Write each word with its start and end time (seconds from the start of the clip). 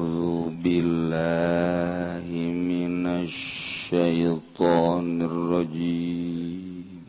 أعوذ 0.00 0.64
بالله 0.64 2.26
من 2.72 3.06
الشيطان 3.06 5.22
الرجيم. 5.22 7.04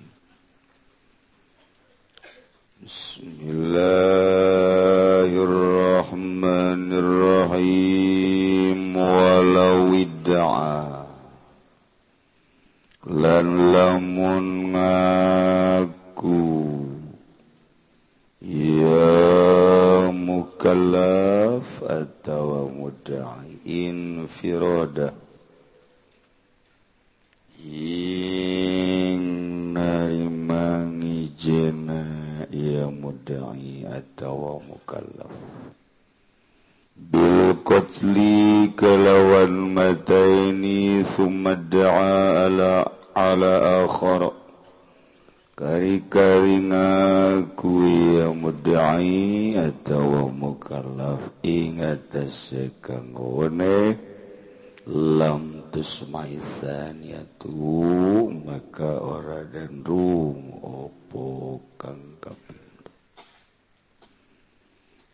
بسم 2.85 3.31
الله 3.47 5.29
الرحمن 5.47 6.83
الرحيم. 7.04 8.79
ولو 8.98 9.96
ادعى 9.96 10.84
لن 13.08 13.48
لم 13.76 14.11
infiroda 23.71 25.16
ing 27.62 29.21
narimangi 29.71 31.31
jena 31.38 32.02
ia 32.52 32.89
mudai 32.89 33.88
atawa 33.88 34.59
mukallaf. 34.65 35.31
Bil 36.98 37.57
qatli 37.63 38.70
kalawan 38.77 39.73
mataini 39.73 41.01
thumma 41.05 41.55
da'a 41.55 42.45
ala 42.45 42.85
ala 43.15 43.53
akhara 43.85 44.29
kari-kari 45.57 46.57
ngaku 46.65 47.71
ia 47.85 48.27
mudai 48.34 49.53
atawa 49.57 50.29
mukallaf. 50.29 51.21
Ingat 51.45 52.13
sekang 52.29 53.13
tusmaizaniyatu 55.81 57.57
maka 58.46 59.01
ora 59.01 59.41
dan 59.49 59.82
rum 59.82 60.62
opo 60.62 61.57
kang 61.82 62.21
kapindho. 62.21 62.93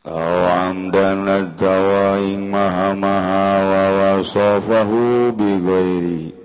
Awam 0.04 0.92
dan 0.92 1.24
adawa 1.24 2.20
ing 2.20 2.52
maha 2.52 2.92
maha 3.00 3.48
wa 3.64 3.86
wasafahu 3.96 5.32
bi 5.40 5.56
ghairi 5.56 6.36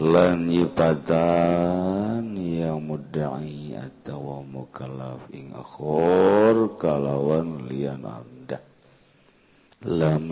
lan 0.00 0.48
yipatan 0.48 2.32
yang 2.32 2.80
mudda'i 2.80 3.76
atawa 3.76 4.40
mukallaf 4.48 5.28
ing 5.36 5.52
akhir. 5.52 6.11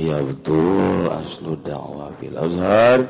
ya 0.01 0.25
betul. 0.25 1.13
Aslu 1.13 1.57
dakwah 1.61 2.13
fil 2.17 2.37
azhar. 2.37 3.01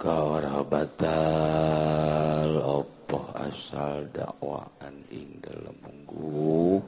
Kawarhabatal 0.00 2.56
opo 2.56 3.20
asal 3.36 4.08
dakwaan 4.14 5.04
ing 5.12 5.28
dalam 5.44 5.76
munggu? 5.84 6.80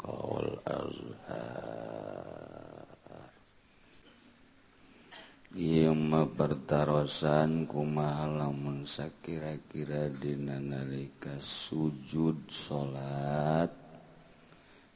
Kaul 0.00 0.58
azhar. 0.66 1.78
Yang 5.58 5.96
mabartarosan 5.96 7.66
kumaha 7.66 8.30
lamun 8.30 8.86
sakira-kira 8.86 10.06
dina 10.12 10.60
nalika 10.62 11.34
sujud 11.40 12.46
salat 12.46 13.87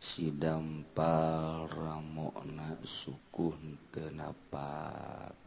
sidampal 0.02 1.70
Ramona 1.70 2.74
sukunkenapa 2.82 4.74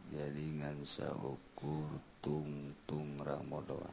jaringan 0.08 0.80
saukur 0.80 2.00
tungtung 2.24 3.20
Ramadhoan 3.20 3.92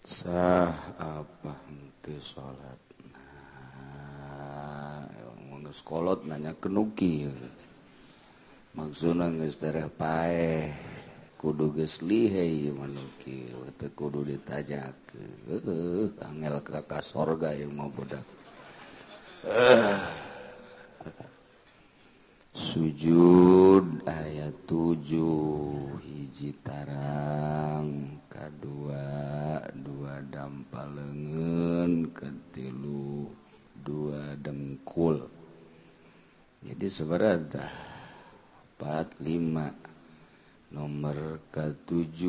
sah 0.00 0.72
apa 0.96 1.52
henti 1.68 2.16
salat 2.16 2.80
kolot 5.84 6.24
nanya 6.24 6.56
kenuki 6.56 7.28
maksudnya 8.72 9.28
nges 9.28 9.60
darah 9.60 9.92
pae 9.92 10.72
kudu 11.36 11.76
geus 11.76 12.00
lihai 12.00 12.72
manuki 12.72 13.52
kudu 13.52 13.86
kudu 13.92 14.20
ditajak 14.32 14.96
angel 16.24 16.56
ka 16.64 17.04
sorga 17.04 17.52
yang 17.52 17.76
mau 17.76 17.92
budak 17.92 18.39
Eh. 19.40 19.96
sujud 22.52 24.04
ayat 24.04 24.52
7 24.68 25.00
hijitarang 26.04 27.88
K2 28.28 28.64
dua 29.80 30.20
dampal 30.28 30.92
lengen 30.92 32.12
ketilu 32.12 33.32
dua 33.80 34.36
dengkul. 34.44 35.24
Jadi 36.60 36.86
seberada 36.92 37.64
45 38.76 40.76
nomor 40.76 41.40
ke-7 41.48 42.28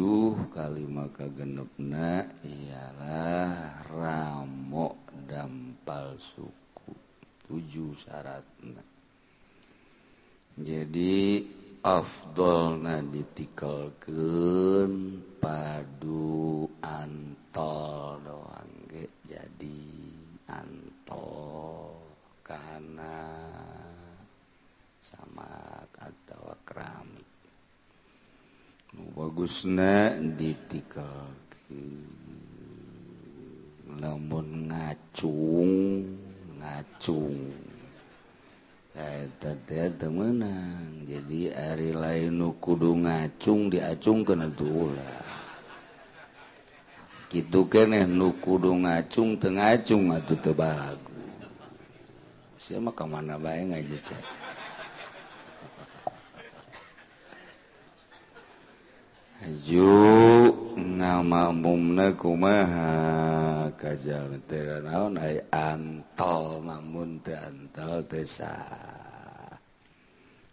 kalima 0.56 1.12
kagenepna 1.12 2.24
ialah 2.40 3.84
ramo 3.92 4.96
dampal 5.28 6.16
suku. 6.16 6.61
tujuh 7.52 7.92
syarat. 8.00 8.48
Jadi 10.56 11.44
afdolna 11.84 13.04
ditikelkeun 13.04 15.20
padu 15.36 16.64
antol 16.80 18.24
doang 18.24 18.88
ge. 18.88 19.12
Jadi 19.28 19.84
antol 20.48 21.92
karena 22.40 23.20
sama 25.04 25.84
atau 26.00 26.56
keramik. 26.64 27.28
Nu 28.96 29.12
bagusna 29.12 30.16
ditikelkeun. 30.40 32.24
Lamun 33.92 34.72
ngacung 34.72 35.76
ngacung 36.62 37.42
menang 40.14 41.08
jadi 41.10 41.56
Ari 41.74 41.90
lain 41.98 42.38
nu 42.38 42.54
kudu 42.62 42.94
ngacung 43.02 43.74
diacung 43.74 44.22
ke 44.22 44.38
tulah 44.54 45.26
gitu 47.32 47.64
kene 47.72 48.04
nu 48.06 48.36
kudu 48.44 48.76
ngacung 48.84 49.40
teu 49.40 49.56
ngacung 49.56 50.12
atuh 50.12 50.38
teu 50.38 50.52
bagu 50.52 51.24
sia 52.60 52.78
mah 52.78 52.92
ka 52.92 53.08
mana 53.08 53.40
bae 53.40 53.64
ngajika 53.64 54.18
aju 59.48 59.96
ngamakmumna 60.76 62.14
kumaha 62.20 63.31
kajjal 63.82 64.38
naon 64.86 65.18
ai 65.18 65.42
antol 65.50 66.62
namun 66.62 67.18
teu 67.26 67.34
antol 67.34 68.06
teu 68.06 68.26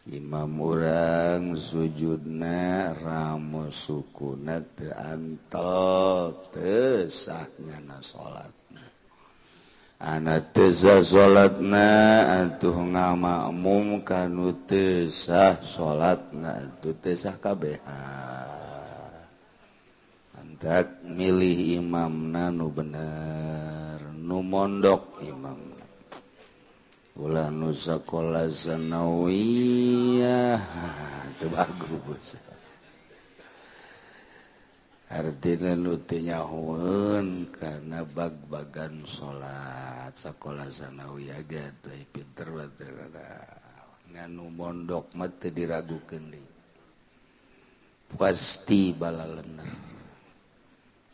Imam 0.08 0.56
urang 0.56 1.52
sujudna 1.52 2.96
ramu 2.96 3.68
sukuna 3.68 4.56
teu 4.72 4.88
antol 4.96 6.32
teu 6.48 7.04
sah 7.12 7.44
ngana 7.60 8.00
salatna. 8.00 8.88
Ana 10.00 10.40
teu 10.40 10.72
sah 10.72 11.04
salatna 11.04 12.24
atuh 12.40 12.88
ngamakmum 12.88 14.00
kanu 14.00 14.56
teu 14.64 15.12
sah 15.12 15.60
salatna 15.60 16.56
atuh 16.56 16.96
teu 17.04 17.12
sah 17.12 17.36
kabehan. 17.36 18.68
tak 20.58 21.06
milih 21.06 21.78
Imam 21.78 22.34
Nanu 22.34 22.75
bener 22.75 24.02
nu 24.10 24.43
mondok 24.43 25.22
Imam 25.22 25.78
ulah 27.19 27.50
nusa 27.50 27.99
sanawiyah 28.55 30.62
itu 31.34 31.50
bagus. 31.50 32.38
Artinya 35.08 35.72
nu 35.75 35.96
huun 36.46 37.50
karena 37.50 38.06
bag-bagan 38.06 39.02
sholat. 39.02 40.14
Sekolah 40.14 40.70
sanawiyah 40.70 41.43
gitu 41.46 41.90
pinter 42.14 42.46
betul 42.55 42.94
nganu 44.08 44.49
mondok 44.50 45.14
mati 45.14 45.52
diragukan 45.52 46.32
diragukeun 46.32 46.56
pasti 48.16 48.96
bala 48.96 49.28
lener 49.28 49.97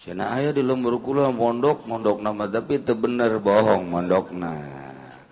aya 0.05 0.51
di 0.53 0.61
lembur 0.61 1.01
kula 1.01 1.33
mondok 1.33 1.89
mondok 1.89 2.21
nama 2.21 2.45
tapi 2.45 2.83
itu 2.83 2.93
bener 2.93 3.41
bohong 3.41 3.89
mondok 3.89 4.37
nah 4.37 4.61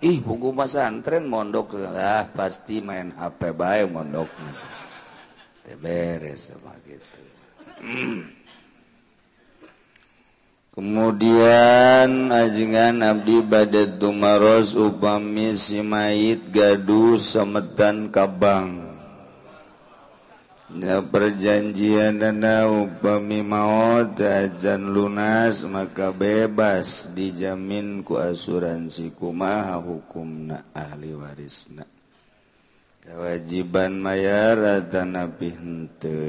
ih 0.01 0.17
buku 0.19 0.51
pasantren 0.51 1.29
mondok 1.29 1.77
lah 1.77 2.27
pasti 2.33 2.81
main 2.81 3.13
HP 3.13 3.53
baik 3.53 3.87
mondok 3.93 4.29
beres 5.79 6.51
sama 6.51 6.75
gitu. 6.83 7.21
Kemudian 10.73 12.33
ajengan 12.33 12.97
Abdi 13.05 13.45
badat 13.45 14.01
tumaros 14.01 14.73
upami 14.73 15.53
si 15.53 15.85
mayit 15.85 16.49
gaduh 16.49 17.13
semetan 17.21 18.09
kabang 18.09 18.82
perjanjian 20.81 22.17
dana 22.17 22.65
upami 22.65 23.45
maut 23.45 24.17
ajan 24.17 24.89
lunas 24.89 25.61
maka 25.69 26.09
bebas 26.09 27.13
dijamin 27.13 28.01
ku 28.01 28.17
asuransi 28.17 29.13
kumaha 29.13 29.77
hukumna 29.77 30.73
ahli 30.73 31.13
warisna. 31.13 31.85
Kewajiban 33.03 33.99
mayar 33.99 34.87
nabi 35.03 35.51
hente 35.51 36.19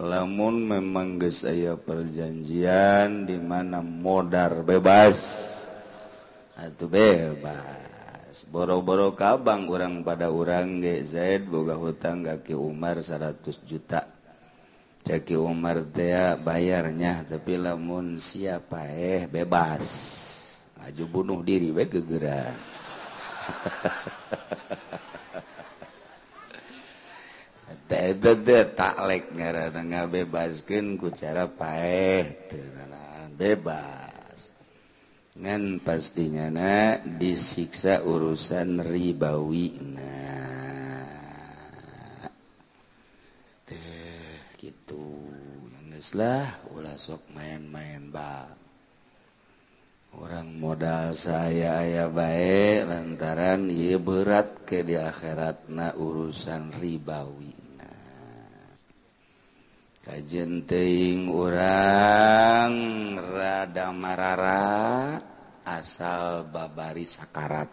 lamun 0.00 0.64
memang 0.64 1.20
geus 1.20 1.44
aya 1.44 1.76
perjanjian 1.76 3.28
di 3.28 3.36
mana 3.36 3.84
modar 3.84 4.64
bebas. 4.64 5.20
Atau 6.56 6.88
bebas. 6.88 7.99
boro-boro 8.50 9.12
Kabang 9.18 9.66
orang 9.66 10.06
pada 10.06 10.30
orang 10.30 10.78
GZ 10.78 11.44
boga 11.50 11.74
hutang 11.74 12.22
kaki 12.22 12.54
Umar 12.54 13.02
100 13.02 13.42
juta. 13.66 14.06
Caki 15.00 15.34
Umar 15.34 15.80
teh 15.90 16.36
bayarnya 16.38 17.24
tapi 17.24 17.56
lamun 17.56 18.20
siapa 18.20 18.86
eh 18.92 19.26
bebas. 19.26 19.84
Aju 20.86 21.04
bunuh 21.10 21.40
diri 21.44 21.74
we 21.74 21.84
gegera 21.84 22.48
taklek 28.78 29.34
ngarana 29.34 29.82
ngabebaskeun 29.82 30.96
ku 30.96 31.10
cara 31.10 31.50
paeh 31.50 32.48
bebas. 33.34 33.99
ngan 35.40 35.80
pastinya 35.80 36.52
na 36.52 37.00
disiksa 37.00 38.04
urusan 38.04 38.84
ribawi 38.84 39.72
na. 39.80 40.20
Teh 43.64 44.52
gitu. 44.60 45.32
Yang 46.00 46.16
lah 46.16 46.48
ulah 46.72 46.96
sok 46.96 47.32
main-main 47.36 48.08
ba. 48.08 48.48
Orang 50.16 50.56
modal 50.56 51.12
saya 51.12 51.84
ayah 51.84 52.08
baik 52.08 52.88
lantaran 52.88 53.68
ia 53.68 54.00
berat 54.00 54.64
ke 54.64 54.80
di 54.80 54.96
akhirat 54.96 55.68
na 55.68 55.92
urusan 55.92 56.72
ribawi 56.76 57.52
na. 57.78 57.92
Kajen 60.02 60.64
teing 60.64 61.28
orang 61.28 62.74
rada 63.20 63.88
marara. 63.92 65.29
asal 65.78 66.48
babari 66.50 67.06
sakarat. 67.06 67.70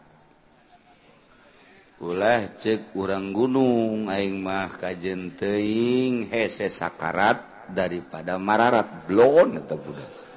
Ulah 1.98 2.54
cek 2.54 2.94
urang 2.94 3.34
gunung 3.34 4.06
aing 4.14 4.38
mah 4.38 4.70
kajen 4.70 5.34
teing 5.34 6.30
hese 6.30 6.70
sakarat 6.70 7.42
daripada 7.74 8.38
mararat 8.38 9.10
blon 9.10 9.58
atau 9.58 9.82
budak 9.82 10.28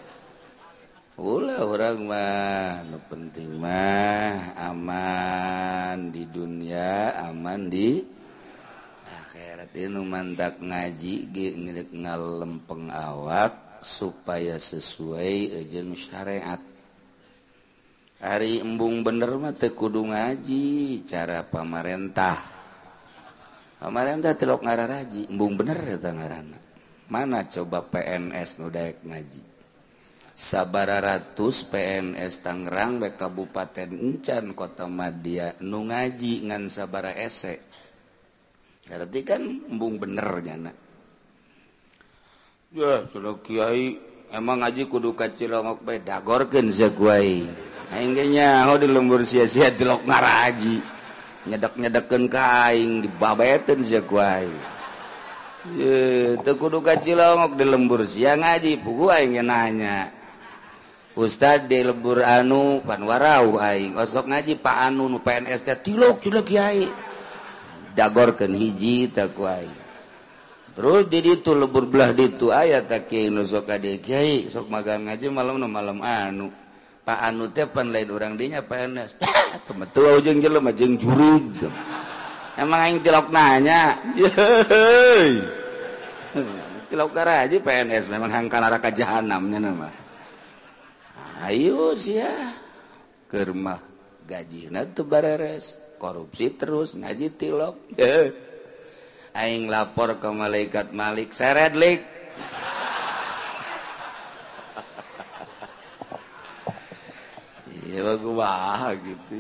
ulah 1.21 1.61
orang 1.69 2.01
mah 2.09 2.81
nu 2.89 2.97
penting 3.13 3.61
mah 3.61 4.57
aman 4.57 6.09
di 6.09 6.25
dunia 6.25 7.13
aman 7.29 7.69
di 7.69 8.01
akhirat. 9.05 9.69
Ini 9.77 9.93
nu 9.93 10.01
mantak 10.09 10.65
ngaji 10.65 11.29
ge 11.29 11.49
ngalempeng 11.93 12.89
awak 12.89 13.85
supaya 13.85 14.57
sesuai 14.57 15.69
jeung 15.69 15.93
syariat. 15.93 16.70
hari 18.21 18.61
embung 18.61 19.01
bener 19.01 19.33
mah 19.41 19.57
teu 19.57 19.73
kudu 19.73 20.05
ngaji 20.13 21.01
cara 21.09 21.41
pamarentah. 21.41 22.37
Pamarentah 23.81 24.37
telok 24.37 24.61
ngararaji 24.61 25.33
embung 25.33 25.57
bener 25.57 25.81
eta 25.89 26.13
ngaranna. 26.13 26.61
Mana 27.11 27.49
coba 27.49 27.83
PNS 27.83 28.61
nu 28.61 28.69
daek 28.69 29.03
ngaji? 29.03 29.43
Sabara 30.37 31.05
ratus 31.05 31.69
PNS 31.69 32.41
Tangerang 32.41 32.97
baik 32.97 33.21
Kabupaten 33.21 33.93
Encan 33.93 34.57
Kota 34.57 34.89
Madia 34.89 35.53
nu 35.61 35.85
ngaji 35.85 36.49
ngan 36.49 36.73
sabara 36.73 37.13
esek 37.13 37.61
berarti 38.89 39.21
kan 39.23 39.43
embung 39.69 40.01
bener 40.01 40.29
nyana. 40.41 40.73
Ya 42.73 43.05
sudah 43.11 43.37
kiai 43.43 43.99
emang 44.31 44.63
ngaji 44.63 44.87
kudu 44.87 45.13
kacilongok 45.13 45.83
bae 45.83 45.99
dagorkeun 46.01 46.71
sakuai 46.71 47.70
nya 47.91 48.71
di 48.79 48.87
lembur 48.87 49.27
sia-sia 49.27 49.75
tilok 49.75 50.07
ngaraji. 50.07 50.79
Nyedek-nyedekken 51.41 52.29
kaing 52.29 53.09
dibabeten 53.09 53.81
sia 53.81 54.05
ku 54.05 54.21
aing. 54.21 54.55
Ye 55.77 56.37
kudu 56.41 56.85
ka 56.85 57.01
Cilongok 57.01 57.57
di 57.57 57.65
lembur 57.65 58.05
sia 58.07 58.37
ngaji 58.37 58.79
pugu 58.81 59.11
aing 59.11 59.41
nanya. 59.41 60.13
Ustad 61.17 61.67
di 61.67 61.83
lembur 61.83 62.23
anu 62.23 62.85
pan 62.85 63.03
warau 63.03 63.59
aing. 63.59 63.99
Osok 63.99 64.31
ngaji 64.31 64.61
Pak 64.61 64.77
anu 64.93 65.11
nu 65.11 65.19
PNS 65.19 65.65
teh 65.67 65.81
tilok 65.81 66.23
cilok 66.23 66.47
kiai. 66.47 66.87
Dagorkeun 67.97 68.55
hiji 68.55 69.11
tak 69.11 69.35
ku 69.35 69.49
aing. 69.49 69.81
Terus 70.77 71.11
di 71.11 71.19
ditu 71.25 71.57
lebur 71.57 71.91
belah 71.91 72.15
ditu 72.15 72.55
aya 72.55 72.85
tak 72.87 73.11
kiai 73.11 73.33
nu 73.33 73.43
sok 73.43 73.75
kiai. 73.81 74.47
Sok 74.47 74.71
magang 74.71 75.09
ngaji 75.09 75.27
malam 75.33 75.59
nu 75.59 75.67
malam 75.67 75.99
anu. 76.05 76.60
anu 77.19 77.51
tepan 77.51 77.91
lain 77.91 78.11
orang 78.15 78.39
dinya 78.39 78.63
PNS 78.63 79.19
betul 79.75 80.07
ah, 80.07 80.19
ujung 80.23 80.39
jelema 80.39 80.71
jeung 80.71 80.95
jurud 80.95 81.67
emang 82.61 82.81
aing 82.85 83.01
tilok 83.01 83.33
nanya. 83.33 83.97
Yeay. 84.15 85.41
Tilok 86.91 87.11
aja 87.23 87.57
PNS 87.57 88.11
memang 88.11 88.31
hang 88.31 88.47
kana 88.51 88.71
neraka 88.71 88.91
jahanamnya 88.93 89.59
nama 89.59 89.89
ayo 91.47 91.97
sia. 91.97 92.53
Keur 93.31 93.55
mah 93.57 93.81
gajina 94.29 94.85
teu 94.91 95.07
bareres. 95.07 95.79
Korupsi 96.01 96.57
terus 96.57 96.97
ngaji 96.97 97.29
tilok. 97.37 97.77
Aing 99.31 99.71
lapor 99.71 100.19
ke 100.19 100.29
malaikat 100.33 100.91
Malik 100.91 101.31
seredlik 101.31 102.03
gua 108.23 108.95
gitu 109.03 109.35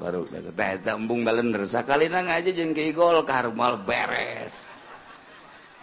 baru 0.00 0.26
tambung 0.82 1.22
balendakali 1.22 2.10
aja 2.10 2.50
jeng 2.50 2.74
kegol 2.74 3.22
karmal 3.22 3.78
beres. 3.86 4.66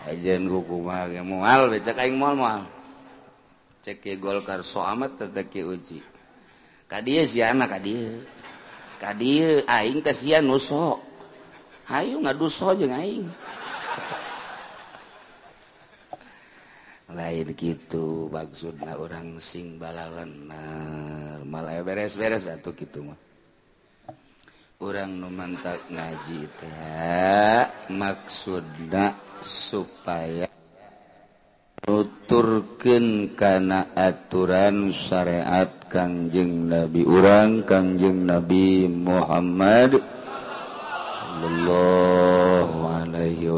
Ajan 0.07 0.47
hukumal 0.47 1.11
mual 1.23 1.67
becak 1.71 1.99
aing 1.99 2.15
mual 2.15 2.35
mual 2.35 2.61
cek 3.83 4.03
kegol 4.03 4.43
kar 4.43 4.63
soamat 4.63 5.15
tetek 5.15 5.51
uji 5.63 6.03
kadia 6.91 7.23
si 7.23 7.43
anak 7.43 7.75
kadia 7.75 8.19
kadia 8.99 9.63
aing 9.67 10.03
teh 10.03 10.15
sia 10.15 10.43
nuso. 10.43 11.03
Hayu 11.87 12.19
ngaduso 12.19 12.75
jeung 12.75 12.91
aing. 12.91 13.31
lain 17.07 17.47
gitu 17.55 18.27
maksudlah 18.27 18.99
orang 18.99 19.39
sing 19.39 19.79
balalan 19.79 20.51
malah 21.47 21.79
beres-beres 21.79 22.51
atau 22.51 22.75
gitu 22.75 23.07
mah. 23.07 23.19
Orang 24.77 25.17
numantak 25.17 25.89
ngaji 25.89 26.45
teh 26.61 27.65
maksudna 27.89 29.17
supaya 29.41 30.45
nuturkeun 31.87 33.33
kana 33.33 33.89
aturan 33.97 34.93
syariat 34.93 35.71
Kangjeng 35.89 36.69
Nabi 36.69 37.01
urang 37.07 37.65
Kangjeng 37.65 38.27
Nabi 38.27 38.85
Muhammad 38.91 39.97
sallallahu 41.17 41.96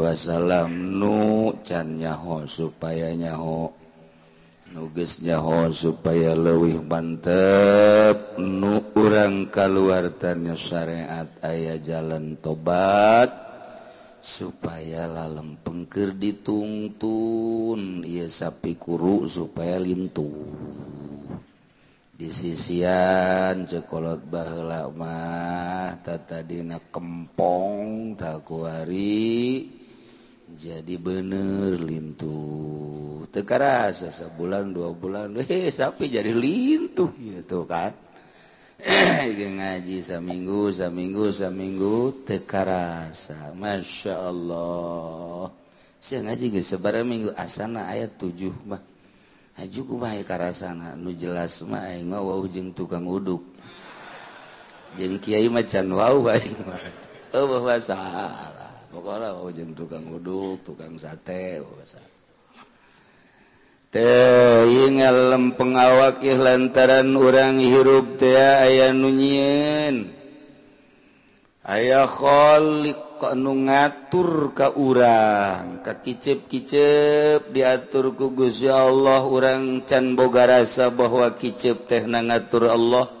Wasallam 0.00 0.96
nu 0.96 1.52
cannyaho 1.60 2.48
supaya 2.48 3.12
nyaho 3.12 3.68
nuges 4.72 5.20
nyaho 5.20 5.68
supaya 5.68 6.32
lewih 6.32 6.80
mantep. 6.80 8.40
Nu 8.40 8.80
urang 8.96 9.52
kaluartannya 9.52 10.56
syariat 10.56 11.28
ayah 11.44 11.76
jalan 11.76 12.40
tobat 12.40 13.28
supaya 14.24 15.04
lalem 15.04 15.60
pengker 15.60 16.16
ditungtun. 16.16 18.00
Ia 18.08 18.24
sapi 18.24 18.80
kuru 18.80 19.28
supaya 19.28 19.76
lintu 19.76 20.32
di 22.20 22.28
sisian 22.28 23.64
cekolot 23.64 24.20
bahlama 24.28 25.16
tata 26.04 26.44
dina 26.44 26.76
kempong 26.92 28.12
takuari 28.12 29.79
jadi 30.58 30.94
bener 30.98 31.78
lintuh 31.78 33.26
tekara 33.30 33.94
sesa 33.94 34.26
sebulan 34.26 34.74
dua 34.74 34.90
bulan 34.90 35.36
eh, 35.42 35.46
he 35.46 35.58
sapi 35.70 36.10
jadi 36.10 36.34
lintuh 36.34 37.14
gitu 37.14 37.66
kan? 37.68 37.94
Ngaji 39.60 40.00
saminggu 40.00 40.72
saminggu 40.72 41.28
saminggu 41.36 42.24
tekarasa. 42.24 43.52
Masya 43.52 44.16
Allah. 44.16 45.52
Saya 46.00 46.24
ngaji 46.24 46.48
ke 46.48 46.64
sebarang 46.64 47.04
minggu 47.04 47.30
asana 47.36 47.92
ayat 47.92 48.16
tujuh 48.16 48.56
mah. 48.64 48.80
Haju 49.60 50.00
karasana. 50.24 50.96
Nu 50.96 51.12
jelas 51.12 51.60
mah 51.68 51.92
aing 51.92 52.08
mah 52.08 52.24
wau 52.24 52.48
jeung 52.48 52.72
tukang 52.72 53.04
uduk. 53.04 53.44
Jeung 54.96 55.20
kiai 55.20 55.52
macan 55.52 55.92
wau 55.92 56.24
aing 56.32 56.56
mah. 56.64 56.80
Oh 57.36 57.60
ujung 58.90 59.70
oh, 59.70 59.76
tukang 59.78 60.06
uduk 60.10 60.66
tukang 60.66 60.98
sate 60.98 61.62
oh, 61.62 61.70
teingallem 63.90 65.54
pengawakih 65.54 66.38
lantaran 66.38 67.14
orang 67.14 67.58
hirup 67.58 68.18
tea 68.18 68.66
aya 68.66 68.90
nunyiin 68.90 70.10
ayaah 71.66 72.10
kholik 72.10 73.10
kok 73.20 73.36
nu 73.36 73.68
ngatur 73.68 74.56
ka 74.56 74.72
urang 74.80 75.84
ke 75.84 75.92
kicep-kicep 76.00 77.52
diatur 77.52 78.16
ku 78.16 78.32
Guya 78.32 78.88
Allah 78.88 79.20
orang 79.28 79.84
can 79.84 80.16
boga 80.16 80.48
rasa 80.48 80.88
bahwa 80.88 81.28
kicep 81.36 81.84
teh 81.84 82.08
na 82.08 82.24
ngatur 82.24 82.72
Allah. 82.72 83.19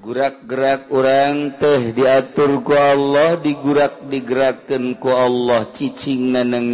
gerak-gerak 0.00 0.88
orang 0.88 1.60
teh 1.60 1.92
diaturku 1.92 2.72
Allah 2.72 3.36
digurak 3.36 4.08
digerakkanku 4.08 5.12
Allah. 5.12 5.68
Ccing 5.68 6.32
nanang 6.32 6.72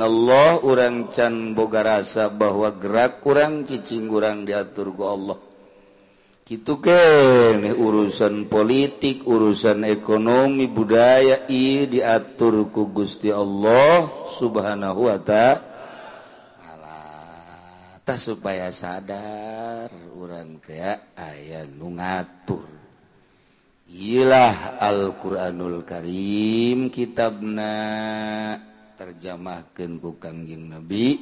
Allah 0.00 0.56
orang 0.64 1.12
can 1.12 1.52
boga 1.52 1.84
rasa 1.84 2.32
bahwa 2.32 2.72
gerak 2.72 3.20
orang 3.28 3.68
ccing 3.68 4.08
kurang 4.08 4.48
diaturku 4.48 5.04
Allah. 5.04 5.38
Gitu 6.46 6.78
ke 6.78 7.02
nih 7.58 7.74
urusan 7.74 8.46
politik 8.46 9.26
urusan 9.26 9.82
ekonomi 9.82 10.70
budaya 10.70 11.44
I 11.50 11.90
diaturku 11.90 12.94
Gusti 12.94 13.34
Allah 13.34 14.06
subhanahu 14.30 15.10
Wa 15.10 15.18
ta'ala 15.18 15.75
tah 18.06 18.14
supaya 18.14 18.70
sadar 18.70 19.90
urang 20.14 20.62
teh 20.62 20.78
aya 21.18 21.66
nu 21.66 21.90
ngatur. 21.98 22.70
Ilah 23.90 24.78
Alquranul 24.78 25.82
Karim 25.82 26.86
kitabna 26.94 27.74
terjemahkan 28.94 29.98
ku 29.98 30.22
Kangjeng 30.22 30.70
Nabi 30.70 31.18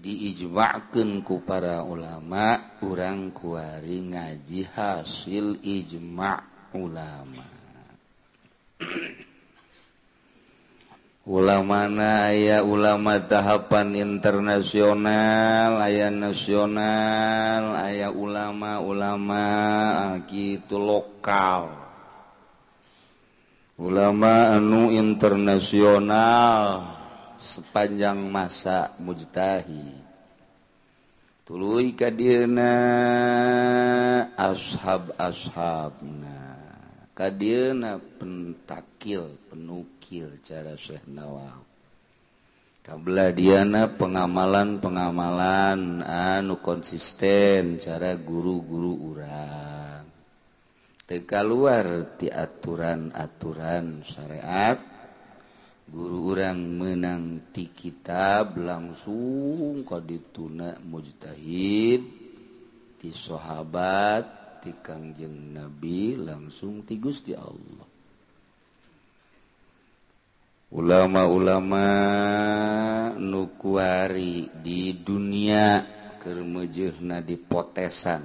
diijmakeun 0.00 1.20
ku 1.20 1.44
para 1.44 1.84
ulama 1.84 2.80
urang 2.80 3.28
kuari 3.36 4.00
ngaji 4.00 4.72
hasil 4.72 5.60
ijma' 5.60 6.72
ulama. 6.80 7.44
ulamana 11.28 12.32
aya 12.32 12.64
ulama 12.64 13.20
tahapan 13.20 13.92
internasional 13.92 15.76
aya 15.84 16.08
nasional 16.08 17.76
aya 17.76 18.08
ulama-ulama 18.08 19.44
ah, 20.00 20.16
gitu 20.24 20.80
lokal. 20.80 21.76
Ulama 23.80 24.60
anu 24.60 24.92
internasional 24.92 26.84
sepanjang 27.40 28.20
masa 28.28 28.92
mujtahi 29.00 30.00
tuluy 31.50 31.96
kadirna 31.98 32.70
ashab-ashabna. 34.38 36.29
Kadina 37.20 38.00
pentakil 38.00 39.52
penukil 39.52 40.40
cara 40.40 40.72
Syekh 40.72 41.04
Nawawi. 41.04 41.68
Kabla 42.80 43.28
diana 43.36 43.92
pengamalan-pengamalan 43.92 46.00
anu 46.00 46.64
konsisten 46.64 47.76
cara 47.76 48.16
guru-guru 48.16 49.12
urang. 49.12 50.08
Teka 51.04 51.44
luar 51.44 52.16
ti 52.16 52.32
aturan-aturan 52.32 54.00
syariat 54.00 54.80
guru 55.92 56.32
urang 56.32 56.56
menang 56.56 57.52
ti 57.52 57.68
kitab 57.68 58.56
langsung 58.56 59.84
kau 59.84 60.00
dituna 60.00 60.80
mujtahid 60.88 62.00
ti 62.96 63.12
sahabat 63.12 64.39
ti 64.60 64.76
Kangjeng 64.76 65.56
Nabi 65.56 66.20
langsung 66.20 66.84
ti 66.84 67.00
Gusti 67.00 67.32
Allah. 67.32 67.88
Ulama-ulama 70.70 71.86
nukuari 73.18 74.46
di 74.62 74.94
dunia 74.94 75.82
kermejehna 76.22 77.18
dipotesan 77.26 78.22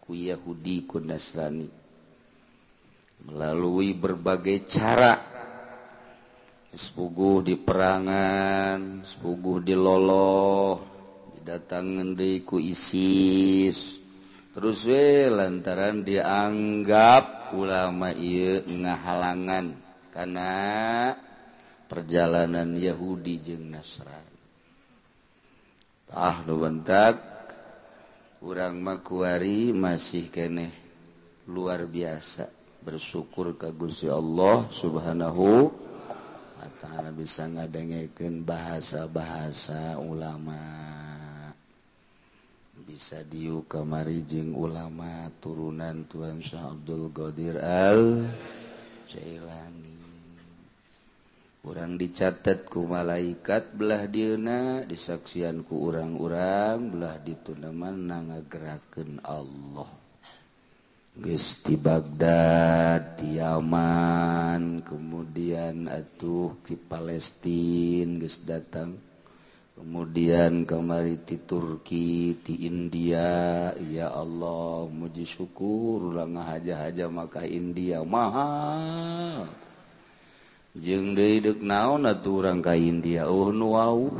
ku 0.00 0.16
Yahudi 0.16 0.88
ku 0.88 0.96
Nasrani. 1.04 1.68
Melalui 3.28 3.92
berbagai 3.92 4.64
cara. 4.64 5.14
Sepuguh 6.70 7.42
di 7.44 7.58
perangan, 7.58 9.02
sepuguh 9.02 9.58
diloloh, 9.58 10.78
didatangan 11.34 12.14
dari 12.14 12.46
ku 12.46 12.62
ISIS, 12.62 13.99
terus 14.50 14.86
we 14.86 15.30
lantaran 15.30 16.02
dianggap 16.02 17.54
ulama 17.54 18.14
ia 18.14 18.62
ngahalangan 18.62 19.66
karena 20.10 20.52
perjalanan 21.90 22.78
Yahudi 22.78 23.34
jeung 23.42 23.74
Nasrani. 23.74 24.38
Ah 26.14 26.42
nu 26.46 26.58
bentak 26.58 27.18
urang 28.42 28.78
makuari 28.78 29.70
masih 29.74 30.30
keneh 30.30 30.74
luar 31.50 31.86
biasa 31.86 32.50
bersyukur 32.82 33.58
ke 33.58 33.70
Gusti 33.74 34.06
Allah 34.06 34.70
subhanahu 34.70 35.70
wa 36.58 36.68
ta'ala 36.78 37.10
bisa 37.14 37.46
ngadengekeun 37.50 38.42
bahasa-bahasa 38.46 39.98
ulama. 39.98 40.99
bisa 42.90 43.22
diu 43.22 43.62
kamari 43.70 44.26
jeung 44.26 44.50
ulama 44.50 45.30
turunan 45.38 46.10
Tuhan 46.10 46.42
Syah 46.42 46.74
Abdul 46.74 47.14
Qadir 47.14 47.62
al 47.62 48.26
Jailani 49.06 49.94
kurang 51.62 51.94
dicatatku 51.94 52.90
malaikat 52.90 53.78
belah 53.78 54.10
Dina 54.10 54.82
disaksianku 54.82 55.70
orang-orang 55.70 56.90
belah 56.90 57.14
ditunaman 57.22 57.94
na 58.10 58.42
geraken 58.42 59.22
Allah. 59.22 59.86
Gusti 61.14 61.78
Baghdad 61.78 63.22
Yaman 63.22 64.82
kemudian 64.82 65.86
atuh 65.86 66.58
di 66.66 66.74
Palestine 66.74 68.18
guys 68.18 68.42
datang 68.42 69.09
kemudian 69.80 70.68
kemari 70.68 71.24
di 71.24 71.40
Turki 71.40 72.36
di 72.44 72.68
India. 72.68 73.72
Ya 73.80 74.12
Allah 74.12 74.84
muji 74.92 75.24
syukur 75.24 76.12
ulang 76.12 76.36
haja-haja 76.36 77.08
maka 77.08 77.48
India. 77.48 78.04
Mahal. 78.04 79.48
Jeng 80.76 81.16
deidek 81.16 81.64
naon 81.64 82.04
atuh 82.04 82.44
urang 82.44 82.60
ka 82.60 82.76
India? 82.76 83.24
Oh 83.26 83.48
nu 83.48 83.72
wau. 83.72 84.12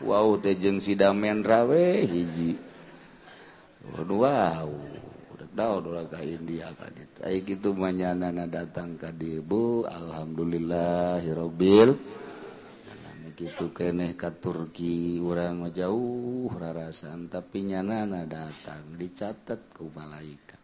Wau 0.00 0.40
teh 0.40 0.56
jeung 0.56 0.80
sidamen 0.80 1.44
rawe 1.44 2.08
hiji. 2.08 2.56
Oh 3.92 4.00
nu 4.08 4.24
wau. 4.24 4.72
Ka 5.60 6.24
India 6.24 6.72
ka 6.72 6.88
ditu 6.88 7.20
kitu 7.44 7.76
manyanana 7.76 8.48
datang 8.48 8.96
ka 8.96 9.12
debu. 9.12 9.84
Alhamdulillahirabbil 9.84 11.92
gitu 13.40 13.72
keeh 13.72 14.12
ka 14.20 14.28
Turki 14.36 15.16
urang 15.16 15.72
jauh 15.72 16.52
rarasan 16.52 17.32
tapi 17.32 17.64
nyanana 17.64 18.28
datang 18.28 19.00
dicatat 19.00 19.72
ke 19.72 19.80
malaika. 19.96 20.60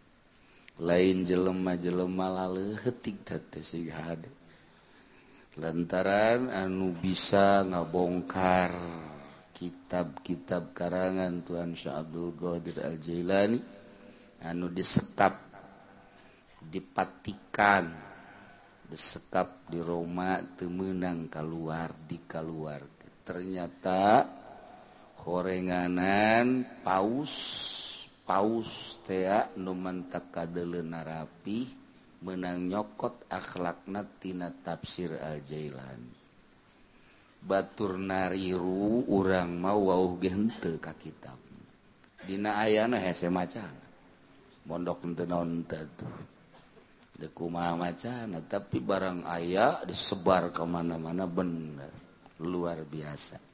Lain 0.85 1.25
jelema-jelema 1.25 2.29
lale 2.29 2.77
lantaran 5.57 6.53
anu 6.53 6.93
bisa 7.01 7.65
ngabongkar 7.65 8.77
kitab-kitab 9.57 10.77
karangan 10.77 11.41
Tuhan 11.49 11.73
Syah 11.73 12.05
Abdul 12.05 12.37
Ghadir 12.37 12.77
Al-Jailani 12.85 13.57
anu 14.45 14.69
disetap 14.69 15.49
dipatikan. 16.61 18.06
disekap 18.87 19.67
di 19.71 19.83
Roma 19.83 20.39
temenang 20.59 21.27
keluar 21.27 21.91
di 22.07 22.19
keluar 22.25 22.83
ternyata 23.27 24.27
gorenganan 25.19 26.63
paus 26.87 27.35
paus 28.23 29.03
tea 29.03 29.51
numantak 29.59 30.31
kadele 30.31 30.83
narapi 30.83 31.67
menang 32.23 32.71
nyokot 32.71 33.27
akhlakna 33.31 34.07
tina 34.23 34.51
tafsir 34.51 35.19
al 35.19 35.43
Jailani 35.43 36.17
batur 37.47 37.95
nariru 37.95 39.07
urang 39.07 39.55
mau 39.55 39.79
wau 39.87 40.19
gente 40.19 40.83
ka 40.83 40.91
kitab. 40.99 41.39
Dina 42.27 42.59
ayana 42.59 42.99
hese 42.99 43.31
macan 43.31 43.71
mondok 44.67 45.07
henteu 45.07 45.31
naon 45.31 45.63
teu 45.63 45.87
dekuma 47.17 47.73
macana 47.75 48.45
tapi 48.45 48.79
barang 48.79 49.25
ayah 49.41 49.83
disebar 49.83 50.53
kemana-mana 50.53 51.25
bener. 51.25 51.93
Luar 52.37 52.85
biasa. 52.85 53.47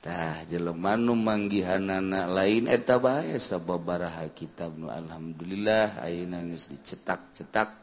Biasatah 0.00 0.48
jeleman 0.48 1.12
manggihanana 1.12 2.24
lain 2.24 2.72
eh, 2.72 2.80
eta 2.80 2.96
bae 2.96 3.36
sabab 3.36 3.84
baraha 3.84 4.24
kitab 4.32 4.72
nu. 4.72 4.88
Alhamdulillah 4.88 6.00
ayeuna 6.00 6.40
nangis 6.40 6.72
dicetak-cetak. 6.72 7.76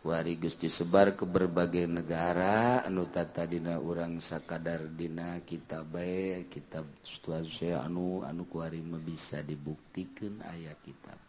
Kuari 0.00 0.40
geus 0.40 0.56
disebar 0.58 1.12
ke 1.12 1.28
berbagai 1.28 1.84
negara 1.84 2.82
anutadina 2.82 3.76
urang 3.76 4.24
sakadardina 4.24 5.44
kita 5.44 5.84
baik 5.84 6.48
kitab 6.48 6.88
anu. 7.84 8.24
Anu 8.24 8.48
kuari 8.48 8.80
bisa 8.80 9.44
dibuktikan 9.44 10.40
aya 10.48 10.72
kitab. 10.80 11.21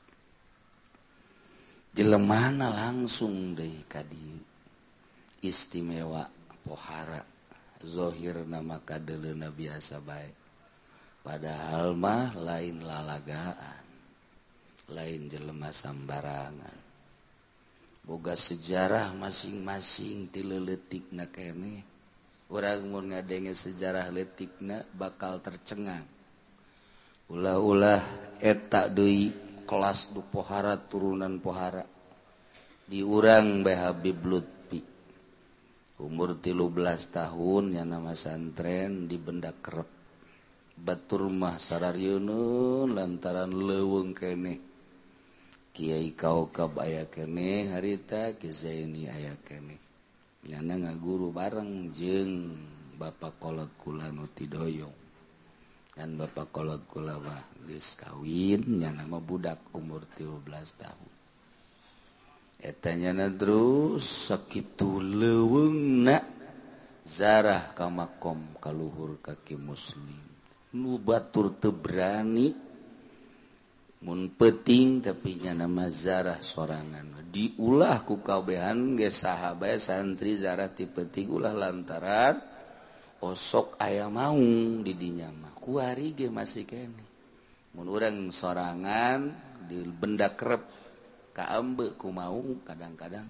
jelemana 1.93 2.73
langsung 2.73 3.53
deh 3.53 3.85
kadi 3.87 4.41
istimewa 5.45 6.27
pohara 6.65 7.21
Zohir 7.83 8.47
nama 8.47 8.79
kadelena 8.81 9.51
biasa 9.51 10.01
baik 10.03 10.35
padahal 11.23 11.95
mah 11.95 12.35
lain 12.35 12.83
lalagaan 12.83 13.83
lain 14.91 15.31
jelema 15.31 15.71
sambarangan. 15.71 16.77
Boga 18.03 18.35
sejarah 18.35 19.15
masing-masing 19.15 20.27
tileletik 20.27 21.07
na 21.15 21.31
kene 21.31 21.87
orang 22.51 22.83
mau 22.91 22.99
ngadenge 22.99 23.55
sejarah 23.55 24.11
letikna 24.11 24.83
bakal 24.91 25.39
tercengang. 25.39 26.03
Ulah-ulah 27.31 28.03
etak 28.43 28.91
deui 28.91 29.31
kelas 29.73 30.13
du 30.13 30.21
pohara 30.21 30.77
turunan 30.77 31.41
pohara. 31.41 31.81
Diurang 32.85 33.65
Beh 33.65 33.73
Habib 33.73 34.21
Lutfi. 34.21 34.77
Umur 35.97 36.37
tilu 36.37 36.69
belas 36.69 37.09
tahun 37.09 37.73
yang 37.73 37.89
nama 37.89 38.13
santren 38.13 39.09
di 39.09 39.17
benda 39.17 39.49
kerep. 39.49 39.89
Baturmah 40.77 41.57
Sararyoun 41.57 42.93
lantaran 42.93 43.49
leweng 43.49 44.13
kene. 44.13 44.61
Kiai 45.73 46.13
kaukab 46.13 46.77
aya 46.77 47.09
kene 47.09 47.73
harita 47.73 48.37
Kizaini 48.37 49.09
aya 49.09 49.33
kene. 49.41 49.81
Nyana 50.45 50.85
ngaguru 50.85 51.33
bareng 51.33 51.89
jeng 51.97 52.53
Bapak 52.93 53.41
kolot 53.41 53.73
kula 53.81 54.13
Nutidoyong 54.13 55.12
dan 55.93 56.17
Bapak 56.17 56.49
kolot 56.49 56.89
kulama 56.89 57.37
geus 57.69 57.93
kawin 58.01 58.81
nama 58.81 59.21
budak 59.21 59.61
umur 59.77 60.01
13 60.17 60.41
tahun. 60.81 61.13
Etanya 62.63 63.27
terus 63.29 64.31
sakitu 64.31 64.97
leuweungna 65.03 66.23
zarah 67.05 67.75
ka 67.77 67.91
makom 67.93 68.57
ka 68.57 68.71
kaki 69.21 69.59
muslim. 69.59 70.17
Nu 70.73 70.97
batur 70.97 71.53
teu 71.61 71.75
berani 71.75 72.49
mun 74.01 74.33
penting 74.33 75.03
tapi 75.03 75.37
nyana 75.37 75.69
nama 75.69 75.91
zarah 75.93 76.41
sorangan. 76.41 77.21
Diulah 77.33 78.01
ku 78.07 78.23
kabehan 78.23 78.95
ge 78.97 79.11
saha 79.13 79.53
bae 79.53 79.77
santri 79.77 80.39
zarah 80.39 80.71
ti 80.71 80.87
ulah 81.27 81.53
lantaran 81.53 82.39
osok 83.19 83.75
aya 83.77 84.07
maung 84.07 84.81
di 84.87 84.95
dinyam. 84.95 85.42
kuari 85.63 86.11
ge 86.11 86.27
masih 86.27 86.67
kene. 86.67 87.03
Mun 87.79 87.87
urang 87.87 88.35
sorangan 88.35 89.31
di 89.63 89.79
benda 89.87 90.35
kerep 90.35 90.67
kaembe 91.31 91.95
ku 91.95 92.11
maung 92.11 92.59
kadang-kadang 92.67 93.25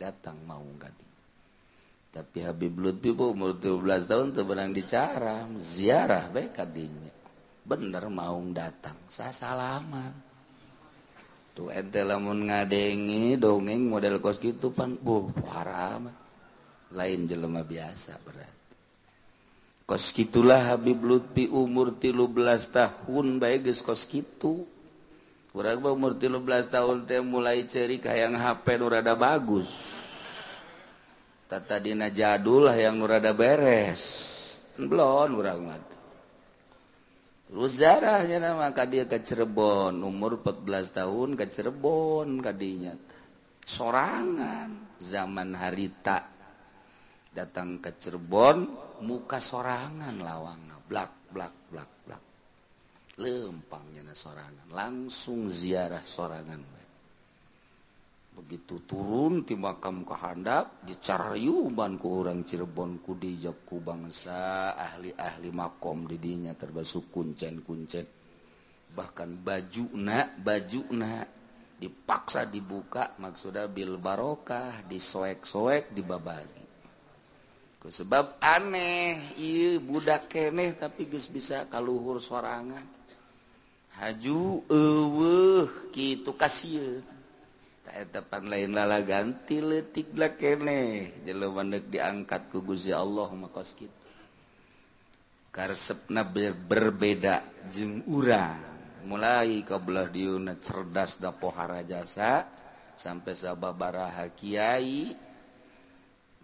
datang 0.00 0.40
maung 0.48 0.80
kadi 0.80 1.08
tapi 2.18 2.42
Habib 2.42 2.82
Lutfi 2.82 3.14
bu 3.14 3.30
umur 3.30 3.62
12 3.62 4.10
tahun 4.10 4.34
teu 4.34 4.42
benang 4.42 4.74
dicara 4.74 5.46
ziarah 5.54 6.26
bae 6.32 6.50
kadinya. 6.50 7.14
Bener 7.62 8.10
maung 8.10 8.50
datang 8.50 8.98
sasalaman. 9.06 10.10
Tuh 11.54 11.70
ente 11.70 12.02
lamun 12.02 12.50
ngadengi 12.50 13.38
dongeng 13.38 13.86
model 13.86 14.18
kos 14.18 14.42
gitu 14.42 14.74
pan. 14.74 14.98
Bu 14.98 15.30
haram 15.46 16.10
lain 16.90 17.30
jelema 17.30 17.62
biasa 17.62 18.18
berat. 18.26 18.57
koskitulah 19.88 20.76
Habib 20.76 21.00
Lutfi 21.00 21.48
umur 21.48 21.96
tilu 21.96 22.28
belas 22.28 22.68
tahun 22.68 23.40
baik 23.40 23.72
geus 23.72 23.80
koskitu 23.80 24.68
urang 25.56 25.80
umur 25.80 26.12
tilu 26.20 26.44
belas 26.44 26.68
tahun 26.68 27.08
teh 27.08 27.24
mulai 27.24 27.64
ceri 27.64 27.96
hayang 28.04 28.36
HP 28.36 28.76
nu 28.76 28.92
rada 28.92 29.16
bagus. 29.16 29.96
Tata 31.48 31.80
dina 31.80 32.12
jadul 32.12 32.68
hayang 32.68 33.00
nu 33.00 33.08
rada 33.08 33.32
beres. 33.32 34.04
Belum 34.76 35.32
urang 35.34 35.64
mah 35.64 35.80
Terus 37.48 37.80
zarahnya 37.80 38.44
nama 38.44 38.68
kadia 38.76 39.08
ke 39.08 39.24
Cirebon, 39.24 40.04
umur 40.04 40.44
14 40.44 40.68
tahun 40.92 41.32
ke 41.32 41.48
Cirebon 41.48 42.44
kadinya. 42.44 42.92
Sorangan. 43.64 45.00
Zaman 45.00 45.56
harita 45.56 46.28
datang 47.32 47.80
ke 47.80 47.96
Cirebon. 47.96 48.87
muka 49.04 49.38
sorangan 49.42 50.16
lawang 50.18 50.68
blak 50.88 51.30
blak 51.30 51.54
blak 51.68 51.90
blak. 52.08 52.22
Lempangnya 53.20 54.14
sorangan. 54.16 54.72
Langsung 54.72 55.52
ziarah 55.52 56.02
sorangan 56.02 56.78
begitu 58.38 58.86
turun 58.86 59.42
di 59.42 59.58
makam 59.58 60.06
kehandap 60.06 60.86
dicarayuban 60.86 61.98
ku 61.98 62.22
orang 62.22 62.46
Cirebon 62.46 63.02
ku 63.02 63.18
dijab 63.18 63.66
ku 63.66 63.82
bangsa 63.82 64.78
ahli-ahli 64.78 65.50
makom 65.50 66.06
didinya 66.06 66.54
terbasuk 66.54 67.10
kuncen-kuncen 67.10 68.06
bahkan 68.94 69.34
baju 69.42 69.90
nak 69.98 70.38
baju 70.38 70.82
nak 70.94 71.26
dipaksa 71.82 72.46
dibuka 72.46 73.18
maksudnya 73.18 73.66
bil 73.66 73.98
barokah 73.98 74.86
disoek-soek 74.86 75.94
dibabagi. 75.94 76.67
sebab 77.86 78.42
aneh 78.42 79.38
iya 79.38 79.78
budak 79.78 80.34
keeh 80.34 80.74
tapi 80.74 81.06
guys 81.06 81.30
bisa 81.30 81.70
kalluhur 81.70 82.18
sorangan. 82.18 82.82
Haju 83.98 84.66
uh 84.66 85.66
gitu 85.94 86.34
kasih 86.34 87.02
tepan 88.12 88.46
lain 88.46 88.76
lala 88.76 89.00
ganti 89.02 89.58
letiklah 89.58 90.36
kene 90.36 91.14
jelo 91.24 91.50
mandek 91.54 91.88
diangkat 91.88 92.52
ku 92.52 92.60
Gusti 92.62 92.92
Allah 92.94 93.26
makos 93.32 93.74
gitu 93.74 93.94
karsepna 95.54 96.22
berbeda 96.66 97.42
jeung 97.72 98.06
urang. 98.06 98.60
Mulai 99.08 99.62
kabelah 99.62 100.10
diuna 100.10 100.58
cerdas 100.58 101.22
da 101.22 101.30
pohara 101.30 101.80
jasa 101.86 102.44
sampai 102.98 103.34
sababaraha 103.34 104.30
Kiai 104.34 105.14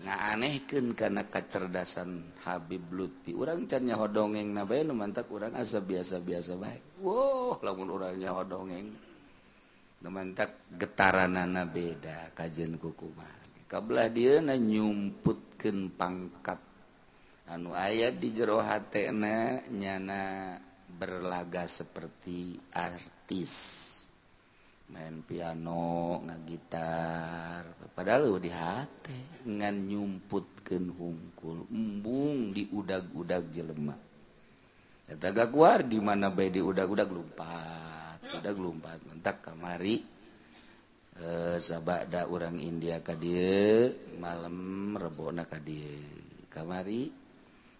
Nah, 0.04 0.36
anehken 0.36 0.92
karena 0.92 1.24
kecerdasan 1.24 2.36
Habib 2.44 2.92
Lutfi. 2.92 3.32
Orang 3.32 3.64
cannya 3.64 3.96
hodongeng 3.96 4.52
na 4.52 4.68
mantap 4.68 5.32
orang 5.32 5.56
asa 5.56 5.80
biasa-biasa 5.80 6.60
baik 6.60 7.00
Wow 7.00 7.56
lamun 7.64 7.88
orangnya 7.88 8.36
hodongeng 8.36 8.92
mantap 10.04 10.68
getaranana 10.76 11.64
beda 11.64 12.36
kajian 12.36 12.76
kukuma 12.76 13.24
kabelah 13.74 14.06
dia 14.06 14.38
na 14.38 14.54
nyumputkan 14.54 15.90
pangkat. 15.98 16.62
Anu 17.50 17.74
ayat 17.74 18.16
di 18.22 18.30
jero 18.30 18.62
hatena 18.62 19.60
nyana 19.66 20.54
berlaga 20.86 21.66
seperti 21.66 22.54
artis. 22.70 23.52
main 24.92 25.24
piano 25.24 26.20
ngagitar 26.28 27.92
padahal 27.96 28.36
di 28.36 28.52
hati 28.52 29.48
ngan 29.48 29.76
nyumputkeun 29.88 30.86
hungkul 30.92 31.68
embung 31.72 32.52
di 32.52 32.68
udag-udag 32.68 33.48
jelema. 33.48 33.96
Tetangga 35.04 35.48
keluar 35.48 35.84
di 35.84 36.00
mana 36.00 36.32
bayi 36.32 36.52
di 36.52 36.60
udag-udag 36.60 37.08
lumpat 37.08 38.04
udag 38.32 38.56
lumpat 38.56 38.98
mentak 39.08 39.44
kamari. 39.44 40.00
E, 41.14 41.28
sabada 41.62 42.26
orang 42.26 42.58
India 42.58 42.98
kadie 43.04 43.92
malam 44.18 44.96
rebona 44.96 45.44
kadie 45.46 46.00
kamari. 46.50 47.12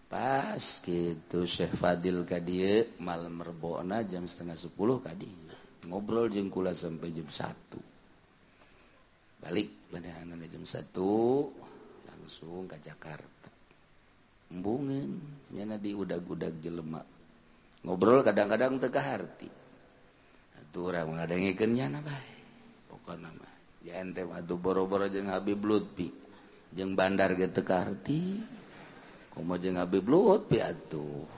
Pas 0.05 0.61
gitu 0.85 1.49
Syekh 1.49 1.75
Fadil 1.75 2.23
kadie 2.29 2.93
malam 3.01 3.41
rebona 3.41 4.05
jam 4.05 4.29
setengah 4.29 4.55
sepuluh 4.55 5.01
kadie 5.01 5.33
ngobrol 5.85 6.29
jengkula 6.29 6.73
sampai 6.73 7.13
jam 7.13 7.29
1 7.29 9.45
balik 9.45 9.69
pada 9.93 10.09
jam 10.49 10.65
1 10.65 12.09
langsung 12.09 12.65
ke 12.65 12.81
Jakarta. 12.81 13.53
Embungin 14.49 15.21
nyana 15.53 15.77
di 15.77 15.93
udag-udag 15.93 16.57
jelema. 16.57 17.05
Ngobrol 17.85 18.25
kadang-kadang 18.25 18.81
teka 18.81 18.97
harti. 18.97 19.45
Atuh 20.57 20.89
ngadengekeun 20.89 21.77
nyana 21.77 22.01
bae. 22.01 22.33
Pokona 22.89 23.29
mah 23.29 23.53
ya 23.85 24.01
ente 24.01 24.25
atuh 24.25 24.57
boro-boro 24.57 25.05
jeung 25.05 25.29
Habib 25.29 25.61
Lutfi. 25.61 26.09
Jeung 26.73 26.97
bandar 26.97 27.37
ge 27.37 27.45
teka 27.45 27.85
harti 27.85 28.41
komo 29.29 29.53
jeung 29.61 29.77
Habib 29.77 30.09
Lutfi 30.09 30.65
atuh? 30.65 31.29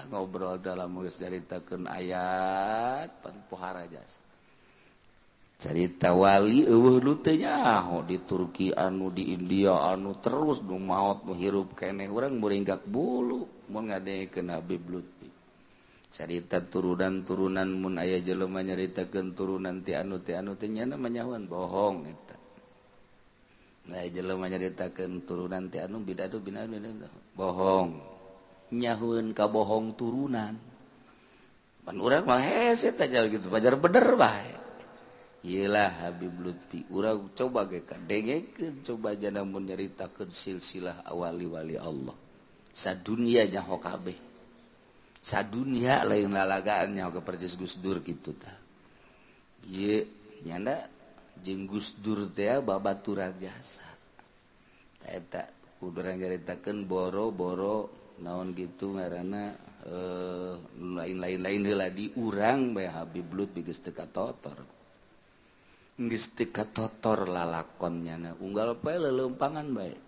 tah 0.00 0.08
ngobrol 0.08 0.56
dalam 0.56 0.96
geus 1.04 1.20
caritakeun 1.20 1.84
ayat 1.84 3.20
pohara 3.52 3.84
jasa. 3.84 4.24
Carita 5.60 6.16
wali 6.16 6.64
eueuh 6.64 7.04
nu 7.04 7.20
teu 7.20 7.36
nyaho 7.36 8.00
di 8.08 8.16
Turki 8.24 8.72
anu 8.72 9.12
di 9.12 9.36
India 9.36 9.76
anu 9.92 10.16
terus 10.16 10.64
nu 10.64 10.80
maot 10.80 11.28
nu 11.28 11.36
hirup 11.36 11.76
keneh 11.76 12.08
urang 12.08 12.40
muringgak 12.40 12.80
bulu 12.88 13.44
mun 13.68 13.92
ngadengekeun 13.92 14.48
Habib 14.48 14.88
Lutfi. 14.88 15.28
Carita 16.08 16.64
turunan-turunan 16.64 17.68
mun 17.68 18.00
aya 18.00 18.24
jelema 18.24 18.64
nyaritakeun 18.64 19.36
turunan 19.36 19.84
ti 19.84 19.92
anu 19.92 20.16
ti 20.24 20.32
anu 20.32 20.56
teh 20.56 20.72
nyana 20.72 20.96
manyahoan 20.96 21.44
bohong 21.44 22.08
eta. 22.08 22.40
Nah, 23.92 24.08
jelema 24.08 24.48
nyaritakeun 24.48 25.28
turunan 25.28 25.68
ti 25.68 25.76
anu 25.76 26.00
bidadu 26.00 26.40
binadu 26.40 26.80
bohong. 27.36 28.09
nyahun 28.70 29.34
kabohong 29.34 29.94
turunan. 29.98 30.54
Orang 31.90 32.22
mah 32.22 32.38
heset 32.38 32.94
aja 33.02 33.26
gitu 33.26 33.50
pajar 33.50 33.74
bener 33.74 34.14
bae. 34.14 34.54
Yelah 35.40 36.06
Habib 36.06 36.36
Lutfi 36.38 36.86
urang 36.92 37.32
coba 37.32 37.66
ge 37.66 37.82
kadengekeun 37.82 38.84
coba 38.84 39.16
jana 39.16 39.42
mun 39.42 39.66
nyaritakeun 39.66 40.30
silsilah 40.30 41.02
awali-wali 41.08 41.74
Allah. 41.80 42.14
Sadunia 42.70 43.48
nyaho 43.48 43.80
kabeh. 43.80 44.14
Sadunia 45.18 46.06
lain 46.06 46.30
lalagaan 46.30 46.94
nya 46.94 47.10
hoka 47.10 47.24
percis 47.24 47.58
Gus 47.58 47.80
Dur 47.82 48.04
kitu 48.04 48.36
tah. 48.36 48.54
Ieu 49.66 50.06
nyanda 50.46 50.86
jeung 51.40 51.66
Gus 51.66 51.98
Dur 51.98 52.28
teh 52.30 52.60
babaturan 52.62 53.34
jasa 53.40 53.88
eta 55.10 55.48
kudu 55.80 56.04
nyaritakeun 56.04 56.84
boro-boro 56.84 57.99
naon 58.20 58.52
gitu 58.52 58.96
ngaana 58.96 59.56
eh, 59.88 60.54
lain-lain 60.76 61.40
lain 61.40 61.62
hela 61.64 61.88
di 61.88 62.12
urang 62.20 62.76
bay 62.76 62.86
Habib 62.86 63.32
Lut 63.32 63.50
biggest 63.52 63.88
totor. 63.90 64.80
Totor 66.00 67.18
lalakonnya 67.28 68.16
nah, 68.16 68.34
unggal 68.40 68.80
lelempangan 68.80 69.68
baik 69.68 70.00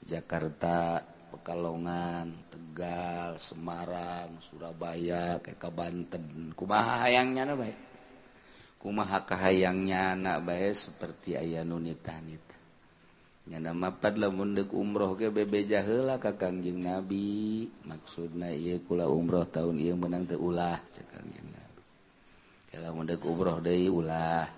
Jakarta 0.00 0.96
Pekalongan 1.28 2.48
Tegal 2.48 3.36
Semarang 3.36 4.40
Surabaya 4.40 5.44
Keka 5.44 5.68
Banten. 5.68 6.56
Kumaha 6.56 7.04
hayangnya 7.04 7.52
baik 7.52 7.94
kumaha 8.84 9.24
kahayangnya 9.24 10.12
anak 10.12 10.44
baik 10.44 10.76
seperti 10.76 11.40
ayah 11.40 11.64
nunitanit 11.64 12.43
nyana 13.44 13.76
lamun 13.76 14.56
mundek 14.56 14.72
umroh 14.72 15.12
ke 15.20 15.28
bebe 15.28 15.68
jahela 15.68 16.16
ka 16.16 16.32
kangjeng 16.32 16.80
nabi. 16.80 17.68
Maksudna 17.84 18.48
iya 18.48 18.80
kula 18.80 19.04
umroh 19.04 19.44
tahun 19.44 19.76
iya 19.84 19.92
menang 19.92 20.24
teu 20.24 20.40
ulah 20.40 20.80
cek 20.80 21.06
kangjeng 21.12 21.48
nabi. 21.52 21.82
Kalau 22.72 22.90
mundek 22.96 23.20
umroh 23.20 23.60
deui 23.60 23.92
ulah. 23.92 24.48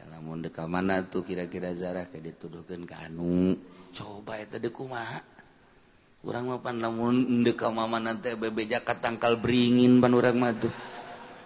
Kalau 0.00 0.18
mundek 0.24 0.56
ka 0.56 0.64
mana 0.64 1.04
tuh 1.04 1.20
kira-kira 1.28 1.76
zarah 1.76 2.08
ke 2.08 2.24
dituduhkeun 2.24 2.88
ka 2.88 3.04
anu. 3.04 3.52
Coba 3.92 4.40
eta 4.40 4.56
deui 4.56 4.72
kumaha? 4.72 5.20
Urang 6.24 6.52
mah 6.52 6.60
pan 6.64 6.80
lamun 6.80 7.28
mundek 7.28 7.60
ka 7.60 7.68
mana 7.68 8.16
teh 8.16 8.32
bebe 8.32 8.64
jaka 8.64 8.96
tangkal 8.96 9.36
beringin 9.36 10.00
pan 10.00 10.16
urang 10.16 10.40
mah 10.40 10.56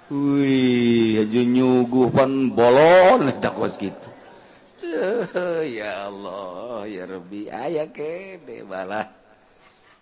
Wih, 0.04 1.16
haju 1.16 1.40
nyuguh 1.48 2.12
pan 2.12 2.52
bolon 2.52 3.24
eta 3.32 3.48
kos 3.56 3.80
gitu. 3.80 4.04
ya 5.64 6.08
Allah 6.08 6.84
ya 6.88 7.04
Rabbi. 7.08 7.48
Aya 7.48 7.88
balah. 8.64 9.06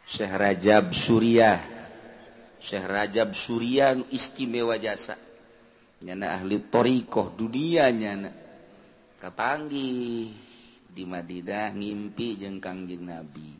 Syekh 0.02 0.34
Rajab 0.34 0.90
Suriah 0.90 1.62
Syekh 2.62 2.86
Rajab 2.86 3.34
nu 3.98 4.06
istimewa 4.14 4.78
jasa. 4.78 5.18
Nyana 6.06 6.38
ahli 6.38 6.62
thariqah 6.70 7.34
dunia 7.34 7.90
nyana. 7.90 8.30
Katanggi 9.18 10.30
di 10.86 11.02
Madinah 11.02 11.74
ngimpi 11.74 12.38
jeung 12.38 12.62
Kangjeng 12.62 13.02
Nabi. 13.02 13.50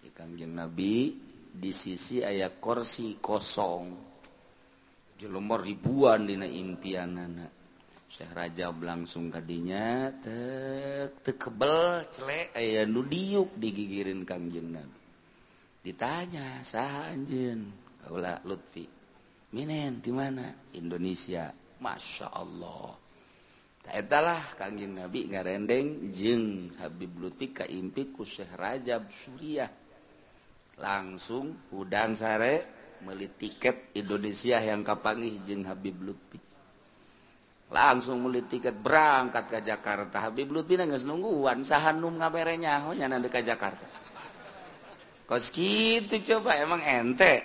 Di 0.00 0.08
Kangjeng 0.16 0.56
Nabi 0.56 1.12
di 1.52 1.70
sisi 1.76 2.24
ayat 2.24 2.56
kursi 2.56 3.20
kosong. 3.20 3.92
Jelumur 5.20 5.60
ribuan 5.60 6.24
dina 6.24 6.48
impianana. 6.48 7.61
Syekh 8.12 8.36
Rajab 8.36 8.84
langsung 8.84 9.32
kadinya 9.32 10.12
tekebel 11.24 12.04
celek 12.12 12.52
aya 12.52 12.84
nu 12.84 13.08
diuk 13.08 13.56
digigirin 13.56 14.28
Kangjeng 14.28 14.68
Nabi. 14.68 15.00
Ditanya, 15.80 16.60
"Saha 16.60 17.08
anjeun?" 17.08 17.72
Kaula 18.04 18.36
Lutfi. 18.44 18.84
"Minen 19.56 20.04
di 20.04 20.12
mana?" 20.12 20.52
Indonesia. 20.76 21.48
Masya 21.80 22.28
Allah. 22.36 23.00
Taetalah 23.80 24.60
Kangjeng 24.60 24.92
Nabi 24.92 25.32
ngarendeng 25.32 26.12
jeung 26.12 26.68
Habib 26.84 27.16
Lutfi 27.16 27.48
kaimpi 27.48 28.12
ku 28.12 28.28
Syekh 28.28 28.60
Rajab 28.60 29.08
Suriah. 29.08 29.72
Langsung 30.76 31.64
hudang 31.72 32.12
sare 32.12 32.68
meli 33.08 33.32
tiket 33.32 33.96
Indonesia 33.96 34.60
yang 34.60 34.84
kapangi 34.84 35.40
jeung 35.48 35.64
Habib 35.64 35.96
Lutfi. 36.04 36.51
langsung 37.72 38.20
meli 38.28 38.44
tiket 38.44 38.76
berangkat 38.76 39.48
ke 39.48 39.58
Jakarta. 39.64 40.28
Habib 40.28 40.52
Lutfi 40.52 40.76
nangis 40.76 41.08
nungguan 41.08 41.64
sahanum 41.64 42.20
ngaberenya 42.20 42.84
honya 42.84 43.08
oh, 43.08 43.10
nanti 43.16 43.32
ke 43.32 43.40
Jakarta. 43.40 43.88
Kos 45.24 45.48
gitu 45.48 46.20
coba 46.20 46.60
emang 46.60 46.84
ente. 46.84 47.40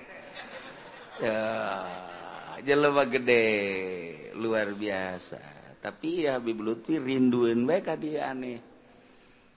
Ya 1.23 1.39
jelema 2.61 3.07
gede 3.07 3.45
luar 4.35 4.75
biasa. 4.75 5.39
Tapi 5.79 6.27
ya 6.27 6.37
Habib 6.37 6.59
Lutfi 6.59 6.99
rinduin 6.99 7.63
baik 7.63 7.87
kadi 7.87 8.19
aneh. 8.19 8.59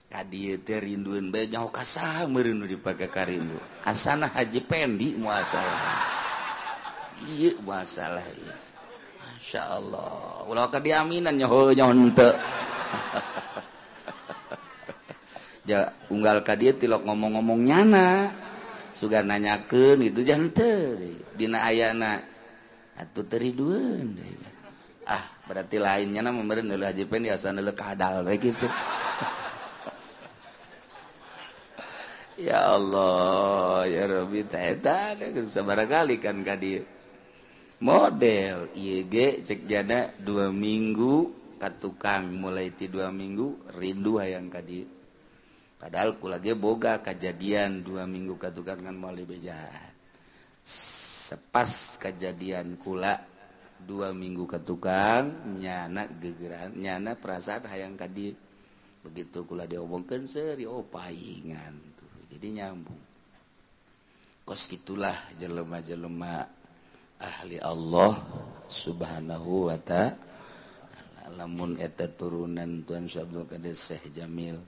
Kadi 0.07 0.55
teh 0.63 0.79
rinduin 0.79 1.27
baik 1.35 1.51
nyaho 1.51 1.67
kasah 1.67 2.27
merindu 2.27 2.67
dipakai 2.67 3.07
karindu 3.07 3.55
asana 3.83 4.31
haji 4.31 4.59
pendi 4.63 5.19
muasalah. 5.19 6.19
Iya 7.21 7.53
masalah 7.63 8.25
iya 8.39 8.60
Masya 9.51 9.67
Allah 9.67 10.47
ulah 10.47 10.71
ke 10.71 10.79
diaminan 10.79 11.35
nyoho 11.35 11.75
nyohon 11.75 12.15
ja 15.67 15.91
unggal 16.07 16.39
ka 16.39 16.55
dia 16.55 16.71
tilok 16.71 17.03
ngomong-ngomong 17.03 17.59
nyana. 17.59 18.31
Sugar 18.95 19.27
nanyakeun 19.27 20.07
itu 20.07 20.23
jangan 20.23 20.55
dina 21.35 21.67
ayana 21.67 22.23
atuh 22.95 23.27
teri 23.27 23.51
dueun 23.51 24.15
ah 25.03 25.19
berarti 25.43 25.83
lainnya 25.83 26.23
nama 26.23 26.39
meureun 26.39 26.71
heula 26.71 26.87
haji 26.95 27.03
pen 27.11 27.27
diasan 27.27 27.59
heula 27.59 27.75
kadal 27.75 28.23
we 28.23 28.39
kitu. 28.39 28.71
Ya 32.39 32.71
Allah 32.71 33.83
ya 33.91 34.07
Rabbi 34.07 34.47
teh 34.47 34.79
eta 34.79 35.19
sabaraha 35.51 36.07
kali 36.07 36.23
kan 36.23 36.39
ka 36.39 36.55
model 37.81 38.69
IG 38.77 39.41
cekjada 39.41 40.13
dua 40.21 40.53
minggu 40.53 41.33
kat 41.57 41.81
tukang 41.81 42.29
mulai 42.29 42.69
ti 42.77 42.85
dua 42.85 43.09
minggu 43.09 43.73
rindu 43.81 44.21
hayang 44.21 44.53
kadi 44.53 44.85
padahal 45.81 46.21
ku 46.21 46.29
lagi 46.29 46.53
boga 46.53 47.01
kejadian 47.01 47.81
dua 47.81 48.05
minggu 48.05 48.37
kat 48.37 48.53
tukang 48.53 48.85
kan 48.85 48.93
mulai 48.93 49.25
beja. 49.25 49.57
Sepas 50.61 51.97
kejadian 51.97 52.77
kula 52.77 53.17
dua 53.81 54.13
minggu 54.13 54.45
ke 54.45 54.61
tukang 54.61 55.57
nyana 55.57 56.05
gegeran 56.21 56.77
nyana 56.77 57.17
perasaan 57.17 57.65
hayang 57.65 57.97
kadi 57.97 58.29
begitu 59.01 59.41
kula 59.41 59.65
diomongkan 59.65 60.29
seri 60.29 60.69
oh 60.69 60.85
paingan 60.85 61.97
tuh 61.97 62.29
jadi 62.29 62.61
nyambung. 62.61 63.01
Kos 64.45 64.69
gitulah 64.69 65.17
jelema-jelema. 65.41 66.60
ahli 67.21 67.61
Allah 67.61 68.17
subhanahu 68.65 69.69
Wa 69.69 69.77
ta'ala. 69.77 70.29
Lamun 71.31 71.79
eta 71.79 72.11
turunan 72.11 72.83
Tuhan 72.83 73.07
Syabdul 73.07 73.47
Qadir 73.47 73.71
Syekh 73.71 74.11
Jamil 74.11 74.59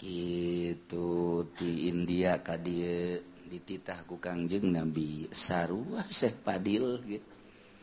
gitu 0.00 1.44
di 1.52 1.92
India 1.92 2.40
kadie 2.40 3.20
dititah 3.44 4.08
ku 4.08 4.16
Kangjeng 4.16 4.72
Nabi 4.72 5.28
sarua 5.28 6.08
Syekh 6.08 6.40
Padil 6.40 6.96
gitu 7.04 7.34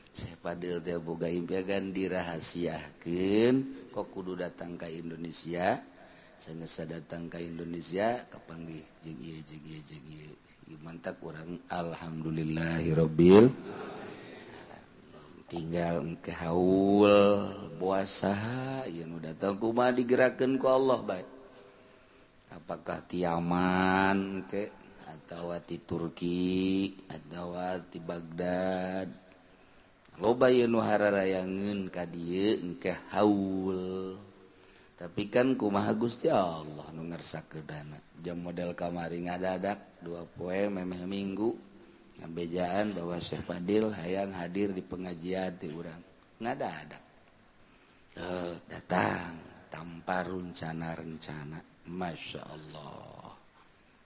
Syekh 0.09 0.41
Padil 0.41 0.81
teh 0.81 0.97
boga 0.97 1.29
impian 1.29 1.93
dirahasiakeun 1.93 3.89
kok 3.93 4.07
kudu 4.09 4.41
datang 4.41 4.73
ke 4.73 4.89
Indonesia? 4.89 5.77
Sanggeus 6.33 6.81
datang 6.89 7.29
ke 7.29 7.45
Indonesia 7.45 8.25
kapanggih 8.25 8.81
jeung 9.05 9.21
ieu 9.21 9.37
jeung 9.45 9.65
ieu 9.69 9.81
jeung 9.85 10.07
ieu. 10.09 10.33
mantap 10.81 11.21
kurang 11.21 11.61
Alhamdulillahirobbil 11.69 13.51
tinggal 15.51 16.01
ke 16.23 16.33
haul 16.33 17.45
puasa 17.77 18.33
yang 18.89 19.13
udah 19.21 19.37
tahu 19.37 19.69
kumah 19.69 19.93
digerakkan 19.93 20.57
ku 20.57 20.65
Allah 20.65 20.99
baik 21.05 21.29
apakah 22.53 23.05
Tiaman 23.05 24.49
ke 24.49 24.83
atau 25.09 25.53
di 25.65 25.77
Turki 25.81 26.93
atau 27.09 27.57
di 27.89 27.99
Baghdad? 28.01 29.09
Loba 30.21 30.53
Yenuhara 30.53 31.09
rayangun 31.09 31.89
ka 31.89 32.05
dia 32.05 32.53
ke 32.77 32.93
haul. 33.09 34.13
tapi 35.03 35.27
kan 35.27 35.59
kumaha 35.59 35.91
Gusti 35.99 36.31
Allah 36.31 36.87
nu 36.95 37.03
ngersak 37.11 37.51
ke 37.51 37.59
dana 37.67 37.99
jam 38.23 38.39
model 38.39 38.71
kamari 38.71 39.19
ngadadak 39.19 39.99
dua 39.99 40.23
poe 40.23 40.71
memeh 40.71 41.03
minggu. 41.03 41.51
Ngabejaan 42.23 42.95
bahwa 42.95 43.19
Syekh 43.19 43.43
Fadil 43.43 43.91
hayang 43.91 44.31
hadir 44.31 44.71
di 44.71 44.79
pengajian 44.79 45.59
di 45.59 45.67
urang. 45.75 45.99
Ngadadak. 46.39 47.03
Eh, 48.15 48.53
datang 48.63 49.43
tanpa 49.67 50.23
rencana-rencana. 50.23 51.59
Masya 51.83 52.41
Allah. 52.47 53.27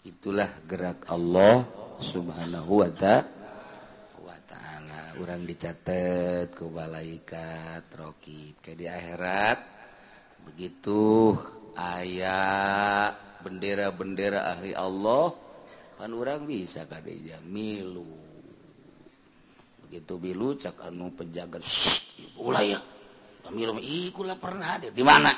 Itulah 0.01 0.49
gerak 0.65 1.05
Allah 1.13 1.62
subhanahu 2.01 2.81
wa 2.81 2.89
ta'ala 2.89 3.38
wa 4.17 4.38
ta'ala. 4.49 5.01
Orang 5.21 5.45
dicatat 5.45 6.57
ku 6.57 6.73
malaikat 6.73 7.86
rokib. 7.93 8.65
Ke 8.65 8.73
di 8.73 8.89
akhirat 8.89 9.76
begitu 10.45 11.34
ayaah 11.73 13.15
bendera-bendera 13.41 14.54
ahli 14.54 14.78
Allah 14.78 15.34
kan 15.97 16.13
orang 16.13 16.45
bisa 16.45 16.86
kadenya 16.86 17.41
milu. 17.41 18.06
Begitu 19.88 20.13
milu 20.21 20.54
cak 20.54 20.84
anu 20.86 21.10
penjaga 21.15 21.58
ya. 22.62 22.80
Ikulah 23.82 24.38
pernah 24.38 24.78
ada 24.78 24.91
di 24.91 25.04
mana? 25.06 25.32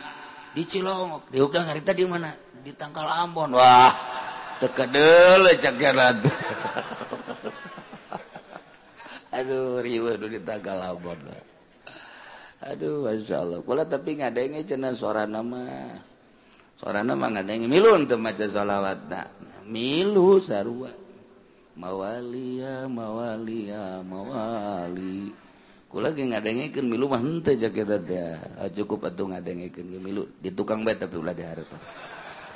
Di 0.51 0.65
Cilongok. 0.65 1.29
Di 1.29 1.37
Ugang 1.39 1.69
Harita 1.69 1.93
di 1.93 2.03
mana? 2.03 2.33
Di 2.59 2.73
Tangkal 2.73 3.05
Ambon. 3.05 3.53
Wah 3.53 3.93
tekedel 4.59 5.47
cak 5.55 5.75
Jarat 5.79 6.19
aduh 9.39 9.79
riuh 9.79 10.19
di 10.19 10.39
Tangkal 10.43 10.83
Ambon 10.83 11.15
wah. 11.15 11.48
aduh 12.69 13.09
Masya 13.09 13.35
Allah. 13.41 13.59
Kula 13.65 13.83
tapi 13.89 14.21
ngadenge 14.21 14.61
cenah 14.63 14.93
sorana 14.93 15.41
mah. 15.41 15.97
Sorana 16.77 17.17
mah 17.17 17.29
ngadenge 17.33 17.65
milu 17.65 17.97
untuk 17.97 18.21
maca 18.21 18.45
shalawatna 18.45 19.25
milu 19.65 20.37
sarua. 20.37 20.93
Mawalia 21.79 22.91
mawalia 22.91 24.03
mawali. 24.03 25.31
Kula 25.89 26.13
ge 26.13 26.29
ngadengekeun 26.29 26.85
milu 26.85 27.09
mah 27.09 27.17
henteu 27.17 27.57
jaket 27.57 27.89
teh. 28.05 28.37
Ah, 28.61 28.69
cukup 28.69 29.09
atuh 29.09 29.33
ngadengekeun 29.33 29.89
ge 29.89 29.99
milu. 29.99 30.29
Di 30.37 30.53
tukang 30.53 30.85
bae 30.85 30.93
tapi 30.93 31.17
ulah 31.17 31.33
diharap 31.33 31.65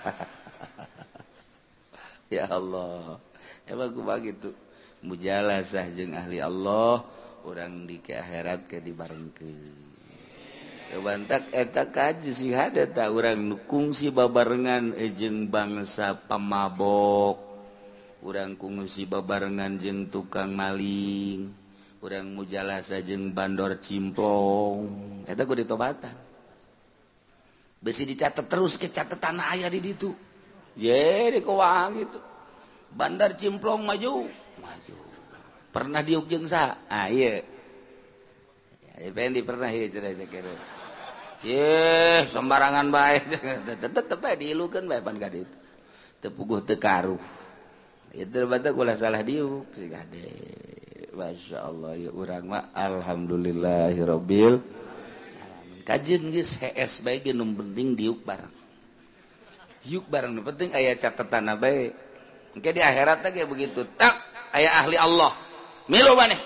ya 2.36 2.52
Allah. 2.52 3.17
Emang 3.63 3.95
kumaha 3.95 4.19
gitu 4.19 4.52
mujalasah 5.02 5.88
jeung 5.95 6.13
ahli 6.13 6.43
Allah. 6.43 7.02
Orang 7.43 7.88
di 7.88 7.99
ke 7.99 8.15
akhirat 8.15 8.71
ke 8.71 8.80
dibarengkeun. 8.80 9.82
bantak 11.01 11.49
eta 11.49 11.89
kaji 11.89 12.29
sihadata 12.29 13.10
orang 13.10 13.39
nukungsi 13.49 14.13
babarengan 14.13 14.93
eh, 14.93 15.10
ejeng 15.10 15.49
bangsa 15.49 16.13
pemabok 16.13 17.53
orang 18.23 18.56
kungsi 18.56 19.03
babarengan 19.06 19.77
jeng 19.77 20.08
tukang 20.08 20.56
maling. 20.56 21.62
Orang 22.03 22.36
mujalasa 22.36 22.99
jeung 22.99 23.32
bandor 23.32 23.79
cimplong 23.79 24.91
eta 25.23 25.47
gue 25.47 25.63
ditobatan. 25.63 26.15
Besi 27.79 28.03
dicatat 28.03 28.43
terus 28.47 28.75
ke 28.75 28.91
catatan 28.91 29.39
ayah 29.39 29.71
di 29.71 29.79
ditu. 29.79 30.12
Jadi 30.75 31.39
kewang 31.39 32.03
itu 32.03 32.19
bandar 32.91 33.39
cimplong 33.39 33.88
maju. 33.88 34.27
Maju. 34.60 34.95
Pernah 35.71 36.03
diuk 36.03 36.27
jeng 36.27 36.43
sa? 36.43 36.75
Ah 36.91 37.08
iya. 37.08 37.39
Effendi 38.99 39.39
pernah 39.39 39.71
ya 39.71 39.88
cerita 39.88 40.12
saya 40.12 40.27
kira. 40.27 40.82
Ye 41.43 42.23
sembarangan 42.23 42.88
baik 42.88 43.23
tetap 43.84 44.23
diilukan 44.39 44.88
baik 44.88 45.03
pan 45.03 45.19
itu 45.19 45.43
tepuguh 46.23 46.63
tekaruh 46.63 47.19
itu 48.15 48.47
bata 48.47 48.71
kula 48.71 48.95
salah 48.95 49.19
diuk 49.19 49.67
sih 49.75 49.91
kade 49.91 50.23
masya 51.12 51.67
Allah 51.67 51.99
ya 51.99 52.15
urang 52.15 52.47
mah 52.47 52.71
alhamdulillahirobbil 52.71 54.63
kajian 55.84 56.32
geus 56.32 56.63
HS 56.63 57.03
baik 57.03 57.27
yang 57.27 57.43
penting 57.60 57.99
diuk 57.99 58.23
barang 58.23 58.56
diuk 59.84 60.08
barang 60.08 60.39
penting 60.47 60.71
aya 60.71 60.95
catatan 60.95 61.60
bae. 61.60 61.91
Engke 62.53 62.69
di 62.71 62.79
akhirat 62.79 63.25
kayak 63.25 63.49
begitu 63.49 63.84
tak 63.99 64.15
aya 64.56 64.79
ahli 64.79 64.95
Allah. 64.95 65.34
Milu 65.91 66.15
Iraha 66.15 66.39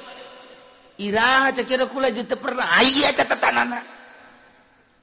ira 0.97 1.53
cekira 1.53 1.85
kula 1.85 2.09
jete 2.09 2.33
pernah. 2.33 2.65
Aya 2.65 3.13
catatan 3.13 3.55
anak 3.69 3.96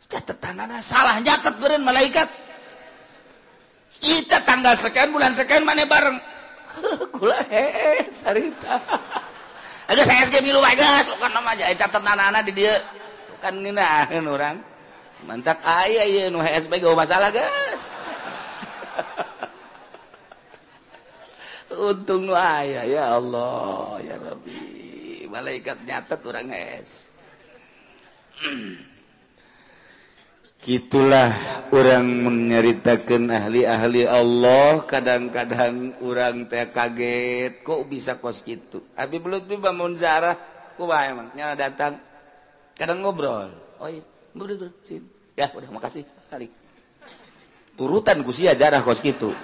Catat 0.04 0.36
tangan 0.36 0.68
salah 0.84 1.16
catat 1.24 1.56
beren 1.56 1.80
malaikat. 1.80 2.28
Kita 4.04 4.44
tanggal 4.44 4.76
sekian 4.76 5.14
bulan 5.14 5.32
sekian 5.32 5.64
mana 5.64 5.88
bareng. 5.88 6.18
Kula 7.16 7.40
heeh 7.48 8.04
sarita. 8.12 8.76
Agak 9.90 10.04
saya 10.08 10.24
SG 10.24 10.40
milu 10.40 10.64
bagas 10.64 11.04
geus 11.04 11.12
bukan 11.16 11.30
nama 11.32 11.52
aja 11.52 11.68
catat 11.76 12.00
anak-anak 12.04 12.42
di 12.48 12.52
dia. 12.64 12.74
Bukan 13.36 13.64
ngeunaheun 13.64 14.26
urang. 14.28 14.56
Mantak 15.24 15.60
aya 15.64 16.04
ieu 16.04 16.28
nu 16.28 16.40
HSP 16.44 16.84
gak 16.84 16.96
masalah 16.96 17.32
geus. 17.32 17.92
Untung 21.88 22.28
nu 22.28 22.36
aya 22.36 22.84
ya 22.84 23.16
Allah 23.16 24.00
ya 24.04 24.16
Rabbi. 24.20 25.24
Malaikat 25.32 25.80
nyatet 25.88 26.20
urang 26.28 26.48
es. 26.52 27.08
itulah 30.64 31.30
orang 31.72 32.04
menyeritakan 32.04 33.30
ahli-ahli 33.30 34.08
Allah. 34.08 34.84
Kadang-kadang 34.88 36.00
orang 36.00 36.48
teh 36.48 36.64
kaget 36.72 37.60
kok 37.60 37.84
bisa 37.88 38.16
kos 38.18 38.44
gitu 38.44 38.84
Abi 38.96 39.20
belum 39.20 39.44
tuh 39.44 39.60
bangun 39.60 39.96
zarah 40.00 40.36
kok 40.74 40.88
emang 40.88 41.30
nyala 41.36 41.54
datang. 41.54 42.00
Kadang 42.74 43.04
ngobrol 43.04 43.52
oh 43.78 43.88
iya 43.88 44.02
betul 44.34 44.70
betul 44.70 45.02
ya 45.38 45.46
udah 45.52 45.70
makasih. 45.70 46.02
Kali 46.30 46.64
turutan 47.74 48.22
ku 48.22 48.30
sia 48.30 48.54
jarah 48.54 48.82
kos 48.82 49.02
gitu 49.02 49.34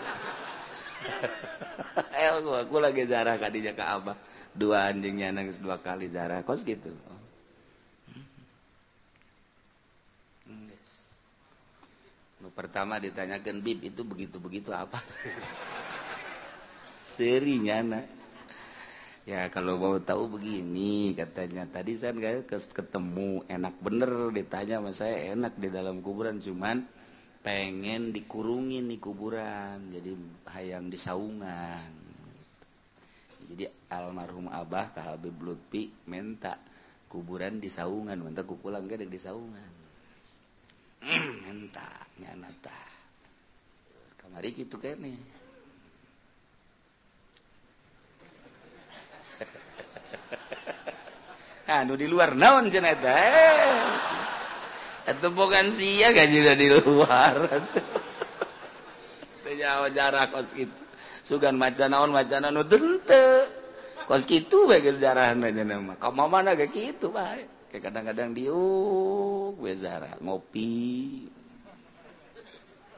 eh 2.19 2.29
aku 2.31 2.79
lagi 2.79 3.07
zarah 3.07 3.37
kadinya 3.37 3.75
ke 3.75 3.83
abah 3.83 4.17
dua 4.55 4.91
anjingnya 4.91 5.35
nangis 5.35 5.59
dua 5.59 5.83
kali 5.83 6.07
zarah 6.07 6.43
kos 6.47 6.63
gitu 6.63 6.95
pertama 12.53 13.01
ditanyakan 13.01 13.63
bib 13.63 13.81
itu 13.87 14.03
begitu-begitu 14.03 14.75
apa? 14.75 14.99
Serinya 17.01 17.81
nak. 17.83 18.07
Ya 19.29 19.47
kalau 19.53 19.79
mau 19.79 19.97
tahu 20.03 20.41
begini 20.41 21.15
katanya. 21.15 21.65
Tadi 21.71 21.95
saya 21.95 22.43
ketemu 22.47 23.47
enak 23.47 23.75
bener 23.79 24.35
ditanya 24.35 24.83
sama 24.83 24.93
saya. 24.93 25.33
Enak 25.33 25.57
di 25.57 25.69
dalam 25.71 26.03
kuburan 26.03 26.43
cuman 26.43 27.01
pengen 27.41 28.13
dikurungin 28.13 28.85
di 28.93 29.01
kuburan 29.01 29.89
jadi 29.89 30.13
hayang 30.53 30.93
disaungan 30.93 31.89
jadi 33.49 33.73
almarhum 33.89 34.53
abah 34.53 34.93
ke 34.93 35.01
Habib 35.01 35.41
Lutfi 35.41 35.89
minta 36.05 36.61
kuburan 37.09 37.57
disaungan 37.57 38.21
minta 38.21 38.45
kupulang 38.45 38.85
gak 38.85 39.09
di 39.09 39.17
saungan 39.17 39.70
entahnyata 41.51 42.81
kamari 44.21 44.53
gitu 44.53 44.77
kan 44.77 44.97
nih. 45.01 45.17
Anu 51.81 51.95
di 51.97 52.07
luar 52.11 52.37
naon 52.37 52.69
ceneta 52.69 53.17
atau 55.07 55.31
eh? 55.31 55.35
bukan 55.35 55.73
sia 55.73 56.13
gaji 56.13 56.39
di 56.59 56.69
luar. 56.69 57.35
Itu 59.41 59.51
jauh 59.57 59.89
jarak 59.91 60.31
kos 60.31 60.53
gitu 60.55 60.91
sugan 61.31 61.55
macan 61.55 61.93
naon 61.93 62.11
macan 62.11 62.43
anu 62.49 62.65
dente 62.65 63.47
kos 64.11 64.27
gitu 64.27 64.67
baik 64.67 64.91
sejarah 64.99 65.37
nanya 65.37 65.63
nama 65.63 65.95
kamu 65.95 66.27
mana 66.27 66.59
kayak 66.59 66.75
gitu 66.75 67.13
baik 67.13 67.60
kayak 67.71 67.89
kadang-kadang 67.91 68.35
diuk 68.35 68.51
oh, 68.53 69.55
we 69.63 69.73
Zara 69.79 70.19
ngopi. 70.19 70.75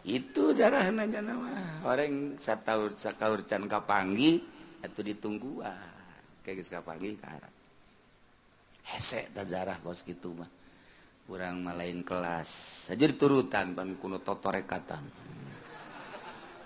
Itu 0.02 0.56
Zara 0.56 0.88
nanya 0.88 1.22
nama. 1.22 1.84
Orang 1.86 2.40
sataur 2.40 2.96
sakaur 2.96 3.44
can 3.46 3.68
kapanggi 3.70 4.42
atau 4.82 5.04
ditungguan 5.04 5.68
ah, 5.68 6.16
kayak 6.42 6.58
geus 6.58 6.72
kapanggi 6.72 7.14
karat 7.20 7.52
hese 8.82 9.30
ta 9.30 9.46
Zara 9.46 9.76
kos 9.78 10.02
gitu 10.02 10.34
mah. 10.34 10.50
Kurang 11.22 11.62
malain 11.62 12.02
kelas. 12.02 12.50
Aja 12.90 13.06
diturutan 13.06 13.78
pami 13.78 13.94
kuno 13.94 14.18
totorekatan 14.18 15.22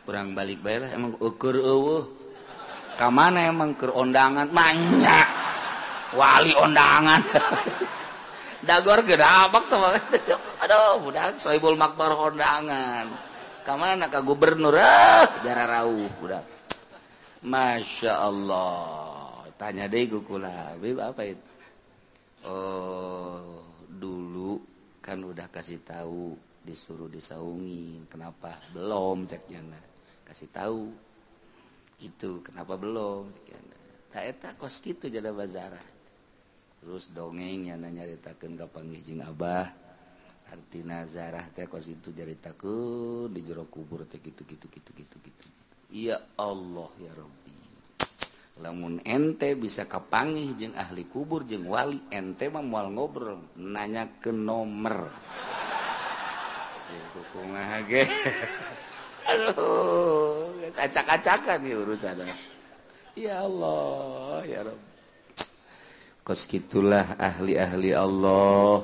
kurang 0.06 0.38
balik 0.38 0.62
bae 0.62 0.78
lah 0.78 0.90
emang 0.94 1.18
ukur 1.18 1.58
eueuh. 1.58 2.06
Ka 2.94 3.10
mana 3.10 3.50
emang 3.50 3.74
keur 3.74 3.92
ondangan? 3.92 4.48
Banyak 4.48 5.45
wali 6.14 6.52
ondangan. 6.54 7.22
Dagor 8.68 9.02
gedabak 9.06 9.70
tuh 9.70 9.78
aduh 10.62 10.98
budak 11.02 11.38
soibul 11.38 11.74
makbar 11.74 12.14
ondangan. 12.14 13.10
Ka 13.66 13.74
mana 13.74 14.06
ka 14.06 14.22
gubernur? 14.22 14.78
Ah 14.78 15.26
jara 15.42 15.66
rauh 15.66 16.06
budak. 16.22 16.44
Masya 17.42 18.12
Allah. 18.22 19.42
Tanya 19.56 19.88
deh 19.88 20.04
gue 20.04 20.20
kula 20.20 20.76
apa 20.76 21.22
itu? 21.24 21.46
Oh 22.46 23.64
dulu 23.88 24.60
kan 25.00 25.22
udah 25.24 25.48
kasih 25.48 25.80
tahu 25.82 26.36
disuruh 26.62 27.10
disaungin. 27.10 28.06
Kenapa 28.06 28.54
belum 28.74 29.26
ceknya 29.26 29.62
kasih 30.26 30.50
tahu. 30.52 30.90
Itu 31.96 32.44
kenapa 32.44 32.76
belum 32.76 33.32
tak 34.16 34.56
kos 34.56 34.80
gitu 34.80 35.12
jadi 35.12 35.28
bazarah 35.28 35.95
terus 36.86 37.10
dongeng 37.10 37.66
yana 37.66 37.90
nyaritakan 37.90 38.54
kapanggijing 38.54 39.18
Abah. 39.18 39.66
Arti 40.46 40.86
zarah 41.10 41.42
teh 41.50 41.66
kos 41.66 41.90
itu 41.90 42.14
jaritaku 42.14 43.26
di 43.26 43.42
jero 43.42 43.66
kubur 43.66 44.06
teh 44.06 44.22
gitu 44.22 44.46
gitu 44.46 44.70
gitu 44.70 44.90
gitu 44.94 45.16
gitu. 45.18 45.44
Ya 45.90 46.22
Allah 46.38 46.86
ya 47.02 47.10
Rabbi. 47.10 47.54
Lamun 48.62 49.02
ente 49.02 49.58
bisa 49.58 49.90
kapangih 49.90 50.54
jeng 50.54 50.78
ahli 50.78 51.02
kubur 51.10 51.42
jeng 51.42 51.66
wali 51.66 51.98
ente 52.14 52.46
mah 52.46 52.62
moal 52.62 52.94
ngobrol 52.94 53.42
nanya 53.58 54.06
ke 54.22 54.30
nomor 54.30 55.10
kukunga 57.10 57.82
ge. 57.90 58.06
Aduh 59.34 60.54
acak-acakan 60.78 61.66
ya 61.66 61.76
urusan 61.82 62.22
ya 63.18 63.42
Allah 63.42 64.46
ya 64.46 64.60
Rabbi. 64.62 64.85
koskitulah 66.26 67.14
ahli-ahli 67.22 67.94
Allah. 67.94 68.82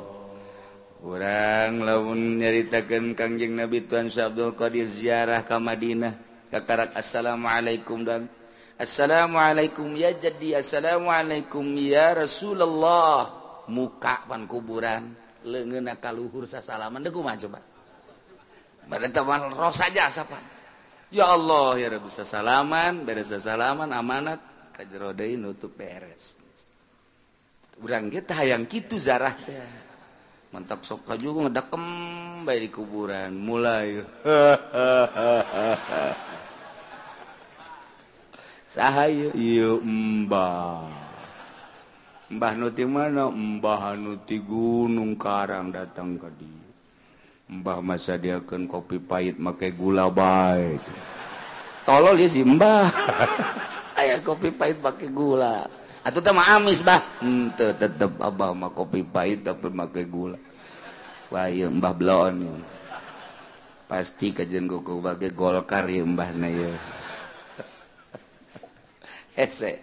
Kurang 1.02 1.82
laun 1.82 2.38
nyaritakan 2.38 3.18
Kangjeng 3.18 3.58
Nabi 3.58 3.82
Tuhan 3.82 4.06
Abdul 4.06 4.54
Qadir 4.54 4.86
ziarah 4.86 5.42
ke 5.42 5.58
Madinah 5.58 6.14
kakarak 6.54 6.94
Assalamualaikum 6.94 8.06
dan 8.06 8.30
Assalamualaikum 8.78 9.98
ya 9.98 10.14
jadi 10.14 10.62
Assalamualaikum 10.62 11.66
ya 11.82 12.14
Rasulullah. 12.14 13.42
Muka 13.66 14.26
pan 14.30 14.46
kuburan 14.46 15.10
lengan 15.42 15.90
kaluhur 15.98 16.46
sasalaman. 16.46 17.02
Deku 17.02 17.18
mah 17.18 17.34
coba. 17.34 17.58
Badan 18.86 19.10
teman 19.10 19.50
roh 19.50 19.74
saja 19.74 20.06
sapan. 20.06 20.42
Ya 21.10 21.26
Allah 21.30 21.82
ya 21.82 21.90
Rabbi 21.90 22.10
sasalaman 22.10 23.02
beres 23.02 23.34
sasalaman 23.34 23.90
amanat. 23.90 24.38
Kajerodain 24.70 25.42
nutup 25.42 25.74
beres. 25.74 26.41
urang 27.82 28.08
kita 28.08 28.32
hayang 28.38 28.64
gitu 28.70 28.96
zarah 28.96 29.34
teh 29.34 29.66
mantap 30.54 30.86
sok 30.86 31.18
juga 31.18 31.48
ngedekem 31.48 31.84
baik 32.44 32.60
di 32.60 32.68
kuburan. 32.68 33.32
Mulai. 33.32 34.04
Sahayu 38.72 39.32
iya 39.32 39.80
mbah. 39.80 40.92
Mbah 42.32 42.56
nuti 42.56 42.84
mana? 42.84 43.30
Mbah 43.32 43.96
nuti 43.96 44.38
gunung 44.40 45.16
karang 45.16 45.72
datang 45.72 46.18
ke 46.20 46.28
dia 46.36 46.62
mbah 47.52 47.84
masa 47.84 48.16
dia 48.16 48.40
akan 48.40 48.64
kopi 48.64 48.96
pahit 48.96 49.36
pakai 49.36 49.76
gula 49.76 50.08
baik 50.08 50.80
tolol 51.84 52.16
ya 52.16 52.28
si 52.30 52.40
mbah. 52.40 52.88
Ayah 54.00 54.24
kopi 54.24 54.48
pahit 54.48 54.80
pakai 54.80 55.12
gula. 55.12 55.68
atau 56.02 56.20
mah 56.34 56.58
amis 56.58 56.82
bah. 56.82 56.98
Hmm, 57.22 57.54
Ente 57.54 57.74
tetep 57.78 58.18
abah 58.18 58.50
mah 58.54 58.70
kopi 58.74 59.06
pahit 59.06 59.46
tapi 59.46 59.70
make 59.70 60.02
gula. 60.10 60.38
Wah 61.30 61.48
iya 61.48 61.70
mbah 61.70 61.94
blon 61.96 62.44
ya. 62.44 62.54
pasti 63.88 64.32
kajian 64.32 64.64
kuku 64.68 65.04
bagi 65.04 65.28
golkar 65.32 65.84
ya 65.84 66.02
mbah 66.04 66.30
na 66.34 66.48
ya 66.50 66.70
hese. 69.38 69.80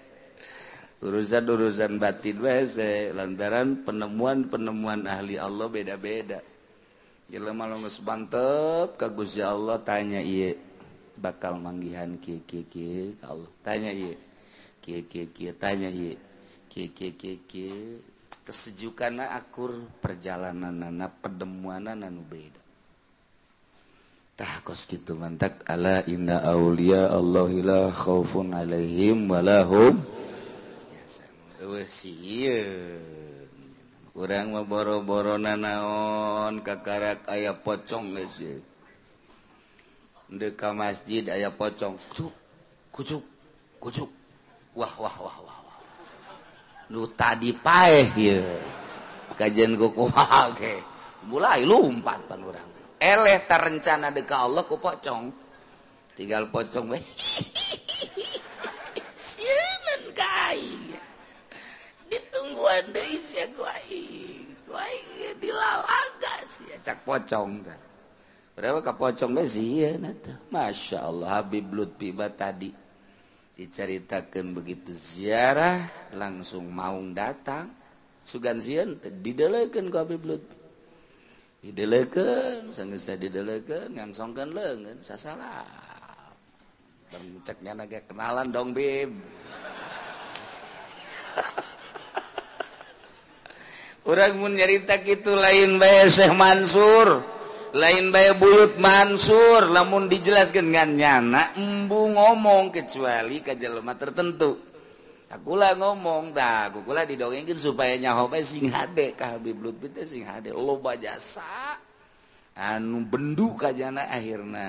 Urusan 0.99 1.47
urusan 1.47 1.97
batin 1.97 2.38
hese. 2.43 3.15
Lantaran 3.15 3.82
penemuan 3.88 4.45
penemuan 4.51 5.08
ahli 5.08 5.39
Allah 5.39 5.67
beda 5.71 5.95
beda 5.95 6.39
jelema 7.29 7.69
lemes 7.69 8.01
mantep 8.01 8.97
kagus 8.97 9.38
ya 9.38 9.53
Allah 9.53 9.77
tanya 9.86 10.17
iya 10.17 10.58
bakal 11.13 11.62
manggihan 11.62 12.17
kiki 12.17 12.65
kiki 12.65 13.13
Allah. 13.21 13.45
Tanya 13.62 13.93
iya 13.93 14.17
tanya 15.58 15.89
kesejukan 18.49 19.21
akur 19.30 19.78
perjalanan 20.02 20.82
anak 20.82 21.21
pedemuanan 21.21 22.02
anu 22.02 22.25
beda. 22.25 22.58
Kos 24.63 24.88
gitu 24.88 25.19
mantap 25.19 25.60
ala 25.67 25.99
inna 26.08 26.39
aulia 26.47 27.12
Allahillah 27.12 27.91
khaufun 27.91 28.56
alaihim 28.56 29.28
walahum 29.28 29.99
kurang 34.15 34.56
boro-boro 34.63 35.36
nanaon 35.36 36.63
kakarak 36.63 37.28
ayah 37.28 37.52
pocong 37.52 38.15
guys 38.15 38.39
ya 38.39 38.56
deka 40.32 40.71
masjid 40.71 41.28
ayah 41.36 41.52
pocong. 41.52 41.99
Kucuk 41.99 42.32
kucuk 42.95 43.23
kucuk 43.84 44.12
wah 44.77 44.93
wah 44.99 45.15
wah 45.17 45.38
wah 45.41 45.60
wah. 45.65 45.77
Lu 46.89 47.05
tadi 47.13 47.53
paeh 47.53 48.10
ya 48.17 48.41
kajian 49.39 49.79
ku 49.79 49.88
kumaha 49.95 50.51
ge 50.58 50.84
mulai 51.32 51.63
lumpat 51.63 52.19
panurang 52.27 52.67
eleh 52.99 53.39
terencana 53.47 54.12
deka 54.12 54.45
Allah 54.45 54.67
ku 54.67 54.75
pocong. 54.75 55.32
Tinggal 56.19 56.51
pocong 56.51 56.91
we 56.91 56.99
sieun 59.15 60.03
kai 60.12 60.60
ditungguan 62.12 62.91
deui 62.91 63.15
sia 63.15 63.47
ku 63.55 63.63
kuai 64.67 64.95
ku 64.99 65.32
dilalaga 65.39 66.34
sia. 66.43 66.75
Cak 66.84 67.08
pocong 67.08 67.63
teh 67.63 67.79
berapa 68.60 68.84
ka 68.84 68.91
pocong 68.99 69.39
we 69.39 69.47
sieun 69.47 70.03
masya 70.51 71.08
Allah 71.08 71.39
Habib 71.39 71.71
Lutfi 71.71 72.12
tadi. 72.36 72.88
diceritakan 73.59 74.55
begitu 74.55 74.95
ziarah 74.95 75.83
langsung 76.15 76.71
maung 76.71 77.12
datang 77.12 77.67
sugan 78.23 78.63
sieun 78.63 78.95
didelekeun 79.03 79.91
ku 79.91 79.99
Habib 79.99 80.23
Lutfi 80.23 80.55
didelekeun 81.67 82.71
sanggeus 82.71 83.12
didelekeun 83.19 83.99
ngangsongkeun 83.99 84.55
leungeun 84.55 85.03
sasalah 85.03 85.67
Bang 87.10 87.41
ceknya 87.41 87.73
naga 87.73 88.05
kenalan 88.05 88.53
dong 88.53 88.69
Bib. 88.69 89.10
Orang 94.10 94.37
mau 94.37 94.45
nyerita 94.45 95.01
gitu 95.01 95.33
lain 95.33 95.81
bae 95.81 96.05
Syekh 96.05 96.37
Mansur. 96.37 97.25
lain 97.75 98.09
bay 98.09 98.33
buyut 98.33 98.81
Mansur 98.81 99.69
namun 99.69 100.09
dijelaskan 100.09 100.73
nganyana 100.73 101.53
embu 101.53 102.09
ngomong 102.17 102.73
kecuali 102.73 103.45
ke 103.45 103.53
jelema 103.59 103.93
tertentu. 103.93 104.57
Akulah 105.29 105.77
ngomong 105.77 106.33
tak 106.33 106.73
kula 106.81 107.05
didongengin 107.05 107.53
supaya 107.61 107.93
nyaho 108.01 108.33
sing 108.41 108.73
hade 108.73 109.13
ka 109.13 109.37
Habib 109.37 109.61
Lutfi 109.61 109.93
teh 109.93 110.01
sing 110.01 110.25
hade 110.25 110.49
loba 110.49 110.97
jasa. 110.97 111.77
Anu 112.57 113.05
bendu 113.05 113.53
kajana 113.53 114.09
akhirna 114.09 114.67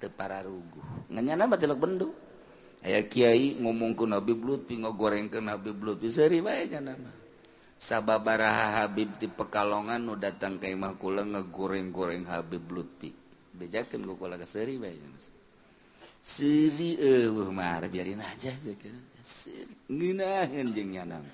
teu 0.00 0.08
pararuguh 0.08 1.12
nganyana 1.12 1.44
batilak 1.44 1.76
bendu. 1.76 2.08
Aya 2.80 3.04
kiai 3.04 3.60
ngomong 3.60 3.92
ku 3.92 4.08
Habib 4.08 4.40
Lutfi 4.40 4.80
ngogorengkeun 4.80 5.52
Habib 5.52 5.84
Lutfi 5.84 6.08
seuri 6.08 6.40
bae 6.40 6.64
nya 6.72 6.80
nama 6.80 7.25
sababaraha 7.76 8.82
Habib 8.82 9.20
di 9.20 9.28
Pekalongan 9.28 10.00
nu 10.00 10.16
datang 10.16 10.56
ke 10.56 10.72
imah 10.72 10.96
kula 10.96 11.22
ngegoreng-goreng 11.24 12.24
Habib 12.26 12.64
Lutfi. 12.72 13.12
Bejakeun 13.56 14.04
ku 14.04 14.16
kula 14.16 14.40
ka 14.40 14.48
seuri 14.48 14.80
bae. 14.80 14.96
Seuri 16.20 16.98
eueuh 16.98 17.54
mah 17.54 17.80
biarin 17.86 18.20
aja 18.20 18.50
Ngeunaheun 19.88 20.68
jeung 20.74 20.90
nyanang. 20.92 21.24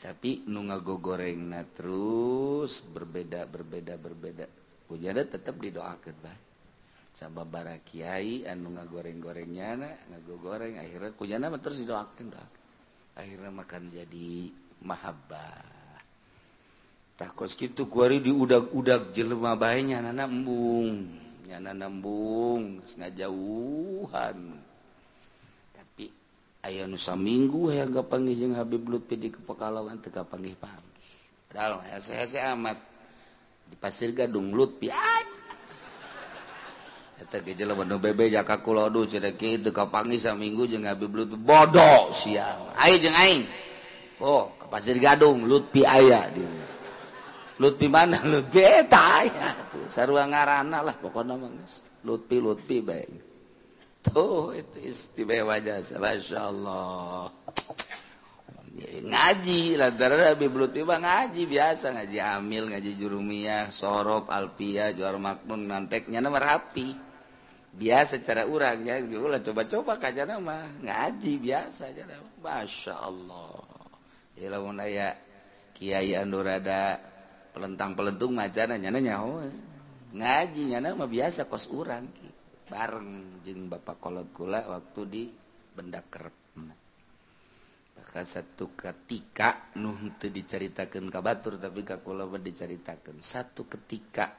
Tapi 0.00 0.48
nu 0.48 0.64
ngagogorengna 0.64 1.64
terus 1.76 2.80
berbeda 2.88 3.44
berbeda 3.44 4.00
berbeda. 4.00 4.46
Kujana 4.88 5.22
tetap 5.28 5.60
didoakeun 5.60 6.18
bae. 6.24 6.40
Sababara 7.10 7.76
kiai 7.82 8.46
anu 8.46 8.78
ngagoreng-goreng 8.78 9.50
nyana, 9.50 9.90
ngagogoreng 10.14 10.78
akhirnya 10.78 11.10
kujana 11.12 11.52
terus 11.58 11.82
didoakeun 11.82 12.32
doa. 12.32 12.48
Akhirnya 13.18 13.50
makan 13.50 13.90
jadi 13.90 14.48
mahabbah. 14.84 15.62
Takut 17.20 17.52
gitu 17.52 17.88
kuari 17.92 18.24
di 18.24 18.32
udag-udag 18.32 19.12
jelema 19.12 19.52
bae 19.52 19.84
nyana 19.84 20.08
nambung 20.08 21.04
nyana 21.44 21.76
nambung 21.76 22.80
ngajauhan 22.80 24.38
tapi 25.76 26.08
aya 26.64 26.88
nu 26.88 26.96
saminggu 26.96 27.68
hayang 27.68 27.92
panggil 28.08 28.40
jeung 28.40 28.56
Habib 28.56 28.88
Lutfi 28.88 29.20
di 29.20 29.28
Kepekalongan 29.28 30.00
teu 30.00 30.24
panggil 30.24 30.56
panggil 30.56 30.96
padahal 31.52 31.84
saya-saya 32.00 32.56
amat. 32.56 32.88
Di 33.70 33.78
Pasir 33.78 34.10
Gadung 34.10 34.50
Lutfi. 34.50 34.90
Nu 37.86 37.96
bebe 38.02 38.26
jakakdu 38.26 39.06
cedeki 39.06 39.62
itu 39.62 39.70
kapangi 39.70 40.18
saminggu 40.18 40.66
jeung 40.66 40.88
Habib 40.88 41.14
Lutfi. 41.14 41.38
Bodoh 41.38 42.10
siang. 42.10 42.74
Ayo 42.80 42.96
jeung 42.98 43.14
aing. 43.14 43.44
Oh. 44.18 44.59
Pasir 44.70 44.96
gadung 45.02 45.44
Lutfi 45.44 45.82
aya 45.82 46.30
di 46.30 46.46
Lutfi 47.60 47.90
mana? 47.92 48.22
Lutfi 48.24 48.62
eta 48.62 49.20
aya 49.20 49.52
tuh. 49.68 49.84
Sarua 49.90 50.24
ngaranna 50.24 50.80
lah 50.80 50.96
pokokna 50.96 51.34
mah 51.36 51.52
Lutfi 52.06 52.40
Lutfi 52.40 52.78
bae 52.80 53.04
tuh 54.00 54.56
itu 54.56 54.80
istimewa 54.80 55.60
jasa 55.60 56.00
Masya 56.00 56.40
Allah 56.40 57.28
ngaji 58.80 59.76
lantaran 59.76 60.24
Habib 60.24 60.56
Lutfi 60.56 60.80
mah 60.86 61.02
ngaji 61.02 61.42
biasa 61.44 61.92
ngaji 62.00 62.16
amil 62.16 62.72
ngaji 62.72 62.96
jurumiyah 62.96 63.68
sorop 63.68 64.32
alpia 64.32 64.94
juar 64.96 65.20
makmun 65.20 65.68
nanteknya 65.68 66.24
nama 66.24 66.38
rapi. 66.40 67.12
Biasa 67.70 68.18
cara 68.26 68.50
orangnya 68.50 68.98
coba-coba 69.46 69.94
kaj 69.94 70.26
nama 70.26 70.66
ngaji 70.82 71.38
biasa 71.38 71.94
aja 71.94 72.02
Masya 72.42 72.94
Allah 72.98 73.59
lamun 74.48 74.80
aya 74.80 75.12
Kiai 75.74 76.12
anu 76.16 76.44
rada 76.44 77.00
pelentang-pelentung 77.52 78.36
macan 78.36 78.76
nyana 78.78 79.00
nyaho 79.00 79.44
ngaji 80.12 80.62
nyana 80.76 80.92
mah 80.94 81.08
biasa 81.08 81.48
kos 81.48 81.72
urang 81.72 82.06
bareng 82.70 83.42
jeung 83.42 83.66
Bapak 83.66 83.98
kolot 83.98 84.28
kula 84.30 84.62
waktu 84.64 85.00
di 85.08 85.22
benda 85.74 86.04
kerep 86.04 86.40
bahkan 88.10 88.26
satu 88.26 88.74
ketika 88.74 89.70
nuh 89.78 89.94
itu 90.02 90.34
diceritakan 90.34 91.14
ke 91.14 91.20
Batur 91.22 91.62
tapi 91.62 91.86
ke 91.86 92.02
kula 92.02 92.26
diceritakan 92.26 93.22
satu 93.22 93.70
ketika 93.70 94.34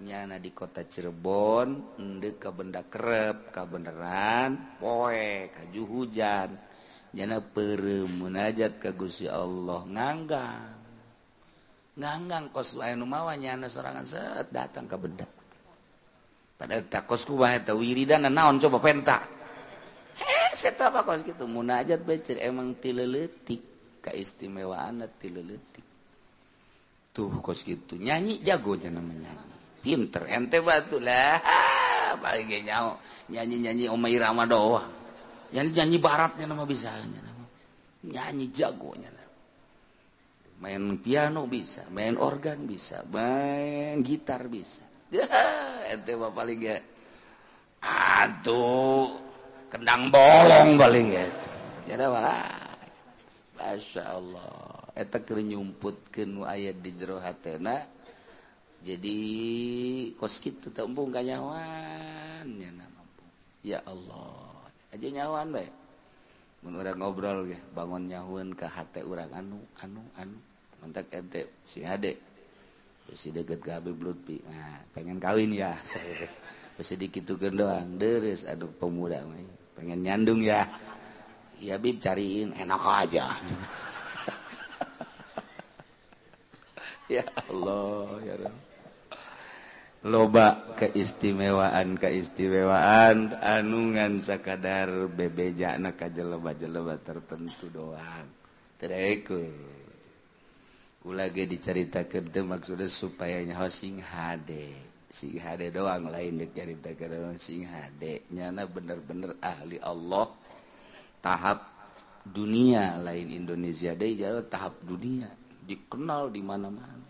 nyana 0.00 0.40
di 0.40 0.56
kota 0.56 0.88
Cirebon 0.88 2.00
ndek 2.00 2.40
ke 2.40 2.48
benda 2.48 2.80
kerep 2.80 3.52
kebenaran 3.52 4.80
poe 4.80 5.52
kaju 5.52 5.82
hujan. 5.84 6.69
jana 7.10 7.42
per 7.42 7.82
munajat 8.06 8.78
kagusi 8.78 9.26
Allah. 9.26 9.82
Nganggang. 9.86 10.78
Nganggang 12.00 12.54
kos 12.54 12.78
lain 12.78 13.02
nu 13.02 13.06
mawa 13.06 13.34
nyana 13.36 13.66
sorangan 13.66 14.06
set 14.06 14.48
datang 14.48 14.88
ke 14.88 14.96
beda 14.96 15.26
pada 16.60 16.76
tak 16.84 17.08
kosku 17.08 17.40
wiridan 17.72 18.28
naon 18.28 18.60
coba 18.60 18.84
penta. 18.84 19.24
Eh 20.20 20.52
seta 20.52 20.92
apa 20.92 21.08
kos 21.08 21.24
kitu? 21.24 21.48
Munajat 21.48 22.04
becer 22.04 22.36
emang 22.44 22.76
tileletik 22.76 23.64
keistimewaan 24.04 25.00
tileletik 25.16 25.84
tuh 27.10 27.32
kos 27.40 27.64
gitu 27.64 27.98
nyanyi 28.00 28.40
jago 28.40 28.76
jana 28.76 29.00
menyanyi 29.00 29.56
pinter 29.80 30.28
ente 30.28 30.60
batu 30.60 31.00
lah. 31.00 31.40
Paling 32.22 32.52
nyawa 32.68 33.00
nyanyi 33.32 33.56
nyanyi 33.64 33.84
omai 33.88 34.20
rama 34.20 34.44
doang. 34.44 34.99
nyanyi 35.50 35.70
nyanyi 35.74 35.98
baratnya 35.98 36.44
nama 36.46 36.64
bisa 36.66 36.94
nyanyi 38.06 38.48
jagonya 38.54 39.20
main 40.60 41.00
piano 41.00 41.48
bisa 41.48 41.88
main 41.88 42.20
organ 42.20 42.68
bisa 42.68 43.00
main 43.08 44.04
gitar 44.04 44.44
bisa. 44.46 44.84
Ente 45.90 46.12
mah 46.14 46.30
paling 46.30 46.60
ya. 46.60 46.76
Aduh 47.80 49.16
kendang 49.72 50.12
bolong 50.12 50.76
paling 50.76 51.16
ya. 51.16 51.26
Ya 51.88 52.06
malah 52.06 52.44
Masya 53.56 54.04
Allah. 54.04 54.84
Eta 54.92 55.24
keur 55.24 55.40
nyumputkeun 55.40 56.28
nu 56.28 56.40
aya 56.44 56.76
di 56.76 56.92
jero 56.92 57.24
hatena 57.24 57.80
jadi 58.84 59.16
kos 60.20 60.40
kitu 60.44 60.72
teu 60.72 60.84
embung 60.84 61.08
kanyawan 61.08 62.44
nya 62.44 62.68
ya 63.64 63.80
Allah. 63.88 64.39
aja 64.90 65.06
nyawan 65.06 65.54
baik 65.54 65.72
menurut 66.60 66.94
ngobrol 66.96 67.48
ya 67.48 67.56
bangun 67.72 68.04
nyahun 68.04 68.52
ke 68.52 68.68
hati 68.68 69.00
orang 69.00 69.32
anu 69.32 69.58
anu 69.80 70.02
anu. 70.16 70.38
Mantak 70.80 71.12
ente 71.12 71.60
si 71.64 71.84
ade 71.84 72.16
si 73.12 73.32
deket 73.32 73.60
ke 73.60 73.70
Habib 73.72 74.00
Lutfi. 74.00 74.40
Nah 74.48 74.80
pengen 74.92 75.20
kawin 75.20 75.52
ya. 75.52 75.76
Sedikit 76.80 77.28
tuh 77.28 77.36
doang. 77.36 78.00
Deres 78.00 78.48
aduh 78.48 78.72
pemuda 78.80 79.20
may. 79.28 79.44
pengen 79.76 80.00
nyandung 80.00 80.40
ya. 80.40 80.64
Ya 81.60 81.76
Bib 81.76 82.00
cariin. 82.00 82.56
Enak 82.56 82.80
aja. 82.80 83.28
Ya 87.10 87.26
Allah 87.50 88.22
ya 88.22 88.38
Allah 88.38 88.54
loba 90.00 90.76
keistimewaan 90.80 92.00
keistimewaan 92.00 93.36
anungan 93.44 94.16
sakadar 94.16 94.88
bebeja 95.12 95.76
anak 95.76 96.08
aja 96.08 96.24
leba-jelebat 96.24 97.04
tertentu 97.04 97.68
doang. 97.68 98.24
Terikul 98.80 99.52
ku 101.00 101.16
lagi 101.16 101.48
diceritakan 101.48 102.28
itu 102.28 102.40
maksudnya 102.44 102.88
supayanya 102.88 103.56
oh, 103.60 103.72
sing 103.72 104.00
hade 104.00 104.72
sing 105.08 105.36
hade 105.40 105.72
doang 105.72 106.08
lain 106.08 106.44
diceritakan 106.44 107.32
oh, 107.32 107.36
sing 107.36 107.68
hade 107.68 108.24
nyana 108.32 108.64
bener-bener 108.64 109.36
ahli 109.44 109.76
Allah. 109.84 110.32
Tahap 111.20 111.60
dunia 112.24 112.96
lain 113.04 113.28
Indonesia 113.28 113.92
deh 113.92 114.16
jauh 114.16 114.48
tahap 114.48 114.80
dunia. 114.80 115.28
Dikenal 115.60 116.32
di 116.32 116.40
mana-mana. 116.40 117.04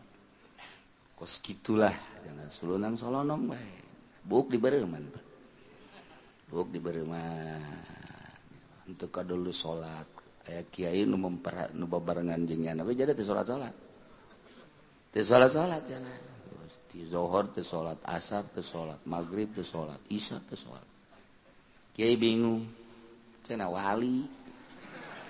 Kos 1.14 1.38
gitulah. 1.38 2.09
sulunang 2.50 2.98
Solonom 2.98 3.54
buk 4.26 4.50
di 4.50 4.58
bereman 4.58 5.06
buk 6.50 6.68
di 6.74 6.82
bereman 6.82 7.62
untuk 8.90 9.14
ka 9.14 9.22
dulu 9.22 9.54
salat 9.54 10.04
aya 10.50 10.66
kiai 10.66 11.06
nu 11.06 11.14
memper 11.14 11.70
nu 11.78 11.86
babarengan 11.86 12.42
jeung 12.42 12.66
nya 12.66 12.74
tapi 12.74 12.98
jadi 12.98 13.14
teh 13.14 13.22
salat-salat 13.22 13.74
teh 15.14 15.22
salat-salat 15.22 15.82
cenah 15.86 16.18
di 16.90 17.06
zuhur 17.06 17.54
teh 17.54 17.62
salat 17.62 18.02
asar 18.02 18.50
teh 18.50 18.66
salat 18.66 18.98
maghrib 19.06 19.54
teh 19.54 19.62
salat 19.62 20.02
isya 20.10 20.42
teh 20.42 20.58
salat 20.58 20.82
kiai 21.94 22.18
bingung 22.18 22.66
cenah 23.46 23.70
wali 23.70 24.26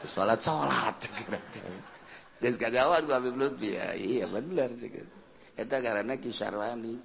teh 0.00 0.08
salat-salat 0.08 0.96
geus 2.40 2.56
kagawan 2.56 3.04
ku 3.04 3.12
Habib 3.12 3.36
Lutfi. 3.36 3.76
Ya 3.76 3.92
iya 3.92 4.24
bener 4.24 4.72
sih 4.80 4.88
eta 5.60 5.76
karena 5.84 6.16
kisarwani 6.16 6.96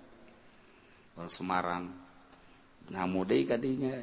wal 1.19 1.27
Semarang. 1.27 1.91
Ngamu 2.85 3.19
deui 3.27 3.43
kadinya 3.43 3.97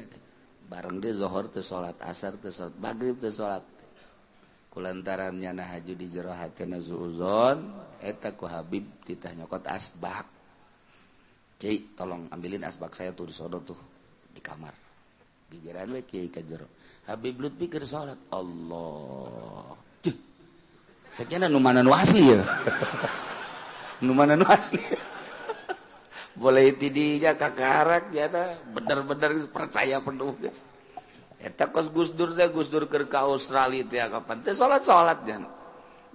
bareng 0.69 1.01
dia 1.01 1.15
zuhur 1.15 1.49
teh 1.49 1.63
salat 1.63 1.97
asar 2.03 2.37
teh 2.37 2.53
salat 2.53 2.77
maghrib 2.77 3.17
teh 3.17 3.33
salat. 3.33 3.65
Kulantaran 4.69 5.37
nyana 5.37 5.69
haju 5.69 5.93
di 5.93 6.09
jero 6.09 6.33
hatena 6.33 6.81
zuuzon 6.81 7.77
eta 8.01 8.33
ku 8.33 8.49
Habib 8.49 9.05
titah 9.05 9.33
nyokot 9.33 9.65
asbak. 9.69 10.25
Cai 11.61 11.95
tolong 11.95 12.27
ambilin 12.29 12.65
asbak 12.65 12.93
saya 12.97 13.13
tuh 13.15 13.29
disodot 13.29 13.63
tuh 13.63 13.79
di 14.33 14.41
kamar. 14.41 14.73
Gigiran 15.49 15.93
we 15.93 16.01
kiai 16.05 16.27
ka 16.33 16.41
jero 16.41 16.65
Habib 17.05 17.41
lut 17.41 17.55
pikir 17.57 17.85
salat 17.85 18.19
Allah. 18.29 19.77
Sekian 21.13 21.45
nu 21.45 21.61
manan 21.61 21.85
wasli 21.85 22.25
ya. 22.25 22.41
ya 24.03 24.13
mana 24.13 24.35
asli. 24.51 24.83
Boleh 26.33 26.73
tidinya 26.75 27.37
kakarak 27.37 28.09
ya 28.11 28.27
bener-bener 28.73 29.47
percaya 29.47 30.01
penuh 30.01 30.33
guys. 30.41 30.65
Eta 31.43 31.69
kos 31.69 31.91
Gus 31.93 32.15
Dur 32.15 32.33
teh 32.33 32.49
Gus 32.49 32.71
Dur 32.71 32.87
ke 32.87 32.99
Australia 33.19 33.83
teh 33.85 33.99
kapan? 33.99 34.41
Teh 34.41 34.55
salat 34.55 34.81
salat 34.81 35.21
jan 35.27 35.43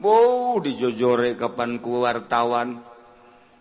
Wow 0.01 0.59
dijojore 0.63 1.35
kapanku 1.35 2.03
wartawan. 2.03 2.81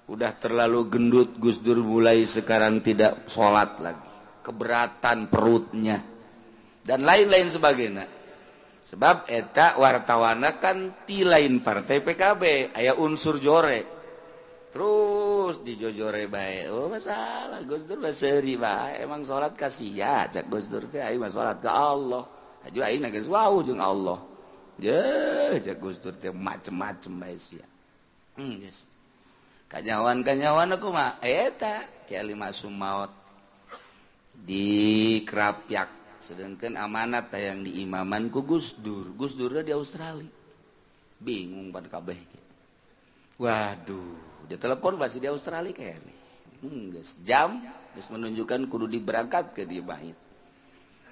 Udah 0.07 0.32
terlalu 0.39 0.88
gendut 0.88 1.36
Gus 1.36 1.59
Dur 1.59 1.84
mulai 1.84 2.23
sekarang 2.23 2.80
tidak 2.80 3.28
salat 3.28 3.75
lagi. 3.84 4.07
Keberatan 4.41 5.28
perutnya. 5.28 5.99
Dan 6.80 7.03
lain-lain 7.03 7.51
sebagainya. 7.51 8.05
Sebab 8.88 9.28
etak 9.28 9.75
wartawana 9.75 10.63
kan 10.63 11.03
ti 11.03 11.28
lain 11.28 11.59
partai 11.59 11.99
PKB 11.99 12.71
aya 12.71 12.95
unsur 12.95 13.36
jore 13.36 13.96
terus 14.78 15.65
dijojore 15.65 16.30
baik 16.30 16.69
oh, 16.69 16.86
masalah 16.86 17.65
Gusdur 17.65 17.97
seri 18.13 18.53
baik 18.61 19.09
emang 19.09 19.25
salat 19.25 19.57
kasih 19.57 19.97
Gus 20.45 20.69
Dur 20.69 20.86
teh 20.86 21.01
ayo 21.01 21.17
mah 21.17 21.34
salat 21.34 21.57
ke 21.57 21.65
Allah. 21.65 22.21
Aja 22.61 22.86
ayo 22.86 23.01
geus 23.09 23.25
wau 23.25 23.65
jeung 23.65 23.82
Allah. 23.82 24.21
Ye 24.78 25.57
cak 25.65 25.82
Gus 25.82 25.97
Dur 25.97 26.13
teh 26.13 26.30
macem-macem 26.30 27.09
bae 27.09 27.34
sia. 27.41 27.65
Hmm, 28.38 28.61
yes. 28.61 28.86
kanyawan 29.65 30.21
kanyawan 30.21 30.78
aku 30.78 30.93
mah 30.93 31.17
eta 31.25 31.82
kia 32.05 32.21
lima 32.21 32.53
sumaut 32.53 33.09
di 34.38 35.25
kerapyak 35.25 36.21
sedangkan 36.21 36.78
amanat 36.78 37.34
yang 37.34 37.65
di 37.65 37.82
imaman 37.82 38.30
ku 38.30 38.45
Gusdur 38.45 39.09
Gusdur 39.17 39.57
di 39.65 39.73
Australia. 39.73 40.30
Bingung 41.17 41.73
pan 41.73 41.89
kabeh. 41.89 42.21
Waduh. 43.41 44.26
dia 44.47 44.55
telepon 44.55 44.95
pasti 44.95 45.19
di 45.19 45.27
Australia 45.27 45.75
kayak 45.75 45.99
ini. 45.99 46.15
Hmm, 46.57 46.83
guys. 46.89 47.19
jam 47.21 47.59
guys 47.93 48.07
menunjukkan 48.09 48.71
kudu 48.71 48.87
diberangkat 48.87 49.51
ke 49.51 49.67
di 49.67 49.83
bait. 49.83 50.15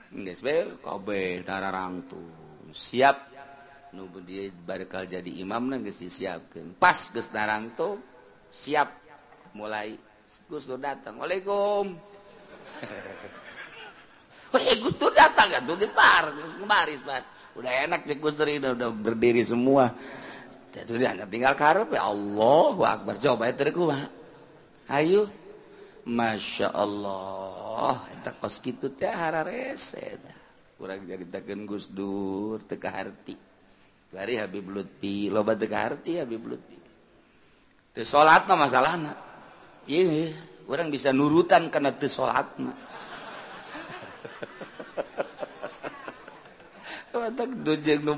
Hmm, 0.09 0.23
guys 0.23 0.39
be 0.39 0.79
kobe 0.79 1.43
darah 1.43 1.69
rangtung 1.69 2.25
siap. 2.71 3.36
Nu 3.95 4.11
dia 4.23 4.51
bakal 4.51 5.07
jadi 5.07 5.27
imam 5.43 5.67
nang 5.67 5.83
guys 5.83 5.99
disiapkan. 5.99 6.79
Pas 6.79 6.95
guys 7.11 7.27
darang 7.29 7.75
tuh 7.75 7.99
siap. 8.47 8.91
Mulai 9.55 9.95
Gus 10.47 10.67
Dur 10.67 10.79
datang. 10.79 11.19
Waalaikum. 11.19 11.95
Eh 14.55 14.79
Gus 14.79 14.95
Dur 14.95 15.11
datang 15.11 15.51
kan 15.51 15.61
tuh 15.67 15.75
guys 15.75 15.91
bar 15.91 16.31
guys 16.31 16.55
baris 16.63 17.03
bar. 17.03 17.23
Udah 17.59 17.71
enak 17.83 18.07
cek 18.07 18.19
Gus 18.23 18.39
Dur 18.39 18.47
udah 18.47 18.91
berdiri 18.95 19.43
semua. 19.43 19.91
tinggal 21.32 21.55
karep 21.55 21.95
ya. 21.95 22.11
Allah 22.11 22.76
Akbar. 22.84 23.15
Coba 23.15 23.47
terkuah 23.55 24.11
Ayo. 24.91 25.32
Masya 26.05 26.69
Allah. 26.76 27.97
Kita 28.13 28.32
kos 28.38 28.61
gitu 28.61 28.93
teh 28.93 29.09
hara 29.09 29.41
rese. 29.41 30.19
Kurang 30.76 31.07
ceritakan 31.07 31.65
Gus 31.65 31.89
Dur 31.89 32.61
teka 32.67 32.91
harti. 32.91 33.34
Dari 34.11 34.38
Habib 34.38 34.69
Lutfi. 34.69 35.32
Loba 35.32 35.57
teka 35.57 35.78
harti 35.82 36.21
Habib 36.21 36.45
Lutfi. 36.45 36.78
Teu 37.95 38.05
salat 38.05 38.45
masalahna. 38.51 39.15
Iya 39.88 40.36
kurang 40.65 40.89
bisa 40.89 41.13
nurutan 41.13 41.71
karena 41.71 41.95
teu 41.95 42.11
salatna. 42.11 42.73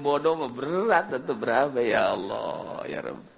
bodoh 0.01 0.49
berat 0.49 1.13
tentu 1.13 1.33
berapa 1.37 1.77
ya 1.81 2.17
Allah 2.17 2.81
ya 2.89 2.99
Rabbnya 3.05 3.37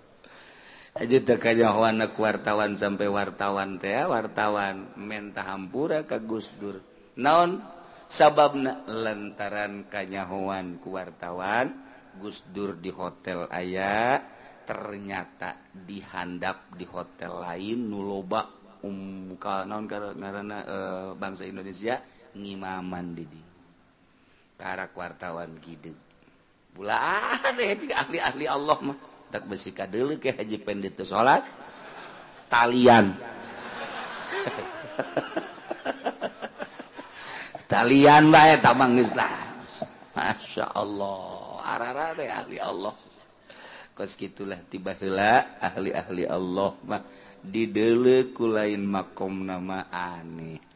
wartawan 2.19 2.75
sampai 2.75 3.07
wartawan 3.07 3.79
teh 3.79 4.03
wartawan 4.03 4.99
menta 4.99 5.47
hampura 5.47 6.03
ke 6.03 6.19
Gus 6.25 6.51
Dur. 6.59 6.81
Naon? 7.19 7.61
Sabab 8.09 8.57
lantaran 8.89 9.85
kanyahoan 9.85 10.81
ku 10.81 10.97
wartawan 10.97 11.69
Gus 12.17 12.41
Dur 12.49 12.73
di 12.73 12.89
hotel 12.89 13.45
ayah 13.53 14.17
ternyata 14.65 15.61
dihandap 15.71 16.73
di 16.73 16.89
hotel 16.89 17.37
lain 17.41 17.85
nuloba 17.85 18.49
um 18.81 19.37
naon 19.37 19.85
karena 19.85 20.57
e, 20.61 20.73
eh, 20.73 21.09
bangsa 21.13 21.45
Indonesia 21.45 22.01
ngimaman 22.33 23.13
Didi 23.13 23.48
tarak 24.59 24.91
wartawan 24.91 25.55
gitu 25.63 25.95
bulan 26.75 27.39
ahli-ahli 27.95 28.45
Allah 28.47 28.77
mah. 28.83 28.97
Tak 29.29 29.45
besika 29.45 29.85
dulu 29.85 30.17
ke 30.17 30.33
haji 30.33 30.57
pendeta 30.63 31.05
sholat 31.05 31.45
talian. 32.49 33.13
Talian 37.69 38.33
bae 38.33 38.57
tamang 38.57 38.97
geus 38.97 39.13
lah. 39.13 39.29
Masya 40.17 40.73
Allah. 40.73 41.61
Ararare 41.61 42.25
ahli 42.33 42.57
Allah. 42.57 42.97
Kos 43.93 44.17
gitulah 44.17 44.57
tiba 44.65 44.97
hela 44.97 45.61
ahli-ahli 45.61 46.25
Allah 46.25 46.73
mah 46.89 47.05
di 47.45 47.69
ku 48.33 48.49
lain 48.49 48.81
makom 48.89 49.45
nama 49.45 49.85
aneh. 49.93 50.68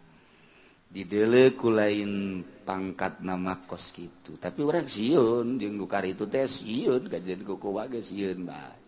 dideleku 0.94 1.74
lain 1.74 2.46
pangkat 2.62 3.26
nama 3.26 3.58
kos 3.66 3.98
gitu 3.98 4.38
tapi 4.38 4.62
orang 4.62 4.86
siun 4.86 5.58
jeung 5.58 5.82
dukar 5.82 6.06
itu 6.06 6.30
teh 6.30 6.46
siun 6.46 7.10
kajian 7.10 7.42
kuku 7.42 7.74
wage 7.74 8.00
siun 8.06 8.46
bae 8.46 8.84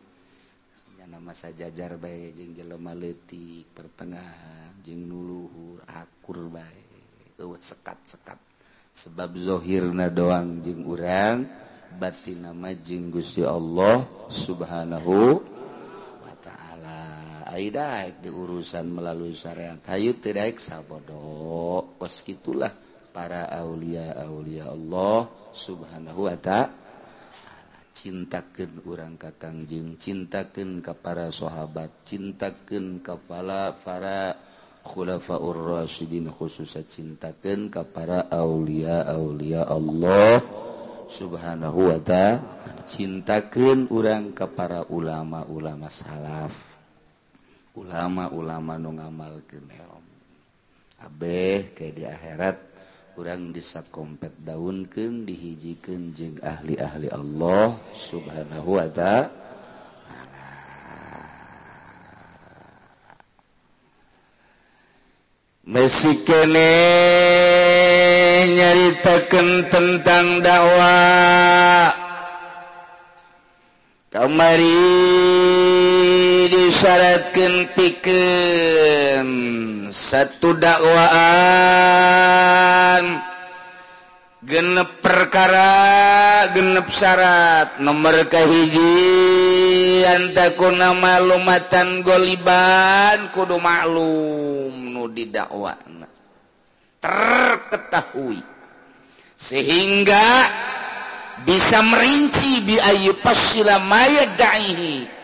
nama 1.15 1.31
sajajar 1.31 1.95
bae 1.95 2.35
jeung 2.35 2.51
jelema 2.53 2.91
leutik 2.93 3.71
pertengahan 3.73 4.75
jeung 4.83 5.07
nuluhur 5.09 5.81
akur 5.89 6.51
bae. 6.51 6.83
Eueuh 7.39 7.55
sekat-sekat. 7.55 8.37
Sebab 8.91 9.33
zohirna 9.39 10.11
doang 10.11 10.59
jeung 10.59 10.83
urang 10.83 11.47
batin 11.95 12.43
nama 12.45 12.75
jeung 12.75 13.09
Gusti 13.09 13.41
Allah 13.41 14.03
subhanahu 14.27 15.39
Haidaik 17.55 18.19
di 18.19 18.27
urusan 18.27 18.91
melalui 18.91 19.31
syariat. 19.31 19.79
Hayu 19.87 20.19
tidak 20.19 20.59
sabodo. 20.59 21.95
Kos 21.95 22.27
gitulah 22.27 22.75
para 23.15 23.47
Aulia-aulia 23.47 24.75
Allah 24.75 25.23
subhanahu 25.55 26.27
Wa 26.27 26.35
ta'ala. 26.35 26.83
Cintakan 27.95 28.83
orang 28.91 29.15
kakangjing 29.15 29.95
cintakan 29.95 30.83
ke 30.83 30.91
para 30.91 31.31
sahabat 31.31 32.03
cintakan 32.03 32.99
kepala 32.99 33.71
para 33.71 34.35
khulafaur 34.83 35.79
rasyidin 35.79 36.27
khususnya 36.27 36.83
cintakan 36.83 37.71
ke 37.71 37.87
para 37.87 38.27
aulia 38.35 39.07
aulia 39.07 39.63
Allah 39.63 40.43
subhanahu 41.07 41.87
wa 41.87 41.99
ta'ala. 42.03 42.43
Cintakan 42.83 43.87
orang 43.87 44.35
ke 44.35 44.43
para 44.43 44.83
ulama-ulama 44.91 45.87
salaf. 45.87 46.74
ulama-ulama 47.75 48.79
nu 48.79 48.95
ngamalkeun 48.95 49.67
helm. 49.71 50.05
Abeh 51.03 51.75
ke 51.75 51.91
di 51.91 52.07
akhirat 52.07 52.57
urang 53.19 53.51
disakompet 53.51 54.31
daunkeun 54.43 55.27
dihijikeun 55.27 56.15
jeung 56.15 56.39
ahli-ahli 56.43 57.11
Allah 57.11 57.75
subhanahu 57.91 58.79
wa 58.79 58.87
ta'ala. 58.87 59.43
Messi 65.65 66.21
kene 66.21 66.73
nyaritakan 68.53 69.65
tentang 69.73 70.39
dakwah. 70.45 71.89
Kamari 74.13 74.77
disyaratkan 76.65 77.69
piken 77.77 79.27
satu 79.93 80.57
dakwaan. 80.57 81.05
Genep 84.45 85.01
perkara 85.01 86.45
genep 86.57 86.89
syarat. 86.89 87.77
Nomor 87.81 88.25
kahiji 88.29 90.05
antakun 90.09 90.81
malumatan 90.97 92.01
goliban 92.01 93.29
kudu 93.33 93.61
maklum 93.61 94.73
nu 94.89 95.05
didakwana. 95.09 96.09
Terketahui. 97.01 98.41
Sehingga 99.37 100.49
bisa 101.45 101.81
merinci 101.85 102.61
biayu 102.65 103.13
pasila 103.21 103.77
maya 103.85 104.25
da'ihi. 104.33 105.14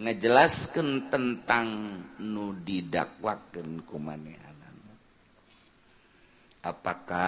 ngejelaskan 0.00 1.12
tentang 1.12 2.00
nu 2.24 2.56
didakwakan 2.64 3.84
kumaneanan 3.84 4.76
apakah 6.64 7.20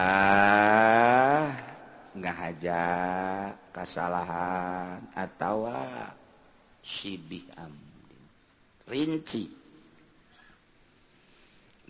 ngahaja 2.16 2.84
kesalahan 3.72 5.00
atau 5.16 5.68
sibih 6.84 7.44
amdin 7.56 7.92
rinci. 8.88 9.48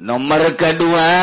Nomor 0.03 0.57
kedua 0.59 1.15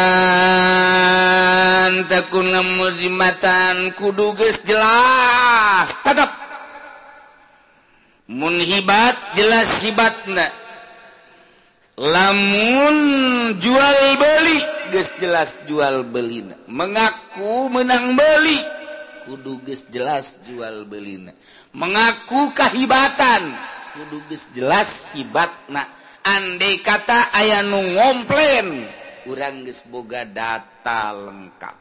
tekun 2.07 2.53
muzimatan 2.79 3.91
kudu 3.97 4.39
geus 4.39 4.63
jelas 4.63 5.89
tetap 6.05 6.38
munhibat 8.29 9.17
jelas 9.33 9.81
sibatna. 9.81 10.45
Lamun 11.99 12.97
jual 13.59 13.99
beli 14.15 14.59
guys 14.93 15.11
jelas 15.19 15.59
jual 15.67 16.07
belina. 16.07 16.55
Mengaku 16.71 17.67
menang 17.67 18.15
beli 18.15 18.55
kudu 19.27 19.59
guys 19.65 19.83
jelas 19.91 20.39
jual 20.47 20.87
belina. 20.87 21.35
Mengaku 21.75 22.55
kahibatan 22.55 23.51
kudu 23.97 24.23
guys 24.29 24.47
jelas 24.55 25.11
hibatna. 25.17 25.83
Andai 26.23 26.79
kata 26.85 27.33
aya 27.35 27.65
nu 27.65 27.81
ngomplen 27.97 28.85
urang 29.27 29.65
geus 29.65 29.83
boga 29.89 30.23
data 30.23 31.11
lengkap. 31.11 31.77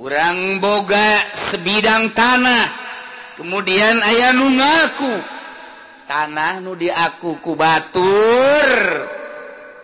Urang 0.00 0.58
boga 0.58 1.30
sebidang 1.36 2.10
tanah. 2.16 2.89
kemudian 3.40 3.96
ayah 4.04 4.36
nu 4.36 4.52
ngaku. 4.52 5.14
Tanah 6.04 6.60
nu 6.60 6.76
diaku 6.76 7.40
ku 7.40 7.56
batur. 7.56 8.68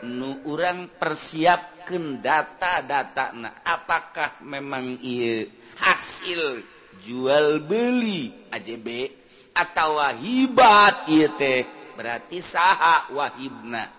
Nu 0.04 0.44
urang 0.44 0.92
persiapkan 1.00 2.20
data-data 2.20 3.32
nah 3.32 3.64
apakah 3.64 4.44
memang 4.44 5.00
iya 5.00 5.48
hasil 5.80 6.60
jual 7.00 7.64
beli 7.64 8.30
AJB 8.52 8.86
atau 9.56 9.98
hibat 10.20 11.08
iya 11.08 11.32
teh? 11.32 11.64
Berarti 11.96 12.44
saha 12.44 13.08
wahibna 13.08 13.96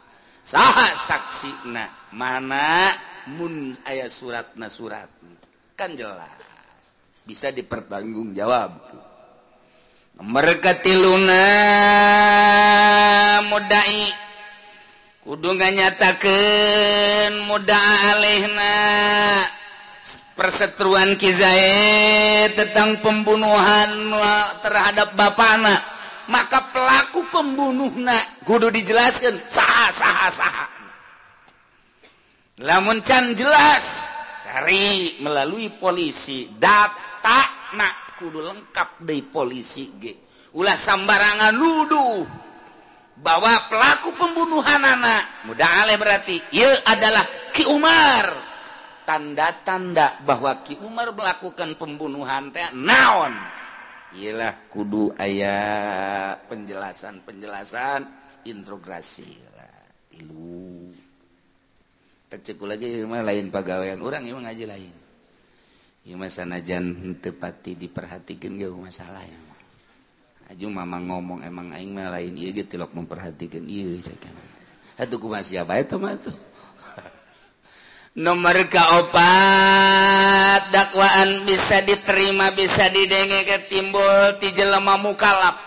saha 0.47 0.95
saksina. 0.95 1.91
Mana 2.16 2.95
mun 3.36 3.76
ayah 3.84 4.08
suratna 4.08 4.72
surat? 4.72 5.12
Kan 5.76 5.99
jelas. 5.99 6.39
Bisa 7.28 7.51
dipertanggungjawab. 7.51 8.86
merekati 10.22 10.93
Luna 10.97 11.45
mudai. 13.45 14.05
Kudungan 15.28 15.76
nyatakan 15.76 17.32
muda 17.51 17.78
alehna. 18.15 18.76
Perseteruan 20.38 21.18
Kizaid 21.18 22.53
tentang 22.53 23.01
pembunuhan 23.01 24.13
terhadap 24.61 25.18
Bapana. 25.18 25.74
Maka 26.30 26.70
pelaku 26.76 27.26
pembunuhna 27.34 28.13
kudu 28.45 28.70
dijelaskan 28.70 29.39
saha 29.49 29.89
saha 29.89 30.28
saha. 30.30 30.65
Lamun 32.61 33.01
can 33.01 33.34
jelas 33.34 34.13
cari 34.43 35.18
melalui 35.24 35.72
polisi 35.74 36.51
data 36.59 37.47
nak 37.78 38.07
kudu 38.18 38.41
lengkap 38.41 39.05
di 39.05 39.22
polisi 39.22 39.93
G 39.97 40.03
ulah 40.57 40.74
sambarangan 40.74 41.53
nuduh 41.53 42.26
bahwa 43.18 43.53
pelaku 43.70 44.13
pembunuhan 44.13 44.82
anak 44.82 45.49
mudah 45.49 45.86
ale 45.86 45.97
berarti 45.97 46.38
ia 46.53 46.70
adalah 46.86 47.26
Ki 47.53 47.65
Umar. 47.65 48.45
Tanda-tanda 49.07 50.20
bahwa 50.28 50.61
Ki 50.68 50.76
Umar 50.84 51.15
melakukan 51.15 51.80
pembunuhan 51.80 52.51
teh 52.51 52.70
naon? 52.76 53.32
Ialah 54.13 54.68
kudu 54.68 55.15
ayah 55.15 56.36
penjelasan-penjelasan 56.45 58.03
intrograsi 58.45 59.32
lah 59.55 59.80
tilu. 60.11 60.91
Terceku 62.28 62.68
lagi 62.68 63.07
mah 63.07 63.24
lain 63.24 63.47
pegawaian 63.47 64.03
orang 64.03 64.28
emang 64.28 64.43
aja 64.43 64.68
lain. 64.68 65.07
sanajan 66.32 67.18
tepati 67.20 67.76
diperhatikan 67.76 68.55
jauh 68.55 68.80
masalah 68.80 69.24
ya 69.24 69.47
Aju 70.47 70.72
mama 70.72 70.95
ngomong 71.03 71.43
emang 71.43 71.76
aing 71.76 71.91
mah 71.91 72.08
lain 72.08 72.39
ieu 72.39 72.55
ge 72.55 72.64
tilok 72.64 72.95
memperhatikan 72.95 73.68
ieu 73.68 73.99
cenah. 73.99 74.47
Atuh 74.95 75.20
kumaha 75.20 75.43
siapa 75.43 75.76
eta 75.76 75.99
mah 75.99 76.16
tuh. 76.16 76.32
Nomor 78.24 78.55
kaopat 78.72 79.12
dakwaan 80.72 81.43
bisa 81.43 81.84
diterima 81.84 82.55
bisa 82.55 82.88
didenge 82.88 83.68
timbul 83.68 84.39
ti 84.39 84.55
jelema 84.55 84.95
mukalap. 84.95 85.60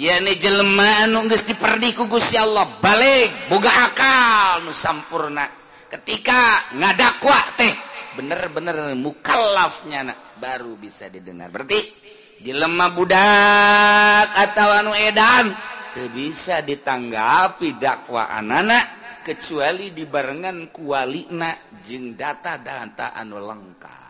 Yani 0.00 0.40
jelema 0.40 1.04
anu 1.04 1.28
geus 1.28 1.44
diperdi 1.44 1.92
ku 1.92 2.08
Gusti 2.08 2.40
Allah 2.40 2.64
balik 2.80 3.52
boga 3.52 3.68
akal 3.92 4.64
nu 4.64 4.72
sampurna. 4.72 5.44
Ketika 5.92 6.72
ngadakwa 6.72 7.36
teh 7.60 7.85
bener-bener 8.16 8.96
mukalafnya 8.96 10.16
baru 10.40 10.74
bisa 10.80 11.12
didengar. 11.12 11.52
Berarti 11.52 11.78
jelemah 12.40 12.90
budak 12.96 14.26
atau 14.32 14.68
anu 14.72 14.92
edan 14.96 15.52
tidak 15.92 16.12
bisa 16.12 16.60
ditanggapi 16.64 17.76
dakwaan 17.80 18.48
anak 18.52 18.84
kecuali 19.24 19.92
dibarengan 19.92 20.68
kualina 20.72 21.52
jeng 21.80 22.16
data-data 22.16 23.16
anu 23.16 23.36
lengkap. 23.40 24.06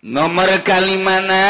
Nomor 0.00 0.64
kali 0.64 0.96
mana 0.96 1.44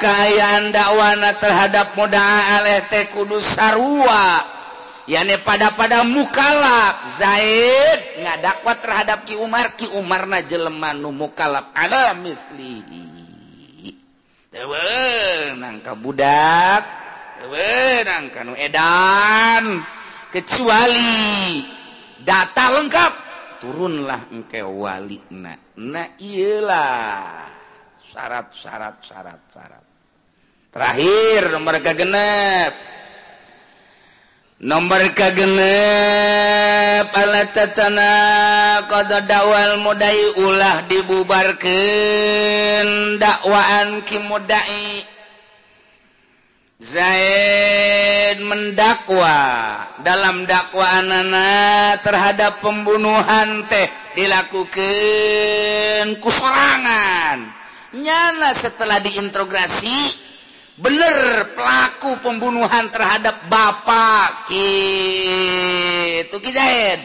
kayaan 0.00 0.72
dakwana 0.72 1.36
terhadap 1.36 1.92
modal 1.92 2.64
teh 2.88 3.12
kudu 3.12 3.36
sarua. 3.44 4.59
yane 5.10 5.42
pada 5.42 5.74
pada 5.74 6.06
mukalab 6.06 7.02
Zaid 7.18 8.22
nggak 8.22 8.38
dakwah 8.38 8.78
terhadap 8.78 9.26
Ki 9.26 9.34
Umar. 9.34 9.74
Ki 9.74 9.90
Umar 9.98 10.30
na 10.30 10.38
jelema 10.46 10.94
nu 10.94 11.10
mukalab 11.10 11.74
ala 11.74 12.14
mislihi. 12.14 13.10
Tewen 14.54 15.58
nangka 15.58 15.98
budak. 15.98 16.86
Tewen 17.42 18.06
nangka 18.06 18.40
nu 18.46 18.54
edan. 18.54 19.82
Kecuali 20.30 21.66
data 22.22 22.78
lengkap 22.78 23.12
Turunlah 23.60 24.30
engke 24.32 24.62
wali. 24.62 25.20
Na 25.36 25.52
Na 25.76 26.06
iyalah. 26.16 27.44
Syarat 28.00 28.54
syarat 28.56 28.96
syarat 29.04 29.40
syarat. 29.52 29.84
Terakhir 30.70 31.50
nomor 31.50 31.76
genep. 31.82 32.99
nomor 34.60 35.00
kagenep 35.16 37.08
palatana 37.16 38.12
kada 38.84 39.24
dawal 39.24 39.80
mudai 39.80 40.36
ulah 40.36 40.84
dibubarkeun 40.84 43.16
dakwaan 43.16 44.04
ki 44.04 44.20
mudai 44.28 45.08
Zaid 46.80 48.40
mendakwa 48.40 49.36
dalam 50.00 50.48
dakwaanana 50.48 51.92
terhadap 52.00 52.64
pembunuhan 52.64 53.68
teh 53.68 53.84
dilakukan 54.16 56.16
kusorangan. 56.24 57.52
Nyana 58.00 58.56
setelah 58.56 58.96
diintrogasi 59.04 59.92
bener 60.80 61.52
pelaku 61.52 62.24
pembunuhan 62.24 62.88
terhadap 62.88 63.46
Bapak 63.46 64.48
Ki 64.48 64.72
itu 66.24 66.36
Ki 66.40 66.50
Zaid. 66.50 67.00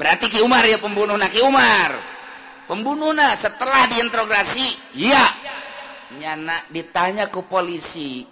Berarti 0.00 0.32
Ki 0.32 0.40
Umar 0.40 0.64
ya 0.64 0.80
pembunuh 0.80 1.20
Ki 1.28 1.44
Umar. 1.44 2.16
Pembunuh 2.64 3.12
setelah 3.36 3.84
diinterogasi, 3.92 4.96
iya 4.96 5.28
nyana 6.16 6.64
ditanya 6.72 7.28
ke 7.28 7.44
polisi. 7.44 8.24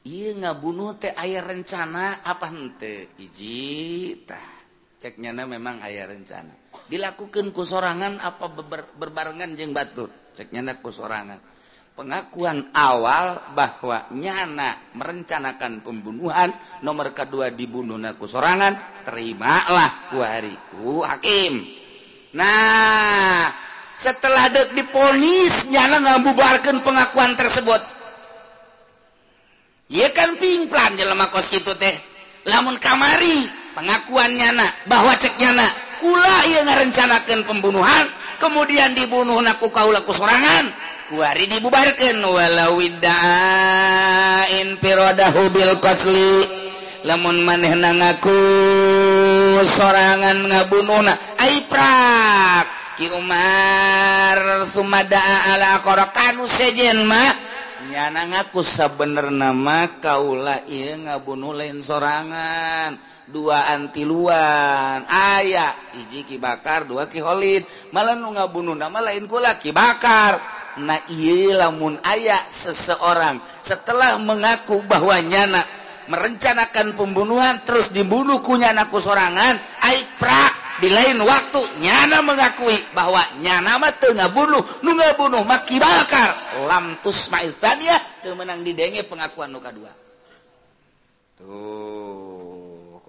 Iya 0.00 0.32
ngabunuh 0.32 0.96
teh 0.98 1.12
ayah 1.12 1.44
rencana 1.44 2.24
apa 2.24 2.50
ente 2.50 3.14
Iji 3.20 4.24
tah. 4.26 4.58
Cek 5.00 5.16
nyana 5.16 5.48
memang 5.48 5.80
ayah 5.86 6.08
rencana. 6.08 6.52
Dilakukan 6.88 7.56
ku 7.56 7.64
sorangan 7.64 8.20
apa 8.20 8.52
berbarengan 8.96 9.56
jeng 9.56 9.72
batur? 9.72 10.12
Cek 10.36 10.52
nyana 10.52 10.76
ku 10.80 10.92
sorangan. 10.92 11.40
Pengakuan 12.00 12.72
awal 12.72 13.52
bahwa 13.52 14.08
nyana 14.16 14.72
merencanakan 14.96 15.84
pembunuhan 15.84 16.48
nomor 16.80 17.12
kedua 17.12 17.52
dibunuh 17.52 18.00
naku 18.00 18.24
sorangan 18.24 19.04
terimalah 19.04 20.08
ku 20.08 20.24
hari 20.24 20.56
ku 20.72 21.04
hakim. 21.04 21.60
Nah 22.32 23.52
setelah 24.00 24.48
dek 24.48 24.72
diponis 24.72 25.68
nyana 25.68 26.00
ngabubarkan 26.00 26.80
pengakuan 26.80 27.36
tersebut. 27.36 27.84
Iya 29.92 30.08
kan 30.16 30.40
pingplan 30.40 30.96
jelema 30.96 31.28
kos 31.28 31.52
gitu 31.52 31.76
teh. 31.76 31.92
Lamun 32.48 32.80
kamari 32.80 33.44
pengakuan 33.76 34.40
nyana 34.40 34.64
bahwa 34.88 35.12
cek 35.20 35.36
nyana 35.36 35.68
kula 36.00 36.48
ia 36.48 36.64
ngarencanakan 36.64 37.44
pembunuhan 37.44 38.08
kemudian 38.40 38.96
dibunuh 38.96 39.36
naku 39.44 39.68
kaulaku 39.68 40.16
sorangan 40.16 40.88
Kuari 41.10 41.50
dibubarkan 41.50 42.22
walau 42.22 42.78
widain 42.78 44.68
pirodahu 44.78 45.50
bil 45.50 45.74
lamun 47.02 47.42
maneh 47.42 47.74
ngaku 47.74 48.38
sorangan 49.66 50.38
ngabunuhna 50.38 51.10
ai 51.34 51.66
prak! 51.66 52.66
Ki 52.94 53.10
Umar 53.10 54.62
sumada 54.70 55.50
ala 55.50 55.82
aqra 55.82 56.14
kanu 56.14 56.46
sejen 56.46 57.02
ma? 57.02 57.34
Nyana 57.90 58.30
ngaku 58.30 58.62
sabenerna 58.62 59.50
mah 59.50 59.98
kaula 59.98 60.62
ieu 60.70 60.94
ngabunuh 60.94 61.58
lain 61.58 61.82
sorangan. 61.82 63.09
dua 63.30 63.70
antiluan. 63.72 65.06
Aya 65.06 65.72
iji 65.96 66.26
Ki 66.26 66.36
bakar 66.36 66.84
dua 66.84 67.06
Kiholid 67.06 67.64
malah 67.94 68.18
nu 68.18 68.34
ngabunuh 68.34 68.74
nama 68.76 68.98
lain 69.00 69.24
kula 69.30 69.56
Ki 69.56 69.70
bakar. 69.70 70.38
Nah 70.82 71.00
iye 71.10 71.54
lamun 71.54 71.98
aya 72.02 72.38
seseorang. 72.50 73.42
Setelah 73.62 74.18
mengaku 74.22 74.82
bahwa 74.86 75.18
nyana 75.22 75.62
merencanakan 76.10 76.98
pembunuhan 76.98 77.62
terus 77.62 77.94
dibunuh 77.94 78.42
kunyanaku 78.42 78.98
sorangan 78.98 79.54
Aipra 79.86 80.50
di 80.82 80.90
lain 80.90 81.22
waktu 81.22 81.60
nyana 81.84 82.18
mengakui 82.24 82.74
bahwa 82.96 83.22
nyana 83.42 83.78
mah 83.78 83.94
teu 83.98 84.14
ngabunuh. 84.14 84.82
Nu 84.82 84.94
ngabunuh 84.94 85.42
mah 85.46 85.62
Ki 85.66 85.78
bakar. 85.78 86.34
Lam 86.66 86.98
tusmail 87.02 87.54
tadiah 87.54 87.98
teu 88.22 88.34
menang 88.34 88.62
didenge 88.66 89.06
pengakuan 89.06 89.50
nu 89.50 89.62
kadua 89.62 89.90
tuh. 91.40 92.09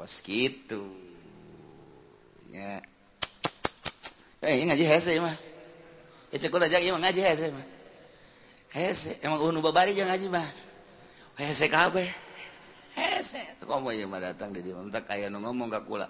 kos 0.02 0.26
gitu. 0.26 0.82
Ya. 2.49 2.82
Eh 4.41 4.66
ngaji 4.66 4.82
hese 4.89 5.22
mah 5.22 5.38
ya 6.34 6.41
cekul 6.41 6.66
aja 6.66 6.82
emang 6.82 7.06
ngaji 7.06 7.22
hese 7.22 7.54
mah 7.54 7.62
hese 8.74 9.22
emang 9.22 9.45
unu 9.45 9.62
babari 9.62 9.93
jangan 9.93 10.18
ngaji 10.18 10.28
mah 10.34 10.49
hese 11.38 11.70
kabeh. 11.70 12.10
Hese. 12.97 13.62
Tuh 13.62 13.70
kok 13.70 13.78
mau 13.78 13.93
mah 13.93 14.20
datang 14.20 14.49
di 14.49 14.66
dia 14.66 14.74
entah 14.74 15.06
kaya 15.06 15.30
nu 15.30 15.38
ngomong 15.38 15.70
gak 15.70 15.86
kula. 15.86 16.10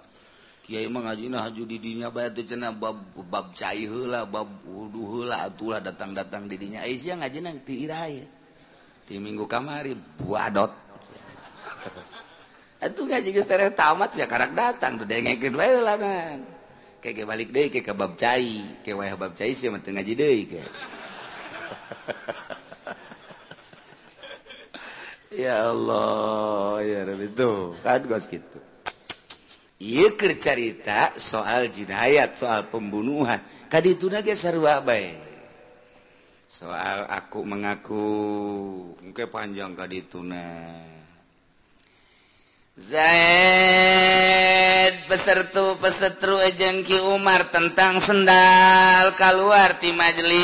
Kiai 0.63 0.87
mah 0.87 1.11
ngaji 1.11 1.27
nah 1.27 1.51
haju 1.51 1.67
di 1.67 1.75
dinya 1.75 2.07
bae 2.07 2.31
tuh 2.31 2.47
cenah 2.47 2.71
bab 2.71 2.95
bab 3.27 3.51
cai 3.51 3.83
heula 3.83 4.23
bab 4.23 4.47
wudu 4.63 5.03
heula 5.03 5.51
atulah 5.51 5.83
datang-datang 5.83 6.47
di 6.47 6.55
dinya. 6.55 6.79
Ai 6.87 6.95
sia 6.95 7.19
ngaji 7.19 7.43
nang 7.43 7.59
ti 7.67 7.83
irah 7.83 8.07
di 9.03 9.19
minggu 9.19 9.43
kamari 9.51 9.91
buadot. 10.23 10.71
Atuh 12.81 13.05
gak 13.05 13.21
juga 13.21 13.45
sere 13.45 13.69
tamat 13.69 14.09
sih 14.17 14.25
karak 14.25 14.57
datang 14.57 14.97
tuh 14.97 15.05
dengeng 15.05 15.37
kedua 15.37 15.85
lanan. 15.85 16.41
Kayak 16.97 17.29
balik 17.29 17.53
deh 17.53 17.69
ke 17.69 17.85
kebab 17.85 18.17
cai, 18.17 18.81
ke 18.81 18.97
wayah 18.97 19.13
bab 19.17 19.37
cai 19.37 19.53
sih 19.53 19.69
mati 19.69 19.93
ngaji 19.93 20.13
deh 20.17 20.37
ke. 20.49 20.61
ya 25.45 25.69
Allah, 25.69 26.81
ya 26.81 27.05
Rabbi 27.05 27.29
itu 27.29 27.77
kan 27.85 28.01
gos 28.05 28.25
gitu. 28.25 28.57
Iya 29.81 30.13
cerita 30.17 31.17
soal 31.17 31.73
jinayat, 31.73 32.37
soal 32.37 32.69
pembunuhan. 32.69 33.41
Kadi 33.65 33.97
itu 33.97 34.09
nage 34.13 34.37
sarua 34.37 34.77
baik. 34.81 35.17
Soal 36.45 37.09
aku 37.09 37.41
mengaku, 37.41 38.05
mungkin 39.01 39.25
panjang 39.33 39.73
kadi 39.73 40.05
tunai. 40.05 40.90
Zaid 42.79 43.03
pesertu 45.11 45.75
pesetru 45.83 46.39
ejengki 46.39 47.03
Umar 47.03 47.51
tentang 47.51 47.99
sendal 47.99 49.11
keluar 49.19 49.75
di 49.83 49.91
majelis 49.91 50.39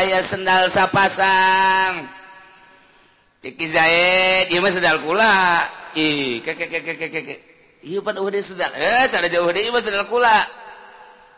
ayah 0.00 0.24
sendal 0.24 0.72
sapasang. 0.72 2.08
Ciki 3.44 3.68
Zaid 3.68 4.48
ieu 4.48 4.64
mah 4.64 4.72
sendal 4.72 5.04
kula. 5.04 5.60
Ih 5.92 6.40
keke 6.40 6.72
keke 6.72 6.96
keke 6.96 7.08
keke 7.12 7.36
ieu 7.84 8.00
pan 8.00 8.16
uhuh 8.16 8.32
uhde 8.32 8.40
sendal. 8.40 8.72
Eh 8.80 9.04
sana 9.12 9.28
jauh 9.28 9.52
deh 9.52 9.68
mah 9.68 9.84
sendal 9.84 10.08
kula. 10.08 10.40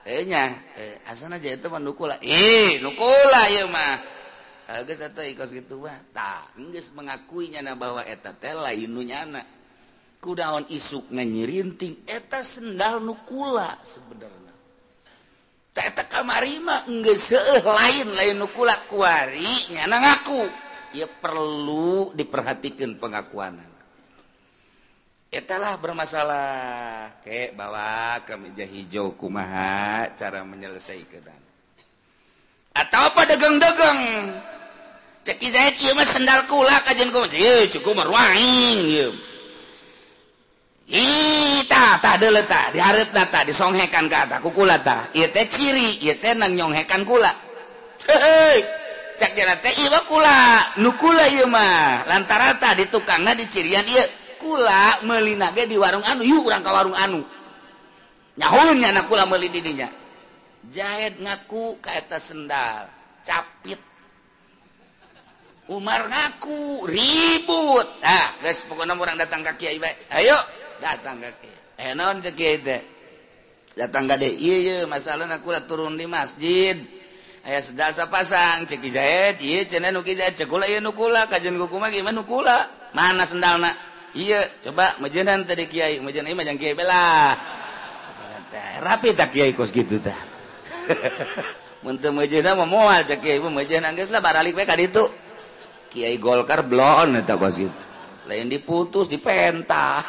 Eh 0.06 0.22
nya 0.30 0.46
eh, 0.78 1.02
asana 1.10 1.42
aja 1.42 1.58
itu 1.58 1.66
mah 1.66 1.82
nukula 1.82 2.22
ih 2.22 2.78
nukula 2.86 3.42
ieu 3.50 3.66
mah. 3.66 3.98
mengakuinya 6.92 7.64
na 7.64 7.72
bahwa 7.72 8.04
eta 8.04 8.36
lainnya 8.52 9.24
anak 9.24 9.46
kudaon 10.20 10.68
isuk 10.68 11.08
nyirinting 11.08 12.04
eta 12.04 12.44
sendal 12.44 13.00
nukula 13.00 13.80
sebenarnya. 13.80 14.52
Eta 15.78 16.10
kamarima 16.10 16.84
enggak 16.90 17.16
seeh 17.16 17.62
lain 17.62 18.10
lain 18.12 18.36
nukula 18.36 18.74
kuari 18.90 19.72
nyana 19.72 20.02
ngaku. 20.02 20.42
Ya 20.92 21.04
perlu 21.04 22.16
diperhatikan 22.16 22.96
pengakuan 22.96 23.60
Itulah 25.28 25.76
bermasalah 25.76 27.20
kayak 27.20 27.52
bawa 27.52 28.16
kemeja 28.24 28.64
hijau 28.64 29.12
kumaha 29.12 30.08
cara 30.16 30.40
menyelesaikan. 30.40 31.28
Atau 32.72 33.12
apa 33.12 33.28
dagang-dagang? 33.28 34.00
sendal 36.08 36.48
kula 36.48 36.80
kajian 36.88 37.12
cukup 37.68 38.00
letak 42.32 42.72
diharap 42.72 43.12
data 43.12 43.44
disonghekan 43.44 44.08
ke 44.08 44.16
atas 44.16 44.40
kukula 44.40 44.80
ta. 44.80 45.12
Ieu 45.12 45.28
teh 45.28 45.44
ciri 45.44 46.00
ieu 46.00 46.16
teh 46.16 46.32
nang 46.32 46.56
nyonghekan 46.56 47.04
kula. 47.04 47.28
Cak 49.20 49.36
jana 49.36 49.60
teh 49.60 49.74
ieu 49.84 49.92
kula. 50.08 50.64
Nu 50.80 50.96
kula 50.96 51.28
ieu 51.28 51.44
mah. 51.44 52.08
Lantaran 52.08 52.56
tah 52.56 52.72
di 52.72 52.88
tukangna 52.88 53.36
dicirian 53.36 53.84
ieu 53.84 54.00
kula 54.40 55.04
melinage 55.04 55.68
di 55.68 55.76
warung 55.76 56.04
anu 56.08 56.24
yuk 56.24 56.48
urang 56.48 56.64
ka 56.64 56.72
warung 56.72 56.96
anu. 56.96 57.20
Nyahun 58.40 58.80
nya 58.80 59.04
kula 59.04 59.28
meuli 59.28 59.52
di 59.52 59.60
dinya. 59.60 59.92
Ngaku 61.20 61.84
ka 61.84 61.92
eta 62.00 62.16
sendal 62.16 62.88
capit 63.24 63.87
Umar 65.68 66.08
ngaku 66.08 66.88
ribut. 66.88 67.84
Ah 68.00 68.32
guys 68.40 68.64
pokoknya 68.64 68.96
orang 68.96 69.20
datang 69.20 69.44
ke 69.44 69.52
Kiai 69.60 69.76
baik 69.76 70.08
ayo 70.16 70.36
datang 70.80 71.20
ke 71.20 71.28
Kiai. 71.44 71.58
Eh 71.76 71.92
non 71.92 72.24
ke 72.24 72.32
Kiai 72.32 72.56
teh? 72.64 72.80
Datang 73.76 74.08
ke 74.08 74.16
deh. 74.16 74.32
Iya 74.32 74.56
iya 74.64 74.76
masalah 74.88 75.28
aku 75.28 75.52
udah 75.52 75.68
turun 75.68 76.00
di 76.00 76.08
masjid. 76.08 76.72
Ayah 77.44 77.60
sedasa 77.60 78.08
pasang 78.08 78.64
cek 78.64 78.80
jahit 78.88 79.44
iya 79.44 79.68
cina 79.68 79.92
nuki 79.92 80.16
jahit 80.16 80.40
cekula 80.40 80.64
iya 80.64 80.80
nukula 80.80 81.28
kajian 81.28 81.60
kukuma 81.60 81.92
gimana 81.92 82.16
nukula 82.16 82.64
mana 82.96 83.28
sendalna? 83.28 83.68
Iya 84.16 84.48
coba 84.64 84.96
majenan 85.04 85.44
tadi 85.44 85.68
Kiai. 85.68 86.00
Majenan 86.00 86.32
iya 86.32 86.36
majang 86.36 86.56
Kiai 86.56 86.72
bela 86.72 87.36
rapi 88.80 89.12
tak 89.12 89.36
Kiai 89.36 89.52
kos 89.52 89.68
gitu 89.68 90.00
tak 90.00 90.16
Muntah 91.84 92.08
majenan 92.08 92.56
mau 92.56 92.64
mual 92.64 93.04
cek 93.04 93.20
Kiai. 93.20 93.36
Majenan 93.36 93.92
guys 93.92 94.08
lah 94.08 94.24
baralik 94.24 94.56
baik 94.56 94.72
itu 94.80 95.27
Kiai 95.88 96.20
Golkar 96.20 96.68
blon 96.68 97.16
eta 97.16 97.40
wasit. 97.40 97.72
Lain 98.28 98.52
diputus 98.52 99.08
dipentah. 99.08 100.04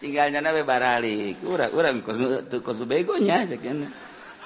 Tinggalnya 0.00 0.40
nabe 0.40 0.64
baralik. 0.64 1.44
Urang 1.44 1.72
urang 1.76 1.96
kos 2.00 2.16
kos 2.64 2.80
begonya 2.88 3.44
cekan. 3.44 3.92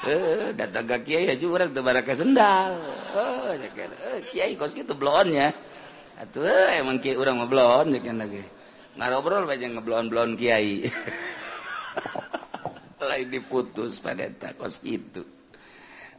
Eh 0.03 0.51
datang 0.59 0.91
ka 0.91 0.99
kiai 1.07 1.31
aja 1.31 1.47
urang 1.47 1.71
teu 1.71 1.87
baraka 1.87 2.19
sendal. 2.19 2.83
Eh 3.15 3.55
cekan. 3.63 3.91
Eh 3.95 4.19
kiai 4.35 4.59
kos 4.59 4.75
kitu 4.75 4.99
blonnya. 4.99 5.55
Atuh 6.19 6.43
emang 6.83 6.99
kiai 6.99 7.15
urang 7.15 7.39
mah 7.39 7.47
blon 7.47 7.95
cekan 7.95 8.19
lagi. 8.19 8.43
Ngarobrol 8.99 9.47
bae 9.47 9.57
ngeblon-blon 9.57 10.37
kiai. 10.37 10.85
Lain 13.09 13.29
diputus 13.31 14.03
pada 14.03 14.27
eta 14.27 14.59
kos 14.59 14.83
itu. 14.83 15.23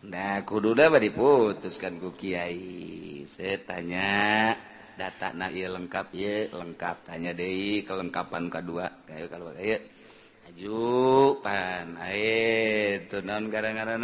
Nah, 0.04 0.44
kudu 0.44 0.76
kududa 0.76 1.00
diputuskan 1.00 1.96
ku 1.96 2.12
Kiai. 2.12 3.24
Saya 3.24 3.56
tanya 3.64 4.52
data 5.00 5.32
na 5.32 5.48
iya 5.48 5.72
lengkap 5.72 6.12
ya, 6.12 6.52
lengkap. 6.52 7.08
Tanya 7.08 7.32
deh 7.32 7.88
kelengkapan 7.88 8.52
kedua. 8.52 8.92
Kayak 9.08 9.32
kalau 9.32 9.56
kayak 9.56 9.82
aju 10.52 10.84
pan 11.40 11.96
ae 12.04 13.00
tuh 13.08 13.24
non 13.24 13.48
gara-gara 13.48 13.96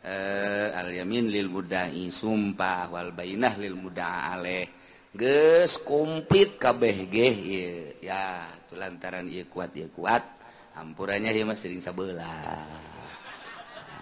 eh 0.00 0.72
al 0.72 0.88
yamin 0.88 1.28
lil 1.28 1.52
mudai 1.52 2.08
sumpah 2.08 2.88
wal 2.88 3.12
bainah 3.12 3.60
lil 3.60 3.76
muda 3.76 4.32
aleh. 4.32 4.64
Geus 5.12 5.84
komplit 5.84 6.56
kabeh 6.56 7.12
geh 7.12 7.34
ieu 7.36 7.92
ya 8.00 8.40
tulantaran 8.72 9.28
ieu 9.28 9.44
kuat 9.52 9.76
ieu 9.76 9.92
kuat. 9.92 10.24
Ampurannya 10.80 11.28
dia 11.28 11.44
mah 11.44 11.56
sering 11.56 11.84
sabelah 11.84 12.95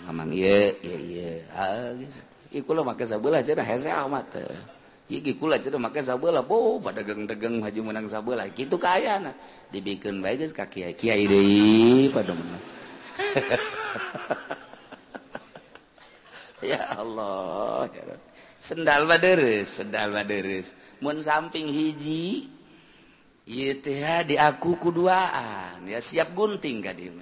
Amang 0.04 0.28
ieu 0.36 0.76
ieu 0.84 1.00
ieu. 1.00 1.40
Ah 1.56 1.96
geus. 1.96 2.20
Iku 2.52 2.76
lah 2.76 2.84
make 2.84 3.08
sabeula 3.08 3.40
cenah 3.40 3.64
hesea 3.64 4.04
mah 4.04 4.20
teh. 4.28 4.44
Iki 5.08 5.40
kula 5.40 5.56
cenah 5.56 5.80
make 5.80 6.04
sabeula 6.04 6.44
bo 6.44 6.76
padagang-dagang 6.76 7.56
maju 7.56 7.80
menang 7.80 8.04
sabeula. 8.12 8.44
Kitu 8.52 8.76
kaayana. 8.76 9.32
Dibikeun 9.72 10.20
bae 10.20 10.36
geus 10.36 10.52
ka 10.52 10.68
kiai 10.68 10.92
kiai 10.92 11.24
deui 11.24 12.12
pada 12.12 12.36
mana. 12.36 12.58
ya 16.70 17.00
Allah. 17.00 17.88
Sendal 18.60 19.08
mah 19.08 19.20
deres, 19.20 19.80
sendal 19.80 20.12
mah. 20.12 20.24
Mun 21.00 21.24
samping 21.24 21.68
hiji 21.68 22.52
ieu 23.48 23.72
teh 23.80 24.04
di 24.28 24.36
aku 24.36 24.76
kuduaan 24.80 25.84
ya 25.88 26.00
siap 26.00 26.36
gunting 26.36 26.84
ka 26.84 26.92
dieu. 26.92 27.12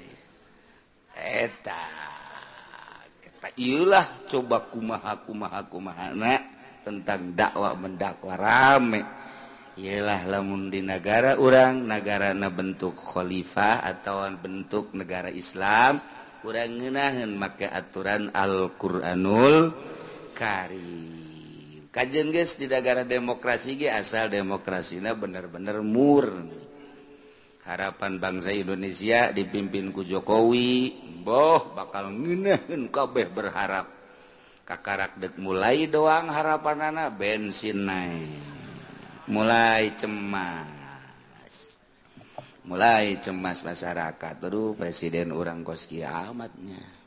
Eta 1.12 2.11
Ilah 3.58 4.26
coba 4.30 4.70
kumahakumahakumahana 4.70 6.34
tentang 6.86 7.34
dakwah 7.34 7.74
mendakwa 7.74 8.38
rame. 8.38 9.02
Ialah 9.72 10.28
lamun 10.28 10.68
di 10.68 10.84
negara 10.84 11.40
orang 11.40 11.88
negarana 11.88 12.52
bentuk 12.52 12.92
khalifah 12.94 13.82
atau 13.82 14.22
bentuk 14.36 14.92
negara 14.92 15.32
Islam 15.32 15.98
kurang 16.42 16.76
ngenahan 16.76 17.32
make 17.38 17.70
aturan 17.70 18.28
Alquranul 18.34 19.72
Karim. 20.36 21.88
Kajian 21.88 22.34
guys 22.34 22.58
di 22.58 22.66
negara 22.66 23.06
demokrasi 23.06 23.78
ge 23.78 23.88
asal 23.88 24.26
demokrasinya 24.26 25.14
bener-bener 25.14 25.80
murni. 25.80 26.58
Harapan 27.62 28.18
bangsa 28.18 28.50
Indonesia 28.50 29.30
dipimpin 29.30 29.94
ku 29.94 30.02
Jokowi 30.02 31.01
boh 31.22 31.72
bakal 31.72 32.10
nginehun 32.10 32.90
kabeh 32.90 33.30
berharap. 33.30 33.88
Kakarak 34.62 35.18
dek 35.18 35.34
mulai 35.42 35.90
doang 35.90 36.30
harapan 36.30 36.94
anak 36.94 37.18
bensin 37.18 37.86
naik. 37.86 38.42
Mulai 39.26 39.94
cemas. 39.98 40.70
Mulai 42.66 43.18
cemas 43.18 43.62
masyarakat. 43.66 44.34
Aduh 44.38 44.78
presiden 44.78 45.34
orang 45.34 45.66
koski 45.66 46.06
amatnya 46.06 47.02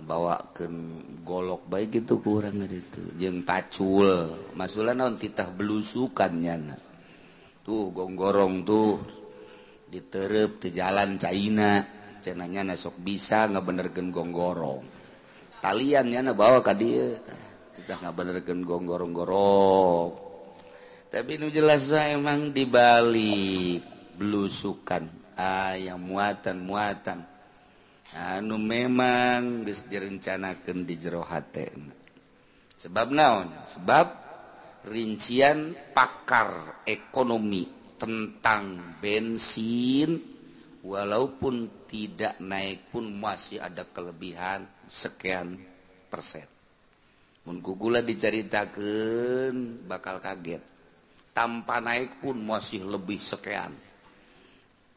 bawakan 0.00 1.04
golok 1.22 1.68
baik 1.68 2.02
gitu 2.02 2.24
kurang 2.24 2.64
itu. 2.64 3.04
Jeng 3.20 3.44
pacul 3.44 4.32
masulah 4.56 4.96
non 4.96 5.20
titah 5.20 5.52
belusukannya 5.52 6.76
tuh 7.64 7.92
gonggorong 7.92 8.64
tuh. 8.64 8.96
Diterep 9.90 10.62
ke 10.62 10.68
jalan 10.70 11.18
China 11.18 11.82
cenanya 12.20 12.62
nasok 12.62 13.00
bisa 13.00 13.48
ngebenergen 13.48 14.12
gonggorong. 14.12 14.84
Taliannya 15.60 16.30
na 16.30 16.32
bawa 16.36 16.60
ka 16.60 16.72
dia 16.76 17.16
kita 17.76 17.96
ngebenergen 18.04 18.62
gonggorong 18.62 19.12
gorong 19.16 20.10
tapi 21.10 21.42
nu 21.42 21.50
jelas 21.50 21.90
emang 21.90 22.54
di 22.54 22.70
Bali 22.70 23.80
belusukan 24.14 25.34
ah 25.34 25.74
yang 25.74 25.98
muatan 25.98 26.62
muatan 26.62 27.18
anu 28.14 28.62
memang 28.62 29.66
geus 29.66 29.90
direncanakeun 29.90 30.86
di 30.86 30.94
jero 30.94 31.26
hate 31.26 31.74
sebab 32.80 33.10
naon? 33.10 33.48
Sebab 33.68 34.06
rincian 34.88 35.76
pakar 35.92 36.80
ekonomi 36.88 37.68
tentang 38.00 38.96
bensin 39.02 40.16
walaupun 40.80 41.79
tidak 41.90 42.38
naik 42.38 42.94
pun 42.94 43.10
masih 43.10 43.58
ada 43.58 43.82
kelebihan 43.82 44.62
sekian 44.86 45.58
persen. 46.06 46.46
Mun 47.42 47.58
gugula 47.58 47.98
diceritakan 47.98 49.82
bakal 49.90 50.22
kaget. 50.22 50.62
Tanpa 51.34 51.82
naik 51.82 52.22
pun 52.22 52.38
masih 52.38 52.86
lebih 52.86 53.18
sekian. 53.18 53.74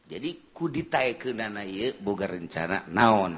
Jadi 0.06 0.54
kudita 0.54 1.02
ke 1.18 1.34
boga 1.98 2.30
rencana 2.30 2.86
naon? 2.94 3.34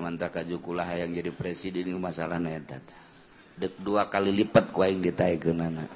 Mantap 0.00 0.40
kajkulah 0.40 0.88
yang 0.96 1.12
jadi 1.12 1.28
presiden 1.28 2.00
masalah 2.00 2.40
dek 3.54 3.78
dua 3.78 4.10
kali 4.10 4.34
lipat 4.34 4.74
ku 4.74 4.82
yang 4.82 4.98
dita 4.98 5.30
ke 5.38 5.54
nana 5.54 5.86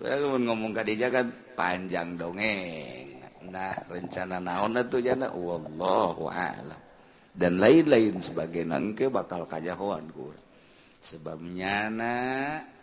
ngomong 0.46 0.70
dia 0.86 1.10
kan 1.10 1.26
panjang 1.60 2.16
dongeng. 2.16 3.20
Nah 3.52 3.76
rencana 3.92 4.40
naon 4.40 4.80
itu 4.80 5.04
jana? 5.04 5.28
Wallahu 5.28 6.32
a'lam. 6.32 6.80
Dan 7.36 7.60
lain-lain 7.60 8.16
sebagai 8.24 8.64
nangke 8.64 9.12
bakal 9.12 9.44
kajahoan 9.44 10.08
gue 10.08 10.36
sebab 11.00 11.40
nyana 11.40 12.16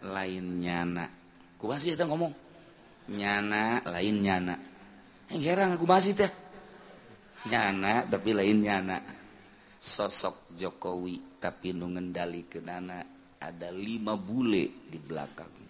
lain 0.06 0.62
nyana. 0.62 1.06
Ku 1.58 1.66
masih 1.70 1.98
itu 1.98 2.06
ngomong. 2.06 2.34
Nyana 3.14 3.82
lain 3.82 4.16
nyana. 4.22 4.56
Yang 5.34 5.42
heran 5.50 5.74
aku 5.74 5.86
masih 5.90 6.14
teh. 6.14 6.32
Nyana 7.50 8.06
tapi 8.06 8.34
lain 8.38 8.62
nyana. 8.62 8.98
Sosok 9.78 10.54
Jokowi 10.58 11.42
tapi 11.42 11.74
nu 11.74 11.90
ngendali 11.94 12.46
kenana 12.50 13.02
ada 13.38 13.70
lima 13.74 14.18
bule 14.18 14.90
di 14.90 14.98
belakang. 15.02 15.67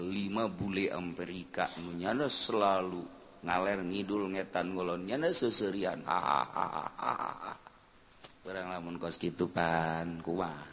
lima 0.00 0.48
bule 0.48 0.88
Amerika 0.88 1.68
menyana 1.84 2.26
selalu 2.26 3.04
ngaler 3.44 3.80
ngidul 3.84 4.32
ngetan 4.32 4.72
ngulon 4.72 5.04
nyana 5.04 5.28
seserian. 5.32 6.00
Kurang 8.40 8.66
lamun 8.72 8.96
kos 8.96 9.20
gitu 9.20 9.52
pan 9.52 10.24
kuat. 10.24 10.72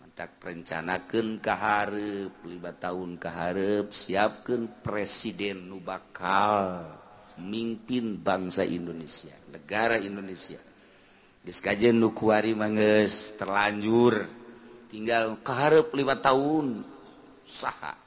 Mentak 0.00 0.40
perencanakan 0.40 1.38
keharep 1.44 2.32
lima 2.48 2.72
tahun 2.72 3.20
keharep 3.20 3.92
siapkan 3.92 4.80
presiden 4.80 5.68
nu 5.68 5.84
bakal 5.84 6.88
mimpin 7.40 8.16
bangsa 8.20 8.64
Indonesia 8.64 9.36
negara 9.52 10.00
Indonesia. 10.00 10.60
Diskajen 11.40 12.00
nukuari 12.00 12.52
manges 12.52 13.36
terlanjur. 13.36 14.24
Tinggal 14.90 15.38
keharep 15.46 15.94
lima 15.94 16.18
tahun 16.18 16.82
saha? 17.46 17.99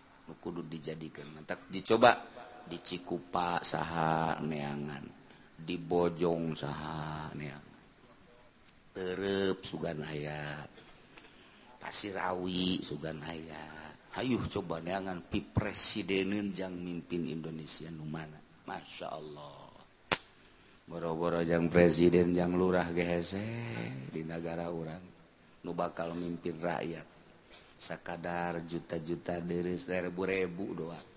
kudu 0.44 0.68
dijadikan 0.68 1.24
mentak 1.32 1.72
dicoba 1.72 2.20
di 2.68 2.76
Cikupa 2.84 3.64
saha 3.64 4.44
neangan 4.44 5.08
di 5.56 5.80
Bojong 5.80 6.52
saha 6.52 7.32
neangan. 7.32 7.80
Erep 8.94 9.64
sugan 9.64 10.04
haya 10.04 10.60
Pasir 11.80 12.20
Awi 12.20 12.84
sugan 12.84 13.24
haya 13.24 13.64
Hayuh 14.20 14.46
coba 14.46 14.78
neangan 14.78 15.26
pi 15.26 15.42
presidenin 15.42 16.54
jang 16.54 16.78
mimpin 16.78 17.26
Indonesia 17.26 17.90
nu 17.90 18.06
mana? 18.06 18.38
Masya 18.70 19.08
Allah 19.10 19.64
boro-boro 20.84 21.40
jang 21.48 21.72
presiden 21.72 22.36
jang 22.36 22.60
lurah 22.60 22.92
gehese 22.92 23.42
di 24.12 24.22
negara 24.28 24.68
orang 24.68 25.02
nu 25.64 25.72
bakal 25.72 26.12
mimpin 26.12 26.60
rakyat. 26.60 27.13
sakadar 27.78 28.64
juta-juta 28.66 29.38
diri 29.44 29.78
seribu 29.78 30.26
ribu 30.26 30.74
doa 30.74 31.14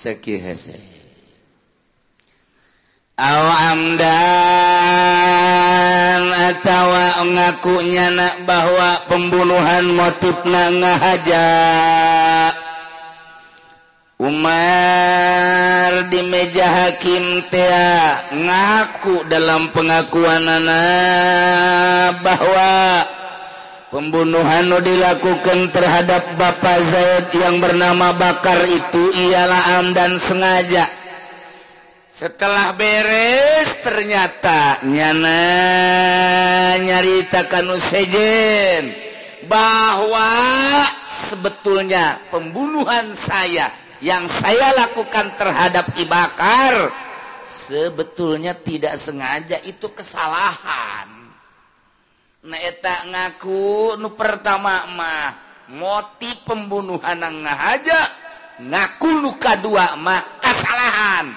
seki 0.00 0.40
hese. 0.40 0.80
Aw 3.20 3.44
amdan 3.76 4.00
atawa 6.32 7.20
ngakunya 7.28 8.08
nak 8.08 8.48
bahwa 8.48 9.04
pembunuhan 9.12 9.92
motifna 9.92 10.72
ngahaja. 10.72 11.52
Umar 14.20 16.08
di 16.08 16.20
meja 16.28 16.64
hakim 16.64 17.44
tea 17.52 18.20
ngaku 18.32 19.28
dalam 19.28 19.68
pengakuan 19.72 20.44
anak 20.44 22.20
bahwa 22.24 23.04
pembunuhan 23.90 24.70
dilakukan 24.80 25.74
terhadap 25.74 26.22
Bapak 26.38 26.78
Zaid 26.86 27.26
yang 27.34 27.58
bernama 27.58 28.14
Bakar 28.14 28.62
itu 28.64 29.02
ialah 29.28 29.82
am 29.82 29.92
dan 29.92 30.16
sengaja. 30.16 30.86
Setelah 32.10 32.74
beres 32.74 33.70
ternyata 33.86 34.82
nyana 34.82 35.46
nyaritakan 36.82 37.78
sejen 37.78 38.90
bahwa 39.46 40.26
sebetulnya 41.06 42.18
pembunuhan 42.34 43.14
saya 43.14 43.70
yang 44.02 44.26
saya 44.26 44.74
lakukan 44.74 45.38
terhadap 45.38 45.86
Ibakar 45.94 46.90
sebetulnya 47.46 48.58
tidak 48.58 48.98
sengaja 48.98 49.62
itu 49.62 49.86
kesalahan 49.94 51.19
Naeta 52.40 53.04
ngaku 53.12 54.00
nu 54.00 54.16
pertama 54.16 54.88
mah 54.96 55.28
motif 55.76 56.40
pembunuhan 56.48 57.20
ngahaja 57.20 58.00
ngaku 58.64 59.20
luka 59.20 59.60
dua 59.60 59.92
mah 60.00 60.40
kesalahan 60.40 61.36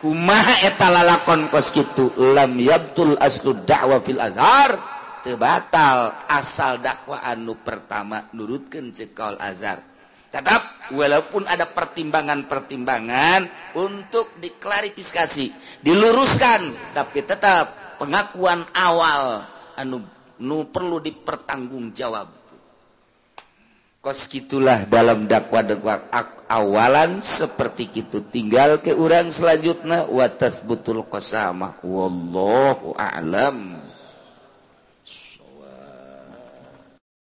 kumaha 0.00 0.64
eta 0.64 0.88
lalakon 0.88 1.52
kos 1.52 1.68
kitu? 1.68 2.16
Lam 2.16 2.56
yabtul 2.56 3.20
aslu 3.20 3.60
dakwa 3.68 4.00
fil 4.00 4.24
azhar. 4.24 4.96
Tebatal 5.18 6.14
asal 6.30 6.80
dakwaan 6.80 7.44
nu 7.44 7.58
pertama 7.60 8.32
nurutkeun 8.32 8.94
cekal 8.94 9.36
azhar. 9.36 9.84
Tetap 10.32 10.88
walaupun 10.96 11.44
ada 11.44 11.68
pertimbangan-pertimbangan 11.68 13.74
untuk 13.76 14.32
diklarifikasi 14.40 15.52
diluruskan 15.84 16.72
tapi 16.96 17.20
tetap 17.20 18.00
pengakuan 18.00 18.64
awal 18.72 19.44
anu 19.76 20.00
nu 20.42 20.66
perlu 20.70 21.02
dipertanggungjawab. 21.02 22.28
Kos 23.98 24.30
gitulah 24.30 24.86
dalam 24.86 25.26
dakwa 25.26 25.60
dakwah 25.66 25.98
awalan 26.46 27.18
seperti 27.18 27.90
itu 27.98 28.22
tinggal 28.30 28.78
ke 28.78 28.94
urang 28.94 29.28
selanjutnya 29.34 30.06
watas 30.06 30.62
butul 30.62 31.02
kosama 31.02 31.74
wallahu 31.82 32.94
a'lam. 32.94 33.87